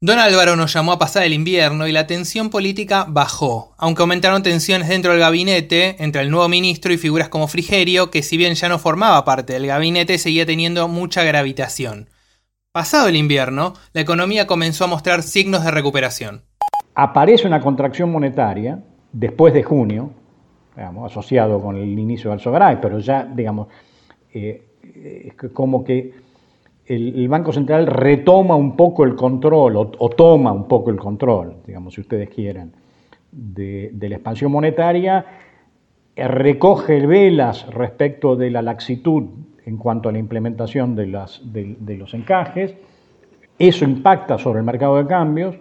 Don 0.04 0.18
Álvaro 0.18 0.56
nos 0.56 0.72
llamó 0.72 0.90
a 0.90 0.98
pasar 0.98 1.22
el 1.22 1.32
invierno 1.32 1.86
y 1.86 1.92
la 1.92 2.08
tensión 2.08 2.50
política 2.50 3.06
bajó, 3.08 3.72
aunque 3.78 4.02
aumentaron 4.02 4.42
tensiones 4.42 4.88
dentro 4.88 5.12
del 5.12 5.20
gabinete 5.20 6.02
entre 6.02 6.22
el 6.22 6.30
nuevo 6.32 6.48
ministro 6.48 6.92
y 6.92 6.96
figuras 6.98 7.28
como 7.28 7.46
Frigerio, 7.46 8.10
que 8.10 8.24
si 8.24 8.36
bien 8.36 8.54
ya 8.54 8.68
no 8.68 8.80
formaba 8.80 9.24
parte 9.24 9.52
del 9.52 9.68
gabinete, 9.68 10.18
seguía 10.18 10.44
teniendo 10.44 10.88
mucha 10.88 11.22
gravitación. 11.22 12.08
Pasado 12.72 13.06
el 13.06 13.14
invierno, 13.14 13.74
la 13.92 14.00
economía 14.00 14.48
comenzó 14.48 14.86
a 14.86 14.88
mostrar 14.88 15.22
signos 15.22 15.64
de 15.64 15.70
recuperación. 15.70 16.42
Aparece 16.96 17.46
una 17.46 17.60
contracción 17.60 18.10
monetaria 18.10 18.82
después 19.12 19.54
de 19.54 19.62
junio, 19.62 20.10
asociado 21.06 21.62
con 21.62 21.76
el 21.76 21.96
inicio 21.96 22.30
del 22.30 22.40
Sogaray, 22.40 22.80
pero 22.82 22.98
ya, 22.98 23.24
digamos, 23.24 23.68
eh, 24.34 25.32
como 25.54 25.84
que 25.84 26.21
el, 26.86 27.28
Banco 27.28 27.52
Central 27.52 27.86
retoma 27.86 28.56
un 28.56 28.76
poco 28.76 29.04
el 29.04 29.14
control, 29.14 29.76
o, 29.76 30.08
toma 30.10 30.52
un 30.52 30.66
poco 30.66 30.90
el 30.90 30.96
control, 30.96 31.56
digamos, 31.66 31.94
si 31.94 32.00
ustedes 32.00 32.28
quieren, 32.28 32.72
de, 33.30 33.90
la 34.00 34.16
expansión 34.16 34.52
monetaria, 34.52 35.24
eh, 36.14 36.28
recoge 36.28 37.06
velas 37.06 37.66
respecto 37.68 38.36
de 38.36 38.50
la 38.50 38.62
laxitud 38.62 39.24
en 39.64 39.76
cuanto 39.76 40.08
a 40.08 40.12
la 40.12 40.18
implementación 40.18 40.96
de, 40.96 41.06
las, 41.06 41.40
de 41.44 41.96
los 41.96 42.14
encajes, 42.14 42.74
eso 43.58 43.84
impacta 43.84 44.38
sobre 44.38 44.58
el 44.58 44.64
mercado 44.64 44.96
de 44.96 45.06
cambios, 45.06 45.56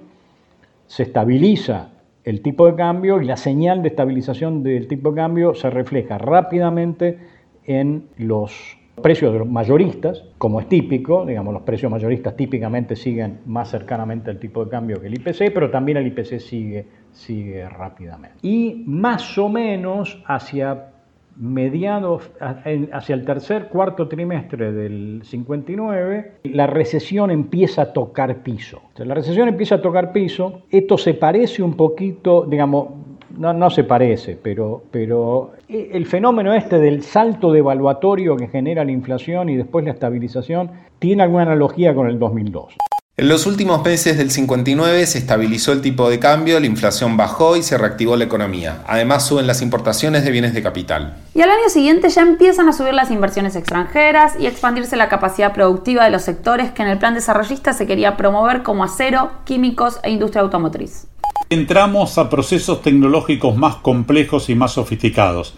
se 0.88 1.04
estabiliza 1.04 1.90
el 2.24 2.42
tipo 2.42 2.66
de 2.66 2.76
cambio 2.76 3.22
y 3.22 3.26
la 3.26 3.38
señal 3.38 3.82
de 3.82 3.90
estabilización 3.90 4.64
del 4.64 4.88
tipo 4.88 5.12
de 5.12 5.16
cambio 5.16 5.54
se 5.54 5.70
refleja 5.70 6.18
rápidamente 6.18 7.20
en 7.66 8.08
los 8.18 8.78
precios 9.02 9.48
mayoristas, 9.48 10.24
como 10.38 10.60
es 10.60 10.70
típico, 10.70 11.26
digamos, 11.26 11.54
los 11.54 11.64
precios 11.64 11.92
mayoristas 11.92 12.36
típicamente 12.36 12.96
siguen 12.96 13.40
más 13.46 13.70
cercanamente 13.70 14.30
al 14.30 14.40
tipo 14.40 14.64
de 14.64 14.72
cambio 14.72 15.02
que 15.02 15.08
el 15.08 15.16
IPC, 15.16 15.54
pero 15.54 15.70
también 15.70 15.98
el 15.98 16.08
IPC 16.08 16.40
sigue, 16.40 16.86
sigue 17.12 17.68
rápidamente. 17.68 18.38
Y 18.42 18.84
más 18.86 19.38
o 19.38 19.50
menos 19.50 20.22
hacia 20.26 20.92
mediados, 21.38 22.30
hacia 22.40 23.16
el 23.16 23.26
tercer, 23.26 23.68
cuarto 23.70 24.08
trimestre 24.08 24.72
del 24.72 25.22
59, 25.24 26.34
la 26.44 26.68
recesión 26.68 27.32
empieza 27.32 27.84
a 27.84 27.94
tocar 27.94 28.44
piso. 28.44 28.82
la 28.98 29.16
recesión 29.16 29.48
empieza 29.48 29.76
a 29.76 29.82
tocar 29.82 30.12
piso, 30.12 30.62
esto 30.70 30.98
se 30.98 31.14
parece 31.14 31.64
un 31.64 31.76
poquito, 31.76 32.46
digamos, 32.46 32.90
no, 33.38 33.54
no 33.54 33.70
se 33.70 33.84
parece, 33.84 34.38
pero, 34.42 34.84
pero 34.92 35.54
el 35.68 36.06
fenómeno 36.06 36.54
este 36.54 36.80
del 36.80 37.04
salto 37.04 37.52
devaluatorio 37.52 38.36
que 38.38 38.48
genera 38.48 38.86
la 38.86 38.92
inflación 38.92 39.50
y 39.50 39.58
después 39.58 39.86
la 39.86 39.92
estabilización 39.92 40.72
tiene 41.00 41.24
alguna 41.24 41.44
analogía 41.44 41.94
con 41.96 42.08
el 42.08 42.20
2002. 42.20 42.76
En 43.18 43.28
los 43.28 43.46
últimos 43.46 43.84
meses 43.84 44.18
del 44.18 44.32
59 44.32 45.06
se 45.06 45.20
estabilizó 45.20 45.74
el 45.74 45.82
tipo 45.82 46.10
de 46.10 46.18
cambio, 46.18 46.60
la 46.60 46.66
inflación 46.66 47.18
bajó 47.18 47.56
y 47.58 47.62
se 47.62 47.78
reactivó 47.78 48.16
la 48.16 48.24
economía. 48.24 48.84
Además 48.88 49.28
suben 49.28 49.46
las 49.46 49.62
importaciones 49.62 50.24
de 50.24 50.32
bienes 50.32 50.54
de 50.54 50.64
capital. 50.64 51.18
Y 51.36 51.42
al 51.42 51.52
año 51.52 51.70
siguiente 51.70 52.10
ya 52.10 52.22
empiezan 52.22 52.68
a 52.68 52.74
subir 52.74 52.94
las 52.94 53.12
inversiones 53.12 53.56
extranjeras 53.56 54.34
y 54.40 54.48
expandirse 54.48 54.96
la 54.96 55.10
capacidad 55.10 55.54
productiva 55.54 56.06
de 56.06 56.10
los 56.10 56.24
sectores 56.24 56.72
que 56.72 56.82
en 56.82 56.88
el 56.88 56.98
plan 56.98 57.14
desarrollista 57.14 57.74
se 57.74 57.86
quería 57.86 58.18
promover 58.18 58.64
como 58.64 58.84
acero, 58.84 59.30
químicos 59.44 60.00
e 60.04 60.10
industria 60.10 60.42
automotriz. 60.42 61.06
Entramos 61.52 62.18
a 62.18 62.30
procesos 62.30 62.82
tecnológicos 62.82 63.58
más 63.58 63.76
complejos 63.76 64.50
y 64.50 64.56
más 64.56 64.72
sofisticados, 64.72 65.54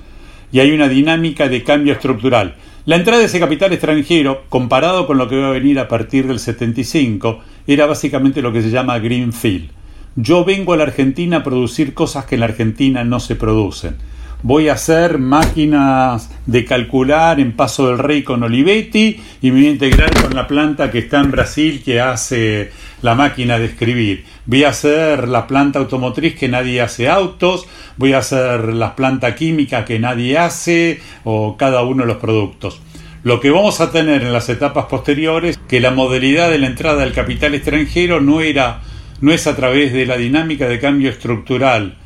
y 0.51 0.59
hay 0.59 0.71
una 0.71 0.89
dinámica 0.89 1.49
de 1.49 1.63
cambio 1.63 1.93
estructural. 1.93 2.55
La 2.87 2.95
entrada 2.95 3.19
de 3.19 3.25
ese 3.25 3.39
capital 3.39 3.73
extranjero, 3.73 4.45
comparado 4.49 5.05
con 5.05 5.19
lo 5.19 5.29
que 5.29 5.39
va 5.39 5.49
a 5.49 5.51
venir 5.51 5.77
a 5.77 5.87
partir 5.87 6.25
del 6.25 6.39
75, 6.39 7.41
era 7.67 7.85
básicamente 7.85 8.41
lo 8.41 8.51
que 8.51 8.63
se 8.63 8.71
llama 8.71 8.97
Greenfield. 8.97 9.69
Yo 10.15 10.43
vengo 10.43 10.73
a 10.73 10.77
la 10.77 10.83
Argentina 10.85 11.37
a 11.37 11.43
producir 11.43 11.93
cosas 11.93 12.25
que 12.25 12.33
en 12.33 12.39
la 12.39 12.47
Argentina 12.47 13.03
no 13.03 13.19
se 13.19 13.35
producen. 13.35 13.95
Voy 14.41 14.69
a 14.69 14.73
hacer 14.73 15.19
máquinas 15.19 16.31
de 16.47 16.65
calcular 16.65 17.39
en 17.39 17.51
Paso 17.51 17.87
del 17.87 17.99
Rey 17.99 18.23
con 18.23 18.41
Olivetti 18.41 19.21
y 19.43 19.51
me 19.51 19.59
voy 19.59 19.67
a 19.67 19.71
integrar 19.71 20.11
con 20.21 20.33
la 20.33 20.47
planta 20.47 20.89
que 20.89 20.99
está 20.99 21.21
en 21.21 21.29
Brasil 21.29 21.83
que 21.85 22.01
hace 22.01 22.71
la 23.03 23.13
máquina 23.13 23.59
de 23.59 23.65
escribir. 23.65 24.25
Voy 24.45 24.63
a 24.63 24.69
hacer 24.69 25.27
la 25.27 25.45
planta 25.45 25.77
automotriz 25.77 26.35
que 26.35 26.47
nadie 26.47 26.81
hace 26.81 27.09
autos, 27.09 27.67
voy 27.97 28.13
a 28.13 28.19
hacer 28.19 28.73
la 28.73 28.95
planta 28.95 29.35
química 29.35 29.85
que 29.85 29.99
nadie 29.99 30.37
hace 30.37 31.01
o 31.23 31.55
cada 31.57 31.83
uno 31.83 32.03
de 32.03 32.07
los 32.07 32.17
productos. 32.17 32.81
Lo 33.23 33.39
que 33.39 33.51
vamos 33.51 33.79
a 33.81 33.91
tener 33.91 34.23
en 34.23 34.33
las 34.33 34.49
etapas 34.49 34.85
posteriores, 34.85 35.59
que 35.67 35.79
la 35.79 35.91
modalidad 35.91 36.49
de 36.49 36.59
la 36.59 36.67
entrada 36.67 37.03
del 37.03 37.13
capital 37.13 37.53
extranjero 37.53 38.19
no 38.19 38.41
era 38.41 38.81
no 39.21 39.31
es 39.31 39.47
a 39.47 39.55
través 39.55 39.93
de 39.93 40.05
la 40.05 40.17
dinámica 40.17 40.67
de 40.67 40.79
cambio 40.79 41.09
estructural 41.09 41.97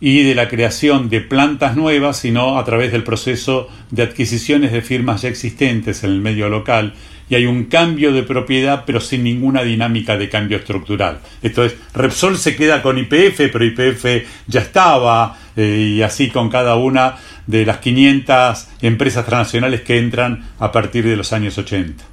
y 0.00 0.22
de 0.24 0.34
la 0.34 0.48
creación 0.48 1.08
de 1.08 1.20
plantas 1.20 1.76
nuevas, 1.76 2.18
sino 2.18 2.58
a 2.58 2.64
través 2.64 2.92
del 2.92 3.04
proceso 3.04 3.68
de 3.90 4.02
adquisiciones 4.02 4.72
de 4.72 4.82
firmas 4.82 5.22
ya 5.22 5.28
existentes 5.28 6.04
en 6.04 6.10
el 6.10 6.20
medio 6.20 6.48
local 6.48 6.94
y 7.28 7.34
hay 7.34 7.46
un 7.46 7.64
cambio 7.64 8.12
de 8.12 8.22
propiedad 8.22 8.84
pero 8.86 9.00
sin 9.00 9.24
ninguna 9.24 9.62
dinámica 9.62 10.16
de 10.16 10.28
cambio 10.28 10.58
estructural. 10.58 11.20
Esto 11.42 11.64
es, 11.64 11.74
Repsol 11.94 12.38
se 12.38 12.56
queda 12.56 12.82
con 12.82 12.98
IPF, 12.98 13.50
pero 13.52 13.64
IPF 13.64 14.26
ya 14.46 14.60
estaba 14.60 15.38
eh, 15.56 15.94
y 15.96 16.02
así 16.02 16.30
con 16.30 16.50
cada 16.50 16.76
una 16.76 17.16
de 17.46 17.64
las 17.64 17.78
500 17.78 18.68
empresas 18.82 19.24
transnacionales 19.24 19.82
que 19.82 19.98
entran 19.98 20.48
a 20.58 20.72
partir 20.72 21.04
de 21.04 21.16
los 21.16 21.32
años 21.32 21.56
80. 21.58 22.04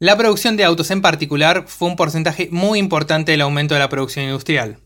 La 0.00 0.16
producción 0.16 0.56
de 0.56 0.64
autos 0.64 0.90
en 0.90 1.00
particular 1.00 1.64
fue 1.68 1.88
un 1.88 1.96
porcentaje 1.96 2.48
muy 2.50 2.78
importante 2.78 3.32
del 3.32 3.42
aumento 3.42 3.74
de 3.74 3.80
la 3.80 3.88
producción 3.88 4.24
industrial. 4.24 4.78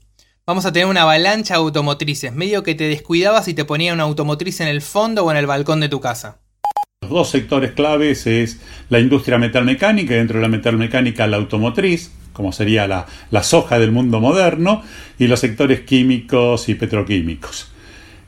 Vamos 0.47 0.65
a 0.67 0.73
tener 0.73 0.87
una 0.87 1.03
avalancha 1.03 1.55
de 1.55 1.61
automotrices, 1.61 2.33
medio 2.33 2.63
que 2.63 2.75
te 2.75 2.87
descuidabas 2.87 3.49
y 3.49 3.55
te 3.55 3.65
ponía 3.65 3.95
una 3.95 4.05
automotriz 4.05 4.61
en 4.61 4.69
el 4.69 4.83
fondo 4.83 5.25
o 5.25 5.31
en 5.31 5.39
el 5.39 5.47
balcón 5.47 5.81
de 5.81 5.89
tu 5.89 6.01
casa. 6.01 6.39
Los 7.03 7.11
dos 7.11 7.29
sectores 7.31 7.73
claves 7.73 8.27
es 8.27 8.59
la 8.89 8.99
industria 8.99 9.37
metalmecánica 9.39 10.15
y 10.15 10.17
dentro 10.17 10.39
de 10.39 10.43
la 10.43 10.49
metalmecánica 10.49 11.27
la 11.27 11.37
automotriz, 11.37 12.11
como 12.33 12.53
sería 12.53 12.89
la, 12.89 13.05
la 13.31 13.43
soja 13.43 13.79
del 13.79 13.93
mundo 13.93 14.19
moderno, 14.19 14.83
y 15.19 15.27
los 15.27 15.39
sectores 15.39 15.83
químicos 15.83 16.69
y 16.69 16.75
petroquímicos. 16.75 17.71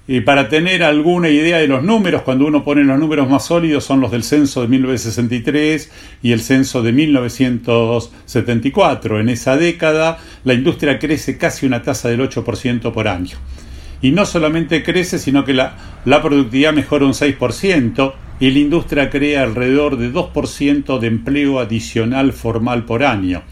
Y 0.06 0.20
para 0.20 0.48
tener 0.48 0.84
alguna 0.84 1.28
idea 1.28 1.58
de 1.58 1.66
los 1.66 1.82
números, 1.82 2.22
cuando 2.22 2.46
uno 2.46 2.62
pone 2.62 2.84
los 2.84 3.00
números 3.00 3.28
más 3.28 3.46
sólidos 3.46 3.84
son 3.84 4.00
los 4.00 4.12
del 4.12 4.22
censo 4.22 4.62
de 4.62 4.68
1963 4.68 5.90
y 6.22 6.32
el 6.32 6.40
censo 6.40 6.82
de 6.82 6.92
1974. 6.92 9.18
En 9.18 9.28
esa 9.28 9.56
década 9.56 10.18
la 10.44 10.54
industria 10.54 11.00
crece 11.00 11.36
casi 11.36 11.66
una 11.66 11.82
tasa 11.82 12.10
del 12.10 12.20
8% 12.20 12.92
por 12.92 13.08
año. 13.08 13.38
Y 14.00 14.12
no 14.12 14.26
solamente 14.26 14.82
crece, 14.82 15.18
sino 15.18 15.44
que 15.44 15.54
la, 15.54 15.76
la 16.04 16.22
productividad 16.22 16.72
mejora 16.72 17.06
un 17.06 17.12
6% 17.12 18.14
y 18.40 18.50
la 18.50 18.58
industria 18.58 19.10
crea 19.10 19.42
alrededor 19.42 19.96
de 19.96 20.12
2% 20.12 20.98
de 20.98 21.06
empleo 21.06 21.58
adicional 21.58 22.32
formal 22.32 22.84
por 22.84 23.02
año. 23.02 23.42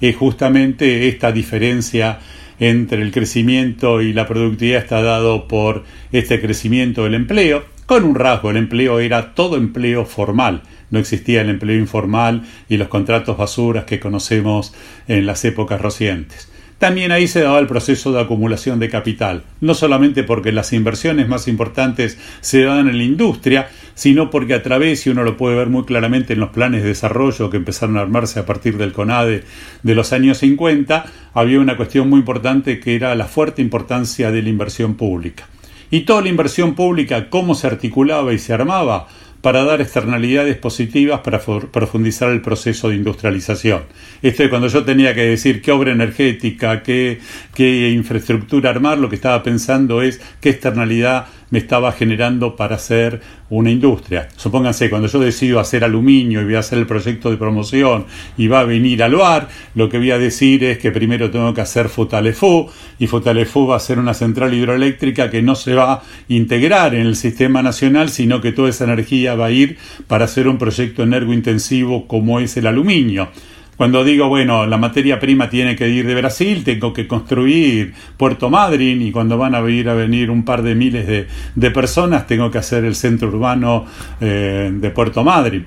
Es 0.00 0.16
justamente 0.16 1.08
esta 1.08 1.32
diferencia 1.32 2.18
entre 2.60 3.02
el 3.02 3.10
crecimiento 3.10 4.02
y 4.02 4.12
la 4.12 4.26
productividad 4.26 4.82
está 4.82 5.02
dado 5.02 5.48
por 5.48 5.84
este 6.12 6.40
crecimiento 6.40 7.04
del 7.04 7.14
empleo, 7.14 7.64
con 7.86 8.04
un 8.04 8.14
rasgo, 8.14 8.50
el 8.50 8.56
empleo 8.56 8.98
era 8.98 9.34
todo 9.34 9.56
empleo 9.56 10.06
formal, 10.06 10.62
no 10.90 10.98
existía 10.98 11.42
el 11.42 11.50
empleo 11.50 11.78
informal 11.78 12.42
y 12.68 12.78
los 12.78 12.88
contratos 12.88 13.36
basuras 13.36 13.84
que 13.84 14.00
conocemos 14.00 14.74
en 15.06 15.26
las 15.26 15.44
épocas 15.44 15.80
recientes. 15.80 16.50
También 16.78 17.12
ahí 17.12 17.28
se 17.28 17.40
daba 17.40 17.60
el 17.60 17.66
proceso 17.66 18.12
de 18.12 18.20
acumulación 18.20 18.80
de 18.80 18.90
capital, 18.90 19.44
no 19.60 19.74
solamente 19.74 20.24
porque 20.24 20.52
las 20.52 20.72
inversiones 20.72 21.28
más 21.28 21.46
importantes 21.46 22.18
se 22.40 22.62
daban 22.62 22.88
en 22.88 22.98
la 22.98 23.04
industria, 23.04 23.68
sino 23.94 24.28
porque 24.30 24.54
a 24.54 24.62
través, 24.62 25.06
y 25.06 25.10
uno 25.10 25.22
lo 25.22 25.36
puede 25.36 25.56
ver 25.56 25.68
muy 25.68 25.84
claramente 25.84 26.32
en 26.32 26.40
los 26.40 26.50
planes 26.50 26.82
de 26.82 26.88
desarrollo 26.88 27.48
que 27.48 27.58
empezaron 27.58 27.96
a 27.96 28.00
armarse 28.00 28.40
a 28.40 28.46
partir 28.46 28.76
del 28.76 28.92
CONADE 28.92 29.44
de 29.82 29.94
los 29.94 30.12
años 30.12 30.38
50, 30.38 31.06
había 31.32 31.60
una 31.60 31.76
cuestión 31.76 32.10
muy 32.10 32.18
importante 32.18 32.80
que 32.80 32.96
era 32.96 33.14
la 33.14 33.26
fuerte 33.26 33.62
importancia 33.62 34.32
de 34.32 34.42
la 34.42 34.48
inversión 34.48 34.94
pública. 34.94 35.46
Y 35.90 36.00
toda 36.00 36.22
la 36.22 36.28
inversión 36.28 36.74
pública, 36.74 37.30
cómo 37.30 37.54
se 37.54 37.68
articulaba 37.68 38.32
y 38.32 38.38
se 38.38 38.52
armaba, 38.52 39.06
para 39.44 39.62
dar 39.62 39.82
externalidades 39.82 40.56
positivas 40.56 41.20
para 41.20 41.38
profundizar 41.38 42.30
el 42.30 42.40
proceso 42.40 42.88
de 42.88 42.96
industrialización. 42.96 43.82
Esto 44.22 44.42
es 44.42 44.48
cuando 44.48 44.68
yo 44.68 44.86
tenía 44.86 45.14
que 45.14 45.20
decir 45.20 45.60
qué 45.60 45.70
obra 45.70 45.92
energética, 45.92 46.82
qué, 46.82 47.18
qué 47.54 47.90
infraestructura 47.90 48.70
armar, 48.70 48.96
lo 48.96 49.10
que 49.10 49.16
estaba 49.16 49.42
pensando 49.42 50.00
es 50.00 50.18
qué 50.40 50.48
externalidad 50.48 51.26
me 51.50 51.58
estaba 51.58 51.92
generando 51.92 52.56
para 52.56 52.76
hacer 52.76 53.20
una 53.50 53.70
industria. 53.70 54.28
Supónganse, 54.36 54.90
cuando 54.90 55.08
yo 55.08 55.18
decido 55.18 55.60
hacer 55.60 55.84
aluminio 55.84 56.40
y 56.40 56.44
voy 56.44 56.54
a 56.56 56.60
hacer 56.60 56.78
el 56.78 56.86
proyecto 56.86 57.30
de 57.30 57.36
promoción 57.36 58.06
y 58.36 58.48
va 58.48 58.60
a 58.60 58.64
venir 58.64 59.02
al 59.02 59.14
bar, 59.14 59.48
lo 59.74 59.88
que 59.88 59.98
voy 59.98 60.10
a 60.10 60.18
decir 60.18 60.64
es 60.64 60.78
que 60.78 60.90
primero 60.90 61.30
tengo 61.30 61.54
que 61.54 61.60
hacer 61.60 61.88
Futalefú 61.88 62.68
y 62.98 63.06
Futalefú 63.06 63.66
va 63.66 63.76
a 63.76 63.80
ser 63.80 63.98
una 63.98 64.14
central 64.14 64.54
hidroeléctrica 64.54 65.30
que 65.30 65.42
no 65.42 65.54
se 65.54 65.74
va 65.74 65.92
a 65.92 66.02
integrar 66.28 66.94
en 66.94 67.06
el 67.06 67.16
sistema 67.16 67.62
nacional, 67.62 68.08
sino 68.10 68.40
que 68.40 68.52
toda 68.52 68.70
esa 68.70 68.84
energía 68.84 69.34
va 69.34 69.46
a 69.46 69.50
ir 69.50 69.78
para 70.06 70.24
hacer 70.24 70.48
un 70.48 70.58
proyecto 70.58 71.02
energointensivo 71.02 72.08
como 72.08 72.40
es 72.40 72.56
el 72.56 72.66
aluminio. 72.66 73.28
Cuando 73.76 74.04
digo, 74.04 74.28
bueno, 74.28 74.66
la 74.66 74.78
materia 74.78 75.18
prima 75.18 75.50
tiene 75.50 75.74
que 75.74 75.88
ir 75.88 76.06
de 76.06 76.14
Brasil, 76.14 76.62
tengo 76.62 76.92
que 76.92 77.08
construir 77.08 77.92
Puerto 78.16 78.48
Madryn 78.48 79.02
y 79.02 79.10
cuando 79.10 79.36
van 79.36 79.54
a 79.54 79.68
ir 79.68 79.88
a 79.88 79.94
venir 79.94 80.30
un 80.30 80.44
par 80.44 80.62
de 80.62 80.74
miles 80.74 81.06
de, 81.06 81.70
personas, 81.70 82.26
tengo 82.26 82.50
que 82.50 82.58
hacer 82.58 82.84
el 82.84 82.94
centro 82.94 83.28
urbano 83.28 83.84
eh, 84.20 84.70
de 84.72 84.90
Puerto 84.90 85.24
Madryn. 85.24 85.66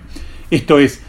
Esto 0.50 0.80
es, 0.80 1.04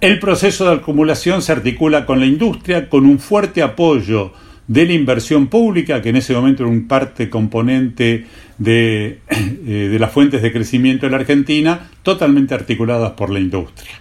el 0.00 0.18
proceso 0.18 0.64
de 0.64 0.76
acumulación 0.76 1.42
se 1.42 1.52
articula 1.52 2.06
con 2.06 2.18
la 2.18 2.26
industria, 2.26 2.88
con 2.88 3.04
un 3.04 3.18
fuerte 3.18 3.62
apoyo 3.62 4.32
de 4.66 4.86
la 4.86 4.92
inversión 4.94 5.48
pública, 5.48 6.00
que 6.00 6.08
en 6.08 6.16
ese 6.16 6.32
momento 6.32 6.62
era 6.62 6.72
un 6.72 6.88
parte 6.88 7.28
componente 7.28 8.24
de, 8.56 9.18
eh, 9.28 9.88
de 9.92 9.98
las 9.98 10.10
fuentes 10.10 10.40
de 10.40 10.50
crecimiento 10.50 11.04
de 11.06 11.12
la 11.12 11.18
Argentina, 11.18 11.90
totalmente 12.02 12.54
articuladas 12.54 13.12
por 13.12 13.28
la 13.28 13.38
industria. 13.38 13.92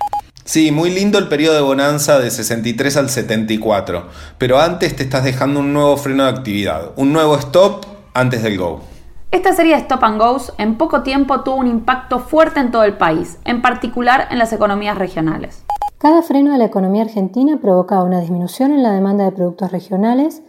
Sí, 0.44 0.72
muy 0.72 0.90
lindo 0.90 1.20
el 1.20 1.28
periodo 1.28 1.56
de 1.56 1.62
bonanza 1.62 2.20
de 2.20 2.32
63 2.32 2.98
al 2.98 3.10
74, 3.10 4.08
pero 4.40 4.60
antes 4.60 4.96
te 4.96 5.04
estás 5.04 5.24
dejando 5.24 5.60
un 5.60 5.72
nuevo 5.72 5.96
freno 5.98 6.24
de 6.24 6.32
actividad, 6.32 6.92
un 6.96 7.14
nuevo 7.14 7.36
stop 7.38 7.86
antes 8.16 8.42
del 8.42 8.58
go. 8.58 8.82
Esta 9.30 9.54
serie 9.54 9.76
de 9.76 9.82
Stop 9.82 10.04
and 10.04 10.20
Goes 10.20 10.52
en 10.58 10.78
poco 10.78 11.04
tiempo 11.04 11.42
tuvo 11.42 11.56
un 11.58 11.68
impacto 11.68 12.20
fuerte 12.20 12.60
en 12.60 12.72
todo 12.72 12.84
el 12.84 12.98
país, 12.98 13.38
en 13.46 13.62
particular 13.62 14.28
en 14.32 14.40
las 14.40 14.52
economías 14.52 14.98
regionales. 14.98 15.64
Cada 16.00 16.24
freno 16.24 16.52
de 16.52 16.58
la 16.58 16.66
economía 16.66 17.04
argentina 17.04 17.60
provocaba 17.62 18.04
una 18.04 18.20
disminución 18.20 18.72
en 18.72 18.82
la 18.82 18.92
demanda 18.92 19.24
de 19.24 19.32
productos 19.32 19.72
regionales 19.72 20.42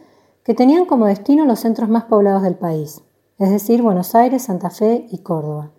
que 0.43 0.55
tenían 0.55 0.87
como 0.87 1.07
destino 1.07 1.45
los 1.45 1.61
centros 1.61 1.91
más 1.91 2.05
poblados 2.05 2.43
del 2.43 2.55
país, 2.55 3.03
es 3.39 3.51
decir, 3.51 3.83
Buenos 3.83 4.15
Aires, 4.15 4.45
Santa 4.45 4.71
Fe 4.71 5.07
y 5.11 5.19
Córdoba 5.19 5.71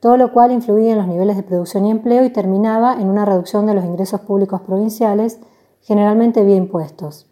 todo 0.00 0.16
lo 0.16 0.32
cual 0.32 0.52
influía 0.52 0.92
en 0.92 0.98
los 0.98 1.08
niveles 1.08 1.36
de 1.36 1.42
producción 1.42 1.86
y 1.86 1.90
empleo 1.90 2.24
y 2.24 2.30
terminaba 2.30 2.94
en 3.00 3.08
una 3.08 3.24
reducción 3.24 3.66
de 3.66 3.74
los 3.74 3.84
ingresos 3.84 4.20
públicos 4.20 4.60
provinciales, 4.60 5.40
generalmente 5.80 6.44
vía 6.44 6.56
impuestos. 6.56 7.26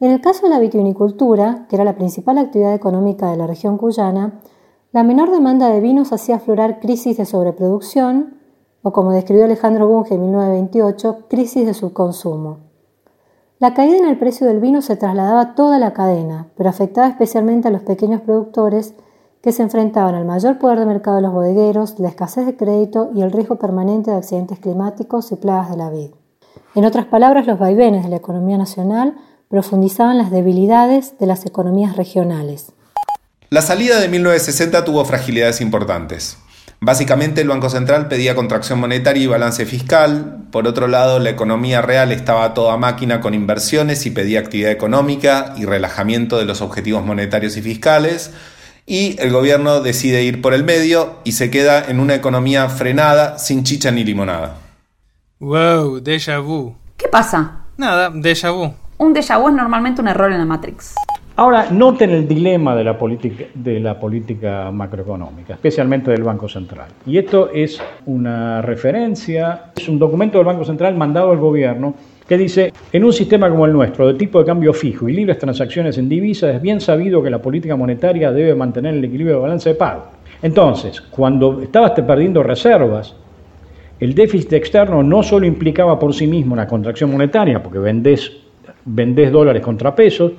En 0.00 0.10
el 0.12 0.20
caso 0.20 0.46
de 0.46 0.50
la 0.50 0.60
vitivinicultura, 0.60 1.66
que 1.68 1.76
era 1.76 1.84
la 1.84 1.96
principal 1.96 2.38
actividad 2.38 2.74
económica 2.74 3.30
de 3.30 3.36
la 3.36 3.46
región 3.46 3.76
cuyana, 3.78 4.40
la 4.92 5.02
menor 5.02 5.30
demanda 5.30 5.68
de 5.68 5.80
vinos 5.80 6.12
hacía 6.12 6.36
aflorar 6.36 6.80
crisis 6.80 7.16
de 7.16 7.26
sobreproducción, 7.26 8.38
o 8.82 8.92
como 8.92 9.12
describió 9.12 9.44
Alejandro 9.44 9.88
Bunge 9.88 10.14
en 10.14 10.22
1928, 10.22 11.26
crisis 11.28 11.66
de 11.66 11.74
subconsumo. 11.74 12.68
La 13.58 13.74
caída 13.74 13.98
en 13.98 14.06
el 14.06 14.18
precio 14.18 14.46
del 14.46 14.60
vino 14.60 14.82
se 14.82 14.96
trasladaba 14.96 15.40
a 15.40 15.54
toda 15.56 15.80
la 15.80 15.92
cadena, 15.92 16.46
pero 16.56 16.70
afectaba 16.70 17.08
especialmente 17.08 17.66
a 17.66 17.72
los 17.72 17.82
pequeños 17.82 18.20
productores 18.20 18.94
que 19.42 19.52
se 19.52 19.62
enfrentaban 19.62 20.14
al 20.14 20.24
mayor 20.24 20.58
poder 20.58 20.78
de 20.78 20.86
mercado 20.86 21.16
de 21.16 21.22
los 21.22 21.32
bodegueros, 21.32 21.98
la 21.98 22.08
escasez 22.08 22.46
de 22.46 22.56
crédito 22.56 23.10
y 23.14 23.22
el 23.22 23.32
riesgo 23.32 23.56
permanente 23.56 24.10
de 24.10 24.16
accidentes 24.16 24.58
climáticos 24.58 25.30
y 25.32 25.36
plagas 25.36 25.70
de 25.70 25.76
la 25.76 25.90
vid. 25.90 26.10
En 26.74 26.84
otras 26.84 27.06
palabras, 27.06 27.46
los 27.46 27.58
vaivenes 27.58 28.02
de 28.02 28.08
la 28.08 28.16
economía 28.16 28.58
nacional 28.58 29.16
profundizaban 29.48 30.18
las 30.18 30.30
debilidades 30.30 31.18
de 31.18 31.26
las 31.26 31.46
economías 31.46 31.96
regionales. 31.96 32.72
La 33.50 33.62
salida 33.62 33.98
de 33.98 34.08
1960 34.08 34.84
tuvo 34.84 35.04
fragilidades 35.04 35.60
importantes. 35.60 36.36
Básicamente 36.80 37.40
el 37.40 37.48
Banco 37.48 37.70
Central 37.70 38.06
pedía 38.06 38.36
contracción 38.36 38.78
monetaria 38.78 39.22
y 39.22 39.26
balance 39.26 39.66
fiscal, 39.66 40.44
por 40.52 40.68
otro 40.68 40.86
lado 40.86 41.18
la 41.18 41.30
economía 41.30 41.82
real 41.82 42.12
estaba 42.12 42.44
a 42.44 42.54
toda 42.54 42.76
máquina 42.76 43.20
con 43.20 43.34
inversiones 43.34 44.06
y 44.06 44.10
pedía 44.10 44.38
actividad 44.38 44.70
económica 44.70 45.54
y 45.56 45.64
relajamiento 45.64 46.38
de 46.38 46.44
los 46.44 46.60
objetivos 46.60 47.04
monetarios 47.04 47.56
y 47.56 47.62
fiscales, 47.62 48.32
y 48.88 49.20
el 49.20 49.30
gobierno 49.30 49.82
decide 49.82 50.24
ir 50.24 50.40
por 50.40 50.54
el 50.54 50.64
medio 50.64 51.18
y 51.22 51.32
se 51.32 51.50
queda 51.50 51.84
en 51.84 52.00
una 52.00 52.14
economía 52.14 52.68
frenada, 52.70 53.38
sin 53.38 53.62
chicha 53.62 53.90
ni 53.90 54.02
limonada. 54.02 54.56
Wow, 55.38 56.00
déjà 56.00 56.40
vu. 56.40 56.74
¿Qué 56.96 57.06
pasa? 57.06 57.66
Nada, 57.76 58.10
déjà 58.10 58.50
vu. 58.50 58.72
Un 58.96 59.12
déjà 59.12 59.38
vu 59.38 59.48
es 59.48 59.54
normalmente 59.54 60.00
un 60.00 60.08
error 60.08 60.32
en 60.32 60.38
la 60.38 60.46
Matrix. 60.46 60.94
Ahora, 61.36 61.70
noten 61.70 62.10
el 62.10 62.26
dilema 62.26 62.74
de 62.74 62.82
la, 62.82 62.98
política, 62.98 63.44
de 63.54 63.78
la 63.78 64.00
política 64.00 64.72
macroeconómica, 64.72 65.54
especialmente 65.54 66.10
del 66.10 66.24
Banco 66.24 66.48
Central. 66.48 66.88
Y 67.06 67.18
esto 67.18 67.50
es 67.54 67.80
una 68.06 68.60
referencia, 68.62 69.70
es 69.76 69.88
un 69.88 70.00
documento 70.00 70.38
del 70.38 70.46
Banco 70.46 70.64
Central 70.64 70.96
mandado 70.96 71.30
al 71.30 71.38
gobierno 71.38 71.94
que 72.28 72.36
dice, 72.36 72.74
en 72.92 73.04
un 73.04 73.12
sistema 73.12 73.48
como 73.48 73.64
el 73.64 73.72
nuestro, 73.72 74.06
de 74.06 74.12
tipo 74.12 74.38
de 74.38 74.44
cambio 74.44 74.74
fijo 74.74 75.08
y 75.08 75.14
libres 75.14 75.38
transacciones 75.38 75.96
en 75.96 76.10
divisas, 76.10 76.54
es 76.54 76.60
bien 76.60 76.78
sabido 76.78 77.22
que 77.22 77.30
la 77.30 77.40
política 77.40 77.74
monetaria 77.74 78.30
debe 78.30 78.54
mantener 78.54 78.94
el 78.94 79.04
equilibrio 79.04 79.36
de 79.36 79.42
balance 79.42 79.70
de 79.70 79.74
pago. 79.74 80.08
Entonces, 80.42 81.00
cuando 81.00 81.62
estabas 81.62 81.92
perdiendo 81.92 82.42
reservas, 82.42 83.16
el 83.98 84.14
déficit 84.14 84.52
externo 84.52 85.02
no 85.02 85.22
solo 85.22 85.46
implicaba 85.46 85.98
por 85.98 86.12
sí 86.12 86.26
mismo 86.26 86.52
una 86.52 86.66
contracción 86.66 87.10
monetaria, 87.10 87.62
porque 87.62 87.78
vendés, 87.78 88.30
vendés 88.84 89.32
dólares 89.32 89.62
contra 89.62 89.94
pesos, 89.94 90.32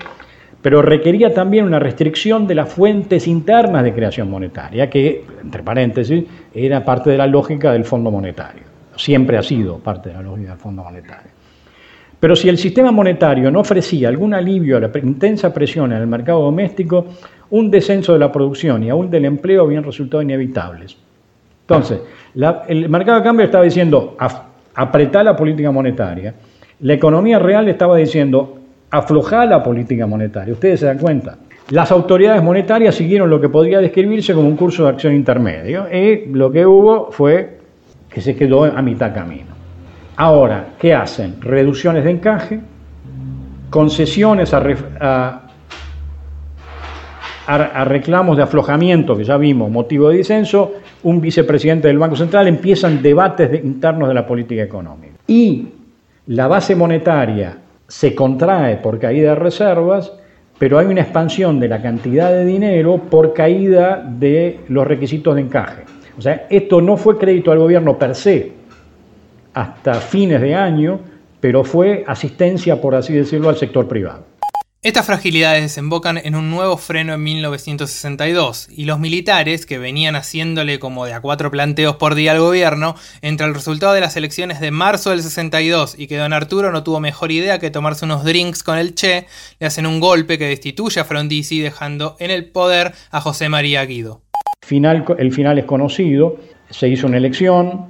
pero 0.62 0.84
requería 0.84 1.34
también 1.34 1.66
una 1.66 1.80
restricción 1.80 2.46
de 2.46 2.54
las 2.54 2.72
fuentes 2.72 3.28
internas 3.28 3.84
de 3.84 3.94
creación 3.94 4.30
monetaria, 4.30 4.92
que, 4.92 5.26
entre 5.42 5.64
paréntesis, 5.64 6.24
era 6.54 6.86
parte 6.86 7.10
de 7.10 7.18
la 7.18 7.26
lógica 7.26 7.72
del 7.72 7.84
Fondo 7.84 8.12
Monetario. 8.12 8.62
Siempre 8.96 9.38
ha 9.38 9.44
sido 9.44 9.80
parte 9.80 10.10
de 10.10 10.16
la 10.16 10.22
lógica 10.22 10.52
del 10.52 10.60
Fondo 10.60 10.84
Monetario. 10.84 11.39
Pero 12.20 12.36
si 12.36 12.50
el 12.50 12.58
sistema 12.58 12.92
monetario 12.92 13.50
no 13.50 13.62
ofrecía 13.62 14.10
algún 14.10 14.34
alivio 14.34 14.78
a 14.78 14.82
la 14.82 14.92
intensa 15.02 15.54
presión 15.54 15.94
en 15.94 16.00
el 16.00 16.08
mercado 16.08 16.42
doméstico, 16.42 17.06
un 17.52 17.72
descenso 17.72 18.14
de 18.14 18.20
la 18.20 18.32
producción 18.32 18.84
y 18.84 18.90
aún 18.90 19.10
del 19.10 19.26
empleo 19.26 19.64
habían 19.64 19.84
resultado 19.84 20.22
inevitables. 20.22 20.98
Entonces, 21.62 22.02
el 22.68 22.90
mercado 22.90 23.20
de 23.20 23.24
cambio 23.24 23.46
estaba 23.46 23.64
diciendo 23.64 24.18
apretar 24.74 25.24
la 25.24 25.36
política 25.36 25.72
monetaria, 25.72 26.34
la 26.82 26.94
economía 26.94 27.40
real 27.40 27.68
estaba 27.70 27.98
diciendo 27.98 28.58
aflojar 28.90 29.48
la 29.48 29.62
política 29.62 30.08
monetaria. 30.08 30.54
Ustedes 30.54 30.80
se 30.80 30.88
dan 30.88 30.98
cuenta. 30.98 31.38
Las 31.70 31.92
autoridades 31.92 32.42
monetarias 32.42 32.96
siguieron 32.96 33.30
lo 33.30 33.40
que 33.40 33.50
podría 33.50 33.80
describirse 33.80 34.34
como 34.34 34.48
un 34.48 34.56
curso 34.56 34.84
de 34.84 34.90
acción 34.90 35.14
intermedio 35.14 35.86
y 35.94 36.26
lo 36.34 36.52
que 36.52 36.66
hubo 36.66 37.12
fue 37.12 37.60
que 38.10 38.22
se 38.22 38.36
quedó 38.36 38.64
a 38.64 38.82
mitad 38.82 39.14
camino. 39.14 39.59
Ahora, 40.20 40.74
¿qué 40.78 40.94
hacen? 40.94 41.40
Reducciones 41.40 42.04
de 42.04 42.12
encaje, 42.12 42.60
concesiones 43.70 44.54
a, 44.54 45.44
reclamos 47.86 48.36
de 48.36 48.44
aflojamiento, 48.44 49.16
que 49.16 49.24
ya 49.24 49.38
vimos, 49.38 49.72
motivo 49.72 50.10
de 50.10 50.18
disenso, 50.18 50.74
un 51.04 51.22
vicepresidente 51.22 51.88
del 51.88 52.00
Banco 52.00 52.18
Central, 52.18 52.50
empiezan 52.50 53.02
debates 53.02 53.64
internos 53.64 54.10
de 54.10 54.14
la 54.14 54.28
política 54.28 54.62
económica. 54.62 55.14
Y 55.26 55.70
la 56.28 56.50
base 56.50 56.76
monetaria 56.76 57.58
se 57.88 58.14
contrae 58.14 58.76
por 58.76 59.00
caída 59.00 59.30
de 59.30 59.36
reservas, 59.36 60.12
pero 60.58 60.80
hay 60.80 60.88
una 60.88 61.00
expansión 61.00 61.62
de 61.62 61.70
la 61.70 61.82
cantidad 61.82 62.30
de 62.30 62.44
dinero 62.44 62.98
por 63.10 63.34
caída 63.34 64.06
de 64.06 64.60
los 64.68 64.86
requisitos 64.86 65.36
de 65.36 65.42
encaje. 65.44 65.84
O 66.18 66.22
sea, 66.22 66.46
esto 66.50 66.82
no 66.82 66.98
fue 66.98 67.18
crédito 67.18 67.54
al 67.54 67.60
gobierno 67.60 67.98
per 67.98 68.16
se, 68.16 68.59
hasta 69.54 69.96
fines 69.96 70.42
de 70.42 70.56
año, 70.56 71.00
pero 71.40 71.64
fue 71.64 72.04
asistencia, 72.08 72.82
por 72.82 72.96
así 72.96 73.14
decirlo, 73.14 73.50
al 73.50 73.58
sector 73.58 73.88
privado. 73.88 74.30
Estas 74.82 75.08
fragilidades 75.08 75.62
desembocan 75.62 76.18
en 76.18 76.36
un 76.36 76.50
nuevo 76.50 76.78
freno 76.78 77.14
en 77.14 77.22
1962 77.22 78.70
y 78.72 78.86
los 78.86 78.98
militares, 78.98 79.66
que 79.66 79.78
venían 79.78 80.16
haciéndole 80.16 80.80
como 80.80 81.06
de 81.06 81.12
a 81.12 81.20
cuatro 81.20 81.52
planteos 81.52 81.98
por 81.98 82.16
día 82.16 82.32
al 82.32 82.40
gobierno, 82.40 82.96
entre 83.22 83.46
el 83.46 83.54
resultado 83.54 83.92
de 83.92 84.00
las 84.00 84.16
elecciones 84.16 84.62
de 84.62 84.72
marzo 84.72 85.10
del 85.10 85.22
62 85.22 86.00
y 86.00 86.08
que 86.08 86.16
don 86.16 86.32
Arturo 86.32 86.72
no 86.72 86.84
tuvo 86.84 87.02
mejor 87.02 87.34
idea 87.34 87.60
que 87.60 87.72
tomarse 87.72 88.06
unos 88.06 88.24
drinks 88.24 88.64
con 88.64 88.78
el 88.78 88.96
Che, 88.96 89.26
le 89.60 89.68
hacen 89.68 89.86
un 89.86 90.00
golpe 90.00 90.38
que 90.38 90.48
destituye 90.48 91.02
a 91.02 91.04
Frondizi 91.04 91.60
dejando 91.60 92.16
en 92.20 92.32
el 92.32 92.46
poder 92.46 92.94
a 93.12 93.20
José 93.20 93.50
María 93.50 93.84
Guido. 93.84 94.22
Final, 94.66 95.04
el 95.18 95.34
final 95.34 95.60
es 95.60 95.66
conocido, 95.66 96.38
se 96.70 96.88
hizo 96.88 97.06
una 97.06 97.18
elección, 97.18 97.90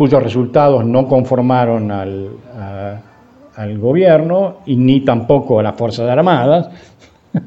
cuyos 0.00 0.22
resultados 0.22 0.82
no 0.82 1.06
conformaron 1.06 1.90
al, 1.90 2.30
gobierno 3.78 4.60
y 4.64 4.74
ni 4.74 5.02
tampoco 5.02 5.60
a 5.60 5.62
las 5.62 5.76
Fuerzas 5.76 6.08
Armadas. 6.08 6.70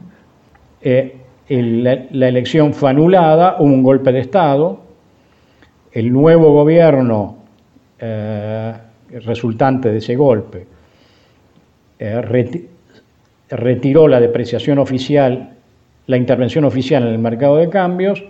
Eh, 0.85 1.15
la, 1.49 2.27
elección 2.27 2.73
fue 2.73 2.89
anulada, 2.89 3.55
hubo 3.57 3.73
un 3.73 3.81
golpe 3.81 4.11
de 4.11 4.19
Estado, 4.19 4.81
el 5.93 6.11
nuevo 6.11 6.51
gobierno 6.51 7.37
eh, 7.97 8.73
resultante 9.25 9.91
de 9.93 9.99
ese 9.99 10.15
golpe 10.17 10.67
eh, 11.97 12.21
retiró 13.49 14.09
la 14.09 14.19
depreciación 14.19 14.77
oficial, 14.77 15.53
la 16.05 16.17
intervención 16.17 16.65
oficial 16.65 17.03
en 17.03 17.13
el 17.13 17.19
mercado 17.19 17.55
de 17.55 17.69
cambios, 17.69 18.21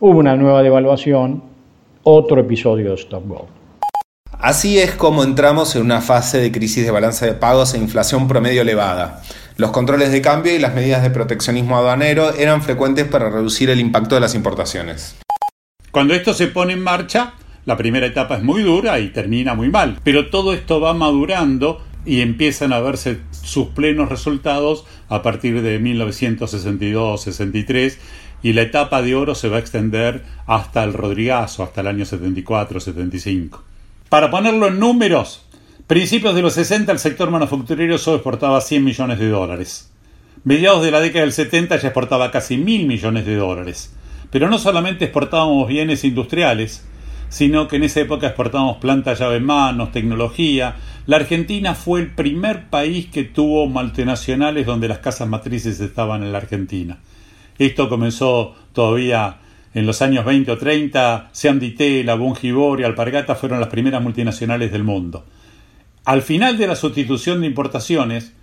hubo 0.00 0.18
una 0.18 0.34
nueva 0.36 0.62
devaluación, 0.62 1.42
otro 2.02 2.40
episodio 2.40 2.88
de 2.88 2.94
Stop 2.94 3.28
Go. 3.28 3.59
Así 4.42 4.78
es 4.78 4.92
como 4.92 5.22
entramos 5.22 5.76
en 5.76 5.82
una 5.82 6.00
fase 6.00 6.38
de 6.38 6.50
crisis 6.50 6.82
de 6.82 6.90
balanza 6.90 7.26
de 7.26 7.34
pagos 7.34 7.74
e 7.74 7.78
inflación 7.78 8.26
promedio 8.26 8.62
elevada. 8.62 9.20
Los 9.58 9.70
controles 9.70 10.12
de 10.12 10.22
cambio 10.22 10.56
y 10.56 10.58
las 10.58 10.74
medidas 10.74 11.02
de 11.02 11.10
proteccionismo 11.10 11.76
aduanero 11.76 12.32
eran 12.32 12.62
frecuentes 12.62 13.06
para 13.06 13.28
reducir 13.28 13.68
el 13.68 13.80
impacto 13.80 14.14
de 14.14 14.22
las 14.22 14.34
importaciones. 14.34 15.18
Cuando 15.90 16.14
esto 16.14 16.32
se 16.32 16.46
pone 16.46 16.72
en 16.72 16.82
marcha, 16.82 17.34
la 17.66 17.76
primera 17.76 18.06
etapa 18.06 18.38
es 18.38 18.42
muy 18.42 18.62
dura 18.62 18.98
y 18.98 19.10
termina 19.10 19.54
muy 19.54 19.68
mal, 19.68 19.98
pero 20.04 20.30
todo 20.30 20.54
esto 20.54 20.80
va 20.80 20.94
madurando 20.94 21.82
y 22.06 22.22
empiezan 22.22 22.72
a 22.72 22.80
verse 22.80 23.20
sus 23.30 23.68
plenos 23.68 24.08
resultados 24.08 24.86
a 25.10 25.20
partir 25.20 25.60
de 25.60 25.78
1962-63 25.82 27.98
y 28.42 28.54
la 28.54 28.62
etapa 28.62 29.02
de 29.02 29.14
oro 29.14 29.34
se 29.34 29.50
va 29.50 29.58
a 29.58 29.60
extender 29.60 30.24
hasta 30.46 30.82
el 30.82 30.94
Rodrigazo, 30.94 31.62
hasta 31.62 31.82
el 31.82 31.88
año 31.88 32.06
74-75. 32.06 33.64
Para 34.10 34.30
ponerlo 34.30 34.68
en 34.68 34.78
números, 34.78 35.46
Principios 35.90 36.36
de 36.36 36.42
los 36.42 36.52
60 36.52 36.92
el 36.92 37.00
sector 37.00 37.32
manufacturero 37.32 37.98
solo 37.98 38.18
exportaba 38.18 38.60
100 38.60 38.84
millones 38.84 39.18
de 39.18 39.28
dólares. 39.28 39.90
Mediados 40.44 40.84
de 40.84 40.92
la 40.92 41.00
década 41.00 41.24
del 41.24 41.32
70 41.32 41.78
ya 41.78 41.88
exportaba 41.88 42.30
casi 42.30 42.56
mil 42.56 42.86
millones 42.86 43.26
de 43.26 43.34
dólares. 43.34 43.92
Pero 44.30 44.48
no 44.48 44.60
solamente 44.60 45.06
exportábamos 45.06 45.66
bienes 45.66 46.04
industriales, 46.04 46.86
sino 47.28 47.66
que 47.66 47.74
en 47.74 47.82
esa 47.82 48.02
época 48.02 48.28
exportábamos 48.28 48.76
plantas 48.76 49.18
llave 49.18 49.38
en 49.38 49.46
manos, 49.46 49.90
tecnología. 49.90 50.76
La 51.06 51.16
Argentina 51.16 51.74
fue 51.74 51.98
el 51.98 52.14
primer 52.14 52.70
país 52.70 53.06
que 53.06 53.24
tuvo 53.24 53.66
multinacionales 53.66 54.66
donde 54.66 54.86
las 54.86 55.00
casas 55.00 55.26
matrices 55.26 55.80
estaban 55.80 56.22
en 56.22 56.30
la 56.30 56.38
Argentina. 56.38 57.00
Esto 57.58 57.88
comenzó 57.88 58.54
todavía 58.72 59.38
en 59.74 59.86
los 59.86 60.02
años 60.02 60.24
20 60.24 60.50
o 60.50 60.58
30. 60.58 61.30
Sean 61.32 61.60
Ditela, 61.60 62.14
Bungibor 62.14 62.80
y 62.80 62.84
Alpargata 62.84 63.34
fueron 63.34 63.60
las 63.60 63.68
primeras 63.68 64.02
multinacionales 64.02 64.72
del 64.72 64.84
mundo. 64.84 65.24
Al 66.04 66.22
final 66.22 66.56
de 66.58 66.66
la 66.66 66.76
sustitución 66.76 67.40
de 67.40 67.46
importaciones, 67.46 68.34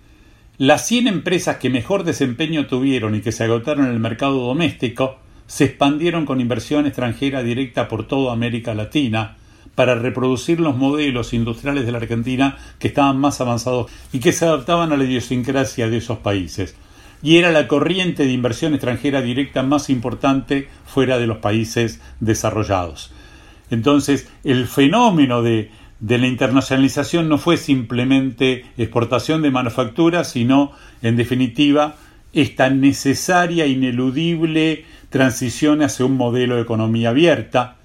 las 0.58 0.86
100 0.86 1.06
empresas 1.08 1.56
que 1.56 1.70
mejor 1.70 2.04
desempeño 2.04 2.66
tuvieron 2.66 3.14
y 3.14 3.20
que 3.20 3.32
se 3.32 3.44
agotaron 3.44 3.86
en 3.86 3.92
el 3.92 4.00
mercado 4.00 4.40
doméstico 4.40 5.18
se 5.46 5.64
expandieron 5.64 6.26
con 6.26 6.40
inversión 6.40 6.86
extranjera 6.86 7.42
directa 7.42 7.88
por 7.88 8.06
toda 8.06 8.32
América 8.32 8.74
Latina 8.74 9.36
para 9.74 9.94
reproducir 9.94 10.58
los 10.58 10.76
modelos 10.76 11.32
industriales 11.32 11.86
de 11.86 11.92
la 11.92 11.98
Argentina 11.98 12.58
que 12.78 12.88
estaban 12.88 13.18
más 13.18 13.40
avanzados 13.40 13.90
y 14.12 14.18
que 14.18 14.32
se 14.32 14.44
adaptaban 14.44 14.92
a 14.92 14.96
la 14.96 15.04
idiosincrasia 15.04 15.88
de 15.88 15.98
esos 15.98 16.18
países. 16.18 16.74
Y 17.22 17.38
era 17.38 17.50
la 17.50 17.66
corriente 17.66 18.24
de 18.24 18.32
inversión 18.32 18.74
extranjera 18.74 19.22
directa 19.22 19.62
más 19.62 19.90
importante 19.90 20.68
fuera 20.86 21.18
de 21.18 21.26
los 21.26 21.38
países 21.38 22.00
desarrollados. 22.20 23.12
Entonces, 23.70 24.28
el 24.44 24.66
fenómeno 24.66 25.42
de 25.42 25.70
de 26.00 26.18
la 26.18 26.28
internacionalización 26.28 27.28
no 27.28 27.38
fue 27.38 27.56
simplemente 27.56 28.64
exportación 28.76 29.42
de 29.42 29.50
manufactura, 29.50 30.24
sino, 30.24 30.72
en 31.02 31.16
definitiva, 31.16 31.96
esta 32.32 32.70
necesaria, 32.70 33.66
ineludible 33.66 34.84
transición 35.10 35.82
hacia 35.82 36.06
un 36.06 36.16
modelo 36.16 36.56
de 36.56 36.62
economía 36.62 37.10
abierta. 37.10 37.76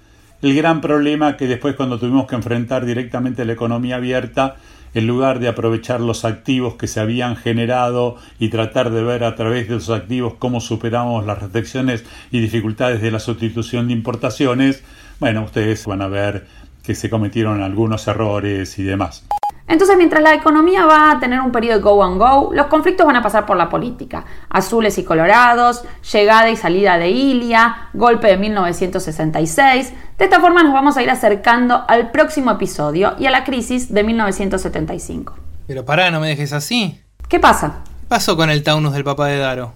El 0.41 0.53
gran 0.55 0.81
problema 0.81 1.37
que 1.37 1.47
después 1.47 1.75
cuando 1.75 1.97
tuvimos 1.97 2.27
que 2.27 2.35
enfrentar 2.35 2.85
directamente 2.85 3.45
la 3.45 3.53
economía 3.53 3.95
abierta, 3.95 4.57
en 4.93 5.07
lugar 5.07 5.39
de 5.39 5.47
aprovechar 5.47 6.01
los 6.01 6.25
activos 6.25 6.75
que 6.75 6.87
se 6.87 6.99
habían 6.99 7.35
generado 7.35 8.17
y 8.39 8.49
tratar 8.49 8.91
de 8.91 9.03
ver 9.03 9.23
a 9.23 9.35
través 9.35 9.67
de 9.67 9.77
esos 9.77 9.95
activos 9.95 10.35
cómo 10.39 10.61
superamos 10.61 11.25
las 11.25 11.41
restricciones 11.41 12.03
y 12.31 12.39
dificultades 12.39 13.01
de 13.01 13.11
la 13.11 13.19
sustitución 13.19 13.87
de 13.87 13.93
importaciones, 13.93 14.83
bueno, 15.19 15.43
ustedes 15.43 15.85
van 15.85 16.01
a 16.01 16.07
ver 16.07 16.47
que 16.83 16.95
se 16.95 17.09
cometieron 17.09 17.61
algunos 17.61 18.07
errores 18.07 18.77
y 18.77 18.83
demás. 18.83 19.25
Entonces, 19.67 19.95
mientras 19.97 20.21
la 20.21 20.33
economía 20.33 20.85
va 20.85 21.11
a 21.11 21.19
tener 21.19 21.39
un 21.39 21.51
periodo 21.51 21.77
de 21.77 21.83
go 21.83 22.03
and 22.03 22.17
go, 22.17 22.51
los 22.53 22.67
conflictos 22.67 23.05
van 23.05 23.15
a 23.15 23.21
pasar 23.21 23.45
por 23.45 23.55
la 23.55 23.69
política. 23.69 24.25
Azules 24.49 24.97
y 24.97 25.03
colorados, 25.03 25.83
llegada 26.11 26.49
y 26.49 26.57
salida 26.57 26.97
de 26.97 27.09
Ilia, 27.09 27.89
golpe 27.93 28.27
de 28.27 28.37
1966. 28.37 29.93
De 30.17 30.25
esta 30.25 30.39
forma 30.41 30.63
nos 30.63 30.73
vamos 30.73 30.97
a 30.97 31.03
ir 31.03 31.09
acercando 31.09 31.85
al 31.87 32.11
próximo 32.11 32.51
episodio 32.51 33.15
y 33.17 33.25
a 33.25 33.31
la 33.31 33.45
crisis 33.45 33.93
de 33.93 34.03
1975. 34.03 35.35
Pero 35.65 35.85
pará, 35.85 36.11
no 36.11 36.19
me 36.19 36.27
dejes 36.27 36.51
así. 36.51 36.99
¿Qué 37.29 37.39
pasa? 37.39 37.83
¿Qué 38.01 38.07
pasó 38.07 38.35
con 38.35 38.49
el 38.49 38.63
Taunus 38.63 38.93
del 38.93 39.03
papá 39.03 39.27
de 39.27 39.37
Daro? 39.37 39.73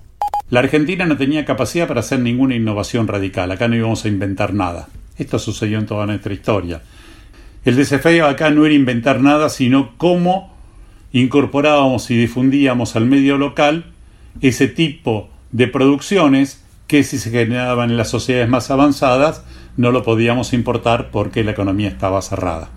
La 0.50 0.60
Argentina 0.60 1.06
no 1.06 1.18
tenía 1.18 1.44
capacidad 1.44 1.88
para 1.88 2.02
hacer 2.02 2.20
ninguna 2.20 2.56
innovación 2.56 3.08
radical. 3.08 3.52
Acá 3.52 3.68
no 3.68 3.76
íbamos 3.76 4.06
a 4.06 4.08
inventar 4.10 4.54
nada. 4.54 4.88
Esto 5.18 5.40
sucedió 5.40 5.80
en 5.80 5.86
toda 5.86 6.06
nuestra 6.06 6.34
historia. 6.34 6.82
El 7.68 7.76
desafío 7.76 8.28
acá 8.28 8.50
no 8.50 8.66
era 8.66 8.74
inventar 8.74 9.20
nada, 9.20 9.50
sino 9.50 9.92
cómo 9.98 10.56
incorporábamos 11.12 12.10
y 12.10 12.16
difundíamos 12.16 12.96
al 12.96 13.06
medio 13.08 13.38
local 13.38 13.88
ese 14.40 14.70
tipo 14.70 15.28
de 15.52 15.68
producciones 15.68 16.64
que 16.88 17.04
si 17.04 17.18
se 17.18 17.30
generaban 17.30 17.90
en 17.90 17.98
las 17.98 18.10
sociedades 18.10 18.48
más 18.48 18.72
avanzadas 18.72 19.44
no 19.76 19.92
lo 19.92 20.02
podíamos 20.04 20.54
importar 20.54 21.12
porque 21.12 21.44
la 21.44 21.52
economía 21.52 21.90
estaba 21.90 22.22
cerrada. 22.22 22.70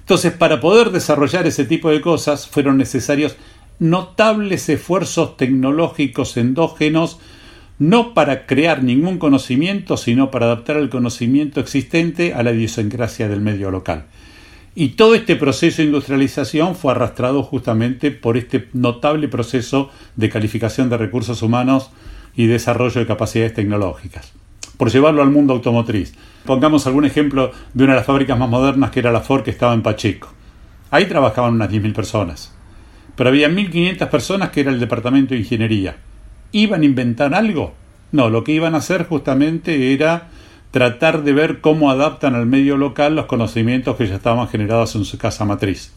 Entonces, 0.00 0.32
para 0.32 0.60
poder 0.60 0.90
desarrollar 0.90 1.46
ese 1.46 1.64
tipo 1.64 1.90
de 1.90 2.00
cosas 2.00 2.48
fueron 2.48 2.78
necesarios 2.78 3.36
notables 3.78 4.68
esfuerzos 4.68 5.36
tecnológicos 5.36 6.36
endógenos, 6.36 7.20
no 7.78 8.12
para 8.12 8.46
crear 8.46 8.82
ningún 8.82 9.18
conocimiento, 9.18 9.96
sino 9.96 10.32
para 10.32 10.46
adaptar 10.46 10.78
el 10.78 10.90
conocimiento 10.90 11.60
existente 11.60 12.34
a 12.34 12.42
la 12.42 12.50
idiosincrasia 12.50 13.28
del 13.28 13.40
medio 13.40 13.70
local. 13.70 14.06
Y 14.74 14.90
todo 14.90 15.14
este 15.14 15.36
proceso 15.36 15.82
de 15.82 15.88
industrialización 15.88 16.74
fue 16.74 16.92
arrastrado 16.92 17.42
justamente 17.42 18.10
por 18.10 18.38
este 18.38 18.68
notable 18.72 19.28
proceso 19.28 19.90
de 20.16 20.30
calificación 20.30 20.88
de 20.88 20.96
recursos 20.96 21.42
humanos 21.42 21.90
y 22.34 22.46
desarrollo 22.46 22.98
de 23.00 23.06
capacidades 23.06 23.52
tecnológicas. 23.52 24.32
Por 24.78 24.90
llevarlo 24.90 25.22
al 25.22 25.30
mundo 25.30 25.52
automotriz, 25.52 26.14
pongamos 26.46 26.86
algún 26.86 27.04
ejemplo 27.04 27.52
de 27.74 27.84
una 27.84 27.92
de 27.92 27.98
las 27.98 28.06
fábricas 28.06 28.38
más 28.38 28.48
modernas 28.48 28.90
que 28.90 29.00
era 29.00 29.12
la 29.12 29.20
Ford 29.20 29.42
que 29.42 29.50
estaba 29.50 29.74
en 29.74 29.82
Pacheco. 29.82 30.32
Ahí 30.90 31.04
trabajaban 31.04 31.54
unas 31.54 31.70
10.000 31.70 31.92
personas, 31.92 32.54
pero 33.14 33.28
había 33.28 33.50
1.500 33.50 34.08
personas 34.08 34.50
que 34.50 34.62
era 34.62 34.70
el 34.70 34.80
departamento 34.80 35.34
de 35.34 35.40
ingeniería. 35.40 35.96
¿Iban 36.50 36.80
a 36.80 36.86
inventar 36.86 37.34
algo? 37.34 37.74
No, 38.10 38.30
lo 38.30 38.42
que 38.42 38.52
iban 38.52 38.74
a 38.74 38.78
hacer 38.78 39.06
justamente 39.06 39.92
era 39.92 40.28
tratar 40.72 41.22
de 41.22 41.34
ver 41.34 41.60
cómo 41.60 41.90
adaptan 41.90 42.34
al 42.34 42.46
medio 42.46 42.76
local 42.76 43.14
los 43.14 43.26
conocimientos 43.26 43.94
que 43.96 44.06
ya 44.06 44.16
estaban 44.16 44.48
generados 44.48 44.96
en 44.96 45.04
su 45.04 45.18
casa 45.18 45.44
matriz. 45.44 45.92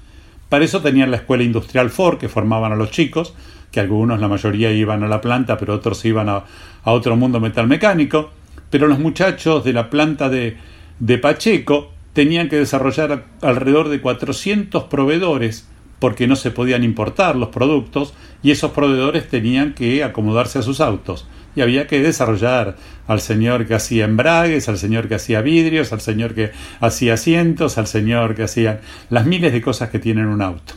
Para 0.50 0.66
eso 0.66 0.82
tenían 0.82 1.12
la 1.12 1.18
escuela 1.18 1.44
industrial 1.44 1.90
Ford, 1.90 2.20
que 2.20 2.30
formaban 2.30 2.74
a 2.74 2.76
los 2.76 2.92
chicos, 2.92 3.34
que 3.72 3.80
algunos, 3.80 4.20
la 4.20 4.28
mayoría, 4.28 4.72
iban 4.72 5.02
a 5.04 5.08
la 5.08 5.22
planta, 5.22 5.58
pero 5.58 5.74
otros 5.74 6.04
iban 6.04 6.30
a, 6.30 6.44
otro 6.84 7.16
mundo 7.16 7.40
metalmecánico. 7.40 8.32
Pero 8.70 8.88
los 8.88 9.00
muchachos 9.00 9.64
de 9.64 9.74
la 9.74 9.90
planta 9.90 10.28
de, 10.30 10.58
de 11.00 11.18
Pacheco 11.18 11.92
tenían 12.12 12.50
que 12.50 12.58
desarrollar 12.58 13.26
alrededor 13.42 13.88
de 13.88 14.02
400 14.02 14.84
proveedores 14.84 15.70
porque 16.00 16.28
no 16.28 16.36
se 16.36 16.52
podían 16.52 16.84
importar 16.84 17.38
los 17.38 17.50
productos 17.50 18.14
y 18.44 18.52
esos 18.52 18.72
proveedores 18.72 19.30
tenían 19.30 19.74
que 19.74 20.04
acomodarse 20.04 20.60
a 20.60 20.62
sus 20.62 20.82
autos 20.82 21.26
y 21.56 21.62
había 21.62 21.88
que 21.88 22.02
desarrollar 22.02 22.76
al 23.08 23.22
señor 23.22 23.66
que 23.66 23.76
hacía 23.76 24.06
embragues, 24.06 24.68
al 24.70 24.78
señor 24.78 25.08
que 25.08 25.16
hacía 25.16 25.42
vidrios, 25.42 25.94
al 25.94 26.02
señor 26.02 26.34
que 26.34 26.52
hacía 26.80 27.14
asientos, 27.14 27.78
al 27.78 27.88
señor 27.88 28.36
que 28.36 28.44
hacía 28.44 28.82
las 29.10 29.26
miles 29.26 29.54
de 29.54 29.62
cosas 29.62 29.90
que 29.90 30.00
tienen 30.00 30.26
un 30.26 30.42
auto. 30.42 30.74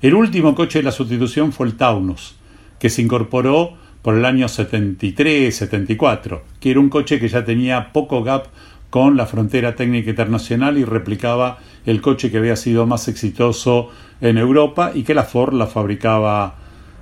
El 0.00 0.14
último 0.14 0.54
coche 0.54 0.80
de 0.80 0.84
la 0.84 0.92
sustitución 0.92 1.52
fue 1.52 1.66
el 1.66 1.76
Taunus, 1.76 2.36
que 2.78 2.90
se 2.90 3.02
incorporó 3.02 3.76
por 4.02 4.16
el 4.16 4.24
año 4.24 4.46
73-74, 4.46 6.40
que 6.60 6.70
era 6.72 6.80
un 6.80 6.88
coche 6.88 7.20
que 7.20 7.28
ya 7.28 7.44
tenía 7.44 7.92
poco 7.92 8.22
gap 8.24 8.46
con 8.90 9.16
la 9.16 9.26
frontera 9.26 9.74
técnica 9.74 10.10
internacional 10.10 10.76
y 10.76 10.84
replicaba 10.84 11.58
el 11.86 12.00
coche 12.00 12.30
que 12.30 12.38
había 12.38 12.56
sido 12.56 12.86
más 12.86 13.08
exitoso 13.08 13.90
en 14.20 14.38
Europa 14.38 14.92
y 14.94 15.04
que 15.04 15.14
la 15.14 15.22
Ford 15.22 15.54
la 15.54 15.66
fabricaba 15.66 16.56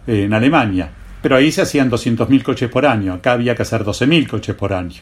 en 0.06 0.32
Alemania. 0.32 0.92
Pero 1.22 1.36
ahí 1.36 1.52
se 1.52 1.62
hacían 1.62 1.90
200.000 1.90 2.42
coches 2.42 2.70
por 2.70 2.86
año, 2.86 3.14
acá 3.14 3.32
había 3.32 3.54
que 3.54 3.62
hacer 3.62 3.84
12.000 3.84 4.28
coches 4.28 4.54
por 4.54 4.72
año. 4.72 5.00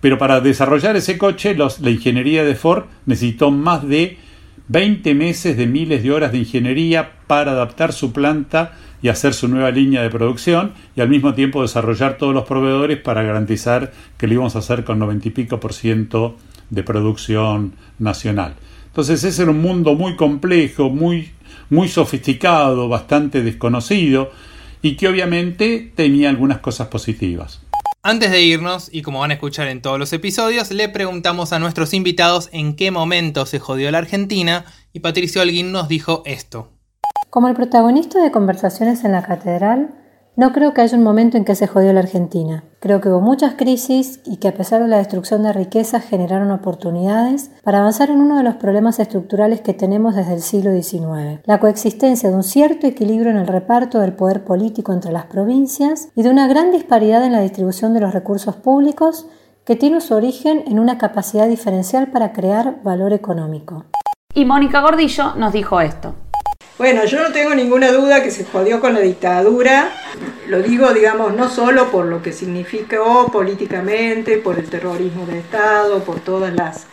Pero 0.00 0.18
para 0.18 0.40
desarrollar 0.40 0.96
ese 0.96 1.16
coche, 1.16 1.54
la 1.54 1.90
ingeniería 1.90 2.44
de 2.44 2.54
Ford 2.54 2.84
necesitó 3.06 3.50
más 3.50 3.86
de 3.86 4.18
20 4.68 5.14
meses 5.14 5.56
de 5.56 5.66
miles 5.66 6.02
de 6.02 6.12
horas 6.12 6.32
de 6.32 6.38
ingeniería 6.38 7.12
para 7.26 7.52
adaptar 7.52 7.92
su 7.92 8.12
planta 8.12 8.72
y 9.02 9.08
hacer 9.08 9.34
su 9.34 9.48
nueva 9.48 9.70
línea 9.70 10.02
de 10.02 10.10
producción 10.10 10.72
y 10.96 11.00
al 11.00 11.08
mismo 11.08 11.34
tiempo 11.34 11.62
desarrollar 11.62 12.16
todos 12.16 12.32
los 12.32 12.44
proveedores 12.44 12.98
para 12.98 13.22
garantizar 13.22 13.92
que 14.16 14.26
lo 14.26 14.34
íbamos 14.34 14.56
a 14.56 14.60
hacer 14.60 14.84
con 14.84 14.98
90 14.98 15.28
y 15.28 15.30
pico 15.30 15.60
por 15.60 15.72
ciento 15.72 16.36
de 16.70 16.82
producción 16.82 17.74
nacional. 17.98 18.54
Entonces 18.86 19.22
ese 19.24 19.42
era 19.42 19.50
un 19.50 19.60
mundo 19.60 19.94
muy 19.94 20.16
complejo, 20.16 20.90
muy, 20.90 21.30
muy 21.70 21.88
sofisticado, 21.88 22.88
bastante 22.88 23.42
desconocido 23.42 24.30
y 24.82 24.96
que 24.96 25.08
obviamente 25.08 25.92
tenía 25.94 26.28
algunas 26.28 26.58
cosas 26.58 26.88
positivas. 26.88 27.60
Antes 28.02 28.32
de 28.32 28.42
irnos, 28.42 28.88
y 28.92 29.02
como 29.02 29.20
van 29.20 29.30
a 29.30 29.34
escuchar 29.34 29.68
en 29.68 29.80
todos 29.80 29.96
los 29.96 30.12
episodios, 30.12 30.72
le 30.72 30.88
preguntamos 30.88 31.52
a 31.52 31.60
nuestros 31.60 31.94
invitados 31.94 32.48
en 32.52 32.74
qué 32.74 32.90
momento 32.90 33.46
se 33.46 33.60
jodió 33.60 33.90
la 33.92 33.98
Argentina 33.98 34.64
y 34.92 35.00
Patricio 35.00 35.40
Alguín 35.40 35.70
nos 35.70 35.86
dijo 35.86 36.24
esto. 36.26 36.72
Como 37.30 37.46
el 37.46 37.54
protagonista 37.54 38.20
de 38.20 38.32
Conversaciones 38.32 39.04
en 39.04 39.12
la 39.12 39.22
Catedral, 39.22 40.01
no 40.34 40.52
creo 40.52 40.72
que 40.72 40.80
haya 40.80 40.96
un 40.96 41.04
momento 41.04 41.36
en 41.36 41.44
que 41.44 41.54
se 41.54 41.66
jodió 41.66 41.92
la 41.92 42.00
Argentina. 42.00 42.64
Creo 42.80 43.00
que 43.00 43.10
hubo 43.10 43.20
muchas 43.20 43.54
crisis 43.54 44.20
y 44.24 44.38
que 44.38 44.48
a 44.48 44.54
pesar 44.54 44.80
de 44.82 44.88
la 44.88 44.96
destrucción 44.96 45.42
de 45.42 45.52
riquezas 45.52 46.04
generaron 46.04 46.50
oportunidades 46.50 47.50
para 47.62 47.78
avanzar 47.80 48.08
en 48.08 48.20
uno 48.20 48.38
de 48.38 48.42
los 48.42 48.54
problemas 48.54 48.98
estructurales 48.98 49.60
que 49.60 49.74
tenemos 49.74 50.14
desde 50.14 50.32
el 50.32 50.40
siglo 50.40 50.72
XIX, 50.72 51.40
la 51.44 51.60
coexistencia 51.60 52.30
de 52.30 52.34
un 52.34 52.44
cierto 52.44 52.86
equilibrio 52.86 53.30
en 53.30 53.36
el 53.36 53.46
reparto 53.46 54.00
del 54.00 54.14
poder 54.14 54.44
político 54.44 54.92
entre 54.92 55.12
las 55.12 55.26
provincias 55.26 56.08
y 56.14 56.22
de 56.22 56.30
una 56.30 56.48
gran 56.48 56.72
disparidad 56.72 57.22
en 57.24 57.32
la 57.32 57.40
distribución 57.40 57.92
de 57.92 58.00
los 58.00 58.14
recursos 58.14 58.56
públicos 58.56 59.26
que 59.66 59.76
tiene 59.76 60.00
su 60.00 60.14
origen 60.14 60.64
en 60.66 60.78
una 60.78 60.96
capacidad 60.96 61.46
diferencial 61.46 62.10
para 62.10 62.32
crear 62.32 62.82
valor 62.82 63.12
económico. 63.12 63.84
Y 64.34 64.46
Mónica 64.46 64.80
Gordillo 64.80 65.34
nos 65.36 65.52
dijo 65.52 65.80
esto. 65.80 66.14
Bueno, 66.82 67.04
yo 67.04 67.22
no 67.22 67.32
tengo 67.32 67.54
ninguna 67.54 67.92
duda 67.92 68.24
que 68.24 68.32
se 68.32 68.44
jodió 68.44 68.80
con 68.80 68.94
la 68.94 68.98
dictadura. 68.98 69.92
Lo 70.48 70.60
digo, 70.60 70.92
digamos, 70.92 71.32
no 71.32 71.48
solo 71.48 71.92
por 71.92 72.06
lo 72.06 72.20
que 72.20 72.32
significó 72.32 73.28
políticamente, 73.30 74.38
por 74.38 74.58
el 74.58 74.68
terrorismo 74.68 75.24
de 75.24 75.38
Estado, 75.38 76.02
por 76.02 76.18
todas 76.18 76.52
las, 76.52 76.88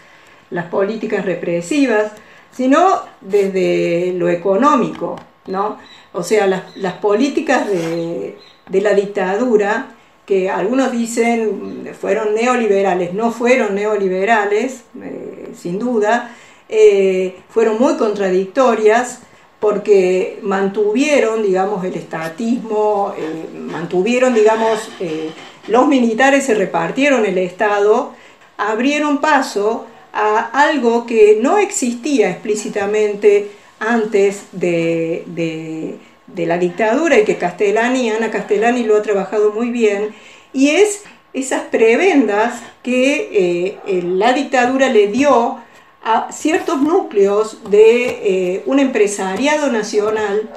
políticas 0.69 1.25
represivas, 1.25 2.11
sino 2.51 3.01
desde 3.19 4.13
lo 4.15 4.29
económico, 4.29 5.15
¿no? 5.47 5.79
O 6.13 6.21
sea, 6.21 6.45
las, 6.45 6.93
políticas 7.01 7.67
de, 7.67 8.37
de 8.69 8.81
la 8.81 8.93
dictadura 8.93 9.87
que 10.27 10.51
algunos 10.51 10.91
dicen 10.91 11.95
fueron 11.99 12.35
neoliberales, 12.35 13.15
no 13.15 13.31
fueron 13.31 13.73
neoliberales, 13.73 14.83
eh, 15.01 15.49
sin 15.57 15.79
duda, 15.79 16.35
eh, 16.69 17.39
fueron 17.49 17.79
muy 17.79 17.97
contradictorias 17.97 19.21
porque 19.59 20.39
mantuvieron, 20.41 21.43
digamos, 21.43 21.83
el 21.83 21.93
estatismo, 21.95 23.13
eh, 23.17 23.45
mantuvieron, 23.53 24.33
digamos, 24.33 24.89
eh, 24.99 25.31
los 25.67 25.87
militares 25.87 26.45
se 26.45 26.55
repartieron 26.55 27.25
el 27.25 27.37
Estado, 27.37 28.13
abrieron 28.57 29.19
paso 29.19 29.85
a 30.13 30.39
algo 30.39 31.05
que 31.05 31.37
no 31.41 31.57
existía 31.57 32.29
explícitamente 32.29 33.51
antes 33.79 34.43
de, 34.51 35.97
la 36.35 36.57
dictadura 36.57 37.19
y 37.19 37.25
que 37.25 37.37
Castellani, 37.37 38.11
Ana 38.11 38.31
Castellani 38.31 38.83
lo 38.83 38.95
ha 38.95 39.01
trabajado 39.01 39.51
muy 39.51 39.71
bien, 39.71 40.15
y 40.53 40.69
es 40.69 41.03
esas 41.33 41.63
prebendas 41.63 42.61
que 42.81 43.77
eh, 43.85 44.01
la 44.03 44.33
dictadura 44.33 44.89
le 44.89 45.07
dio 45.07 45.57
a 46.03 46.31
ciertos 46.31 46.81
núcleos 46.81 47.69
de 47.69 48.07
eh, 48.07 48.63
un 48.65 48.79
empresariado 48.79 49.71
nacional 49.71 50.49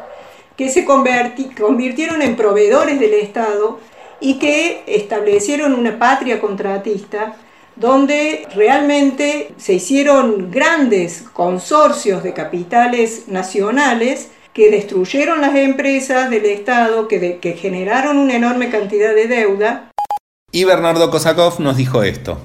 que 0.57 0.69
se 0.69 0.85
convirtieron 0.85 2.23
en 2.23 2.37
proveedores 2.37 3.01
del 3.01 3.15
Estado 3.15 3.81
y 4.21 4.39
que 4.39 4.85
establecieron 4.87 5.75
una 5.75 5.99
patria 5.99 6.41
contratista 6.41 7.37
donde 7.75 8.47
realmente 8.55 9.53
se 9.57 9.75
hicieron 9.75 10.51
grandes 10.51 11.25
consorcios 11.33 12.23
de 12.23 12.35
capitales 12.35 13.29
nacionales 13.29 14.31
que 14.53 14.71
destruyeron 14.71 15.41
las 15.41 15.57
empresas 15.57 16.29
del 16.29 16.45
Estado, 16.45 17.09
que, 17.09 17.39
que 17.39 17.53
generaron 17.55 18.19
una 18.19 18.37
enorme 18.37 18.69
cantidad 18.69 19.15
de 19.15 19.27
deuda. 19.27 19.91
Y 20.53 20.65
Bernardo 20.65 21.11
Kosakov 21.11 21.61
nos 21.61 21.79
dijo 21.79 22.03
esto. 22.03 22.39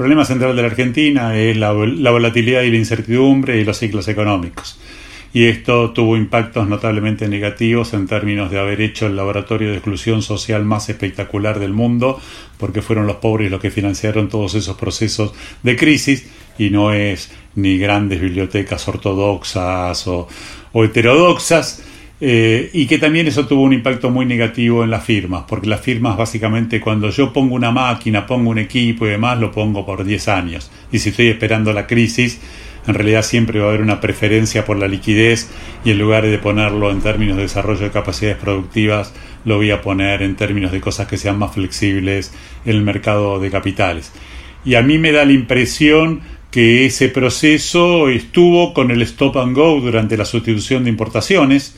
El 0.00 0.04
problema 0.04 0.24
central 0.24 0.56
de 0.56 0.62
la 0.62 0.68
Argentina 0.68 1.36
es 1.36 1.58
la, 1.58 1.72
volatilidad 1.72 2.62
y 2.62 2.70
la 2.70 2.78
incertidumbre 2.78 3.60
y 3.60 3.64
los 3.64 3.76
ciclos 3.76 4.08
económicos. 4.08 4.80
Y 5.34 5.44
esto 5.44 5.90
tuvo 5.90 6.16
impactos 6.16 6.66
notablemente 6.66 7.28
negativos 7.28 7.92
en 7.92 8.06
términos 8.06 8.50
de 8.50 8.58
haber 8.58 8.80
hecho 8.80 9.08
el 9.08 9.14
laboratorio 9.14 9.68
de 9.68 9.74
exclusión 9.74 10.22
social 10.22 10.64
más 10.64 10.88
espectacular 10.88 11.58
del 11.58 11.74
mundo, 11.74 12.18
porque 12.56 12.80
fueron 12.80 13.06
los 13.06 13.16
pobres 13.16 13.50
los 13.50 13.60
que 13.60 13.70
financiaron 13.70 14.30
todos 14.30 14.54
esos 14.54 14.74
procesos 14.78 15.34
de 15.62 15.76
crisis 15.76 16.30
y 16.58 16.70
no 16.70 16.94
es 16.94 17.30
ni 17.54 17.76
grandes 17.76 18.22
bibliotecas 18.22 18.88
ortodoxas 18.88 20.06
o, 20.06 20.26
o 20.72 20.82
heterodoxas, 20.82 21.84
eh, 22.20 22.70
y 22.74 22.86
que 22.86 22.98
también 22.98 23.26
eso 23.26 23.46
tuvo 23.46 23.62
un 23.62 23.72
impacto 23.72 24.10
muy 24.10 24.26
negativo 24.26 24.84
en 24.84 24.90
las 24.90 25.04
firmas, 25.04 25.44
porque 25.48 25.68
las 25.68 25.80
firmas 25.80 26.16
básicamente 26.16 26.80
cuando 26.80 27.10
yo 27.10 27.32
pongo 27.32 27.54
una 27.54 27.70
máquina, 27.70 28.26
pongo 28.26 28.50
un 28.50 28.58
equipo 28.58 29.06
y 29.06 29.10
demás, 29.10 29.38
lo 29.38 29.50
pongo 29.50 29.86
por 29.86 30.04
10 30.04 30.28
años. 30.28 30.70
Y 30.92 30.98
si 30.98 31.10
estoy 31.10 31.28
esperando 31.28 31.72
la 31.72 31.86
crisis, 31.86 32.40
en 32.86 32.94
realidad 32.94 33.22
siempre 33.22 33.60
va 33.60 33.66
a 33.66 33.68
haber 33.70 33.82
una 33.82 34.00
preferencia 34.00 34.64
por 34.64 34.78
la 34.78 34.88
liquidez 34.88 35.48
y 35.84 35.90
en 35.90 35.98
lugar 35.98 36.26
de 36.26 36.38
ponerlo 36.38 36.90
en 36.90 37.00
términos 37.00 37.36
de 37.36 37.42
desarrollo 37.44 37.80
de 37.80 37.90
capacidades 37.90 38.38
productivas, 38.38 39.14
lo 39.44 39.56
voy 39.56 39.70
a 39.70 39.80
poner 39.80 40.22
en 40.22 40.36
términos 40.36 40.72
de 40.72 40.80
cosas 40.80 41.06
que 41.06 41.16
sean 41.16 41.38
más 41.38 41.54
flexibles 41.54 42.32
en 42.64 42.76
el 42.76 42.82
mercado 42.82 43.40
de 43.40 43.50
capitales. 43.50 44.12
Y 44.64 44.74
a 44.74 44.82
mí 44.82 44.98
me 44.98 45.12
da 45.12 45.24
la 45.24 45.32
impresión 45.32 46.20
que 46.50 46.84
ese 46.84 47.08
proceso 47.08 48.08
estuvo 48.08 48.74
con 48.74 48.90
el 48.90 49.02
stop 49.02 49.38
and 49.38 49.56
go 49.56 49.80
durante 49.80 50.16
la 50.16 50.24
sustitución 50.24 50.84
de 50.84 50.90
importaciones, 50.90 51.76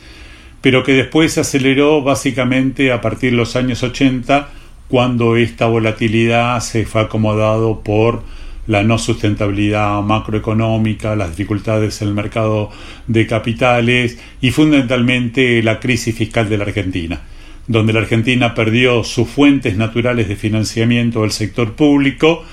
pero 0.63 0.85
que 0.85 0.95
después 0.95 1.33
se 1.33 1.41
aceleró 1.41 2.03
básicamente 2.03 2.93
a 2.93 3.01
partir 3.01 3.33
de 3.33 3.37
los 3.37 3.57
años 3.57 3.83
80 3.83 4.49
cuando 4.89 5.37
esta 5.37 5.67
volatilidad 5.67 6.61
se 6.61 6.87
fue 6.87 7.03
acomodado 7.03 7.81
por 7.81 8.23
la 8.67 8.85
no 8.85 8.99
sustentabilidad 8.99 10.01
macroeconómica, 10.03 11.17
las 11.17 11.31
dificultades 11.31 12.01
en 12.01 12.09
el 12.09 12.15
mercado 12.15 12.71
de 13.09 13.27
capitales 13.27 14.19
y 14.41 14.53
fundamentalmente 14.53 15.63
la 15.63 15.81
crisis 15.81 16.17
fiscal 16.17 16.49
de 16.49 16.59
la 16.59 16.65
Argentina, 16.65 17.23
donde 17.67 17.93
la 17.93 18.01
Argentina 18.01 18.55
perdió 18.55 19.03
sus 19.03 19.29
fuentes 19.29 19.77
naturales 19.77 20.29
de 20.29 20.37
financiamiento 20.37 21.23
del 21.23 21.33
sector 21.33 21.73
público 21.73 22.45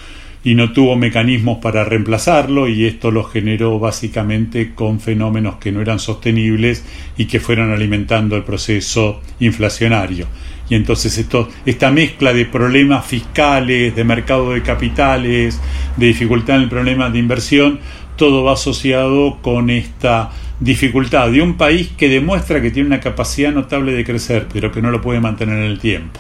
y 0.44 0.56
no 0.56 0.72
tuvo 0.72 0.96
mecanismos 0.96 1.58
para 1.58 1.84
reemplazarlo 1.84 2.68
y 2.68 2.86
esto 2.86 3.12
lo 3.12 3.24
generó 3.24 3.78
básicamente 3.78 4.74
con 4.74 5.00
fenómenos 5.00 5.56
que 5.56 5.72
no 5.72 5.82
eran 5.82 6.00
sostenibles 6.00 6.86
y 7.18 7.26
que 7.26 7.40
fueron 7.40 7.72
alimentando 7.72 8.38
el 8.38 8.44
proceso 8.44 9.22
inflacionario. 9.40 10.28
Y 10.70 10.76
entonces 10.76 11.18
esto, 11.18 11.50
esta 11.66 11.92
mezcla 11.92 12.32
de 12.32 12.46
problemas 12.46 13.06
fiscales, 13.06 13.96
de 13.96 14.04
mercado 14.04 14.52
de 14.52 14.62
capitales, 14.62 15.60
de 15.98 16.06
dificultad 16.06 16.58
en 16.58 16.64
el 16.64 16.70
problema 16.70 17.10
de 17.10 17.20
inversión, 17.20 17.80
todo 18.16 18.44
va 18.44 18.54
asociado 18.54 19.40
con 19.42 19.70
esta 19.70 20.32
dificultad 20.60 21.32
de 21.32 21.42
un 21.42 21.56
país 21.58 21.90
que 21.98 22.08
demuestra 22.08 22.62
que 22.62 22.72
tiene 22.72 22.88
una 22.88 23.00
capacidad 23.00 23.52
notable 23.52 23.94
de 23.94 24.06
crecer, 24.06 24.48
pero 24.52 24.72
que 24.72 24.82
no 24.82 24.92
lo 24.92 25.02
puede 25.02 25.20
mantener 25.20 25.58
en 25.58 25.66
el 25.66 25.80
tiempo. 25.80 26.20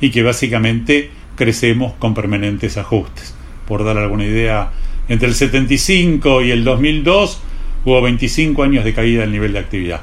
Y 0.00 0.10
que 0.10 0.22
básicamente 0.22 1.10
crecemos 1.34 1.94
con 1.94 2.14
permanentes 2.14 2.76
ajustes 2.76 3.37
por 3.68 3.84
dar 3.84 3.98
alguna 3.98 4.24
idea, 4.24 4.72
entre 5.08 5.28
el 5.28 5.34
75 5.34 6.42
y 6.42 6.50
el 6.50 6.64
2002 6.64 7.42
hubo 7.84 8.02
25 8.02 8.62
años 8.62 8.84
de 8.84 8.94
caída 8.94 9.20
del 9.20 9.32
nivel 9.32 9.52
de 9.52 9.58
actividad 9.60 10.00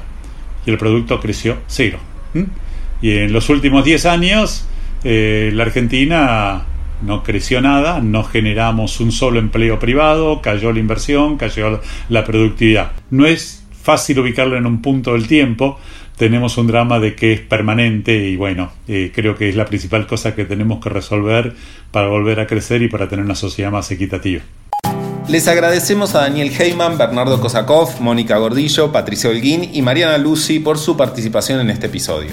y 0.64 0.70
el 0.70 0.78
producto 0.78 1.20
creció 1.20 1.58
cero. 1.66 1.98
Y 3.02 3.12
en 3.12 3.32
los 3.32 3.48
últimos 3.50 3.84
10 3.84 4.06
años 4.06 4.66
eh, 5.04 5.50
la 5.52 5.64
Argentina 5.64 6.64
no 7.02 7.22
creció 7.22 7.60
nada, 7.60 8.00
no 8.00 8.24
generamos 8.24 9.00
un 9.00 9.12
solo 9.12 9.38
empleo 9.38 9.78
privado, 9.78 10.40
cayó 10.40 10.72
la 10.72 10.80
inversión, 10.80 11.36
cayó 11.36 11.80
la 12.08 12.24
productividad. 12.24 12.92
No 13.10 13.26
es 13.26 13.64
fácil 13.82 14.18
ubicarlo 14.18 14.56
en 14.56 14.66
un 14.66 14.82
punto 14.82 15.12
del 15.12 15.28
tiempo, 15.28 15.78
tenemos 16.16 16.58
un 16.58 16.66
drama 16.66 16.98
de 16.98 17.14
que 17.14 17.32
es 17.32 17.40
permanente 17.40 18.16
y 18.28 18.36
bueno, 18.36 18.72
eh, 18.88 19.12
creo 19.14 19.36
que 19.36 19.48
es 19.48 19.56
la 19.56 19.66
principal 19.66 20.06
cosa 20.06 20.34
que 20.34 20.44
tenemos 20.44 20.82
que 20.82 20.88
resolver 20.88 21.54
para 21.90 22.08
volver 22.08 22.40
a 22.40 22.46
crecer 22.46 22.82
y 22.82 22.88
para 22.88 23.08
tener 23.08 23.24
una 23.24 23.34
sociedad 23.34 23.70
más 23.70 23.90
equitativa. 23.90 24.42
Les 25.28 25.48
agradecemos 25.48 26.14
a 26.14 26.20
Daniel 26.20 26.52
Heyman, 26.56 26.98
Bernardo 26.98 27.40
Kosakov, 27.40 28.00
Mónica 28.00 28.38
Gordillo, 28.38 28.92
Patricia 28.92 29.28
Holguín 29.28 29.68
y 29.72 29.82
Mariana 29.82 30.18
Lucy 30.18 30.60
por 30.60 30.78
su 30.78 30.96
participación 30.96 31.60
en 31.60 31.70
este 31.70 31.86
episodio. 31.86 32.30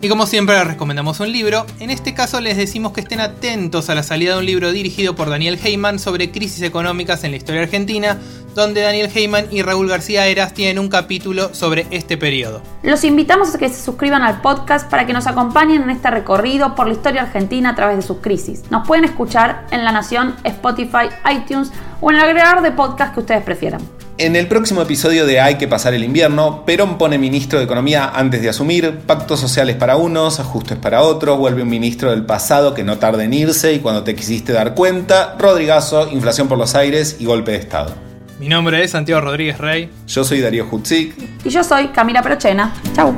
Y 0.00 0.08
como 0.08 0.26
siempre 0.26 0.56
les 0.56 0.66
recomendamos 0.68 1.18
un 1.18 1.32
libro, 1.32 1.66
en 1.80 1.90
este 1.90 2.14
caso 2.14 2.40
les 2.40 2.56
decimos 2.56 2.92
que 2.92 3.00
estén 3.00 3.18
atentos 3.18 3.90
a 3.90 3.96
la 3.96 4.04
salida 4.04 4.34
de 4.34 4.38
un 4.38 4.46
libro 4.46 4.70
dirigido 4.70 5.16
por 5.16 5.28
Daniel 5.28 5.58
Heyman 5.60 5.98
sobre 5.98 6.30
crisis 6.30 6.62
económicas 6.62 7.24
en 7.24 7.32
la 7.32 7.36
historia 7.36 7.62
argentina, 7.62 8.16
donde 8.54 8.82
Daniel 8.82 9.10
Heyman 9.12 9.46
y 9.50 9.62
Raúl 9.62 9.88
García 9.88 10.28
Eras 10.28 10.54
tienen 10.54 10.78
un 10.78 10.88
capítulo 10.88 11.52
sobre 11.52 11.88
este 11.90 12.16
periodo. 12.16 12.62
Los 12.84 13.02
invitamos 13.02 13.52
a 13.52 13.58
que 13.58 13.68
se 13.68 13.82
suscriban 13.82 14.22
al 14.22 14.40
podcast 14.40 14.88
para 14.88 15.04
que 15.04 15.12
nos 15.12 15.26
acompañen 15.26 15.82
en 15.82 15.90
este 15.90 16.10
recorrido 16.10 16.76
por 16.76 16.86
la 16.86 16.92
historia 16.92 17.22
argentina 17.22 17.70
a 17.70 17.74
través 17.74 17.96
de 17.96 18.02
sus 18.02 18.18
crisis. 18.18 18.70
Nos 18.70 18.86
pueden 18.86 19.04
escuchar 19.04 19.66
en 19.72 19.84
La 19.84 19.90
Nación, 19.90 20.36
Spotify, 20.44 21.08
iTunes 21.28 21.72
o 22.00 22.12
en 22.12 22.18
el 22.18 22.22
agregador 22.22 22.62
de 22.62 22.70
podcast 22.70 23.14
que 23.14 23.20
ustedes 23.20 23.42
prefieran. 23.42 23.80
En 24.20 24.34
el 24.34 24.48
próximo 24.48 24.82
episodio 24.82 25.26
de 25.26 25.40
Hay 25.40 25.58
que 25.58 25.68
pasar 25.68 25.94
el 25.94 26.02
invierno, 26.02 26.64
Perón 26.66 26.98
pone 26.98 27.18
ministro 27.18 27.60
de 27.60 27.66
Economía 27.66 28.10
antes 28.12 28.42
de 28.42 28.48
asumir, 28.48 28.98
pactos 29.06 29.38
sociales 29.38 29.76
para 29.76 29.96
unos, 29.96 30.40
ajustes 30.40 30.76
para 30.76 31.02
otros, 31.02 31.38
vuelve 31.38 31.62
un 31.62 31.68
ministro 31.68 32.10
del 32.10 32.26
pasado 32.26 32.74
que 32.74 32.82
no 32.82 32.98
tarda 32.98 33.22
en 33.22 33.32
irse 33.32 33.74
y 33.74 33.78
cuando 33.78 34.02
te 34.02 34.16
quisiste 34.16 34.52
dar 34.52 34.74
cuenta, 34.74 35.36
Rodrigazo, 35.38 36.10
inflación 36.10 36.48
por 36.48 36.58
los 36.58 36.74
aires 36.74 37.18
y 37.20 37.26
golpe 37.26 37.52
de 37.52 37.58
Estado. 37.58 37.94
Mi 38.40 38.48
nombre 38.48 38.82
es 38.82 38.90
Santiago 38.90 39.20
Rodríguez 39.20 39.58
Rey. 39.58 39.88
Yo 40.08 40.24
soy 40.24 40.40
Darío 40.40 40.66
Hutzik. 40.68 41.14
Y 41.44 41.50
yo 41.50 41.62
soy 41.62 41.86
Camila 41.88 42.20
Prochena. 42.20 42.74
Chau. 42.96 43.14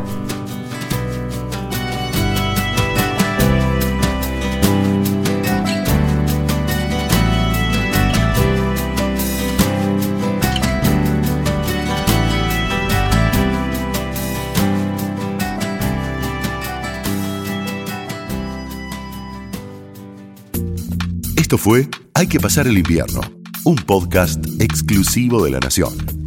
Esto 21.50 21.58
fue 21.58 21.88
Hay 22.14 22.28
que 22.28 22.38
pasar 22.38 22.68
el 22.68 22.78
invierno, 22.78 23.22
un 23.64 23.74
podcast 23.74 24.46
exclusivo 24.60 25.42
de 25.42 25.50
la 25.50 25.58
Nación. 25.58 26.19